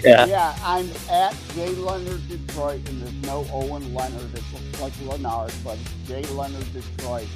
yeah. 0.04 0.26
Yeah, 0.26 0.56
I'm 0.64 0.90
at 1.10 1.36
J 1.56 1.70
Lenard 1.76 2.28
Detroit, 2.28 2.88
and 2.90 3.02
there's 3.02 3.14
no 3.24 3.46
Owen 3.52 3.94
Lenard. 3.94 4.34
It 4.34 4.44
looks 4.54 4.82
like 4.82 4.94
Leonard, 5.06 5.54
but 5.64 5.78
it's 5.78 6.08
J 6.08 6.24
Lenard 6.34 6.72
Detroit 6.74 7.28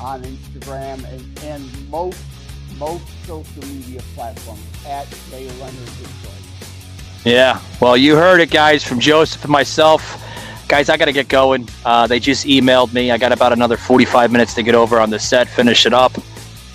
on 0.00 0.22
Instagram 0.22 1.04
and, 1.12 1.38
and 1.44 1.90
most 1.90 2.18
most 2.78 3.04
social 3.26 3.62
media 3.66 4.00
platforms 4.14 4.62
at 4.86 5.06
J 5.30 5.48
Lenard 5.60 5.86
Detroit. 5.86 6.42
Yeah. 7.24 7.60
Well, 7.80 7.96
you 7.96 8.16
heard 8.16 8.40
it, 8.40 8.50
guys, 8.50 8.82
from 8.82 8.98
Joseph 8.98 9.42
and 9.44 9.52
myself. 9.52 10.18
Guys, 10.68 10.88
I 10.88 10.96
got 10.96 11.04
to 11.04 11.12
get 11.12 11.28
going. 11.28 11.68
Uh, 11.84 12.06
they 12.06 12.18
just 12.18 12.46
emailed 12.46 12.92
me. 12.92 13.10
I 13.10 13.18
got 13.18 13.30
about 13.30 13.52
another 13.52 13.76
45 13.76 14.32
minutes 14.32 14.54
to 14.54 14.62
get 14.62 14.74
over 14.74 14.98
on 14.98 15.10
the 15.10 15.18
set, 15.18 15.48
finish 15.48 15.86
it 15.86 15.92
up. 15.92 16.16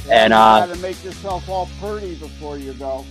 And, 0.09 0.31
you 0.31 0.37
uh, 0.37 0.67
gotta 0.67 0.79
make 0.79 1.03
yourself 1.03 1.49
all 1.49 1.67
pretty 1.81 2.15
before 2.15 2.57
you 2.57 2.73
go. 2.73 3.05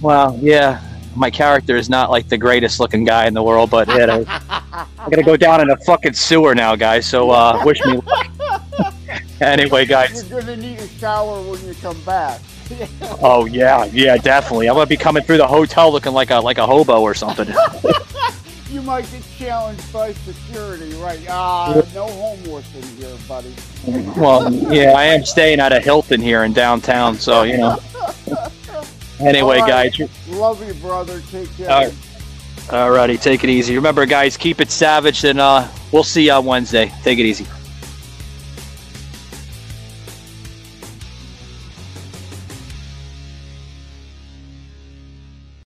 Well, 0.00 0.38
yeah, 0.40 0.80
my 1.16 1.30
character 1.30 1.76
is 1.76 1.88
not 1.88 2.10
like 2.10 2.28
the 2.28 2.38
greatest 2.38 2.80
looking 2.80 3.04
guy 3.04 3.26
in 3.26 3.34
the 3.34 3.42
world, 3.42 3.70
but 3.70 3.88
I 3.88 4.24
got 4.26 5.10
to 5.10 5.22
go 5.22 5.36
down 5.36 5.60
in 5.60 5.70
a 5.70 5.76
fucking 5.78 6.14
sewer 6.14 6.54
now, 6.54 6.76
guys. 6.76 7.06
So 7.06 7.30
uh, 7.30 7.62
wish 7.64 7.84
me 7.84 7.98
luck. 7.98 8.26
anyway, 9.40 9.86
guys. 9.86 10.28
You're 10.28 10.40
gonna 10.40 10.56
need 10.56 10.78
a 10.78 10.88
shower 10.88 11.40
when 11.42 11.64
you 11.66 11.74
come 11.74 12.00
back. 12.02 12.40
Oh 13.22 13.44
yeah, 13.44 13.84
yeah, 13.86 14.16
definitely. 14.16 14.68
I'm 14.68 14.74
gonna 14.74 14.86
be 14.86 14.96
coming 14.96 15.22
through 15.22 15.36
the 15.36 15.46
hotel 15.46 15.92
looking 15.92 16.12
like 16.12 16.30
a 16.30 16.36
like 16.40 16.56
a 16.56 16.66
hobo 16.66 17.02
or 17.02 17.14
something. 17.14 17.46
you 18.70 18.80
might 18.80 19.10
get 19.10 19.22
challenged 19.36 19.92
by 19.92 20.12
security, 20.14 20.94
right? 20.94 21.20
Ah, 21.28 21.82
no 21.94 22.06
homeless 22.06 22.74
in 22.74 22.82
here, 22.96 23.16
buddy. 23.28 23.54
well, 24.18 24.52
yeah, 24.72 24.92
I 24.92 25.04
am 25.04 25.24
staying 25.26 25.60
at 25.60 25.72
a 25.72 25.80
Hilton 25.80 26.22
here 26.22 26.44
in 26.44 26.54
downtown, 26.54 27.16
so 27.16 27.42
you 27.42 27.58
know. 27.58 27.78
Anyway, 29.20 29.60
right. 29.60 29.92
guys. 29.92 30.28
Love 30.28 30.66
you, 30.66 30.74
brother. 30.74 31.20
Take 31.30 31.54
care. 31.56 31.70
All 31.70 31.84
right. 31.84 31.94
Alrighty, 32.66 33.20
take 33.20 33.44
it 33.44 33.50
easy. 33.50 33.76
Remember, 33.76 34.06
guys, 34.06 34.38
keep 34.38 34.60
it 34.60 34.70
savage, 34.70 35.22
and 35.24 35.38
uh, 35.38 35.68
we'll 35.92 36.02
see 36.02 36.26
you 36.26 36.32
on 36.32 36.46
Wednesday. 36.46 36.90
Take 37.02 37.18
it 37.18 37.24
easy. 37.24 37.46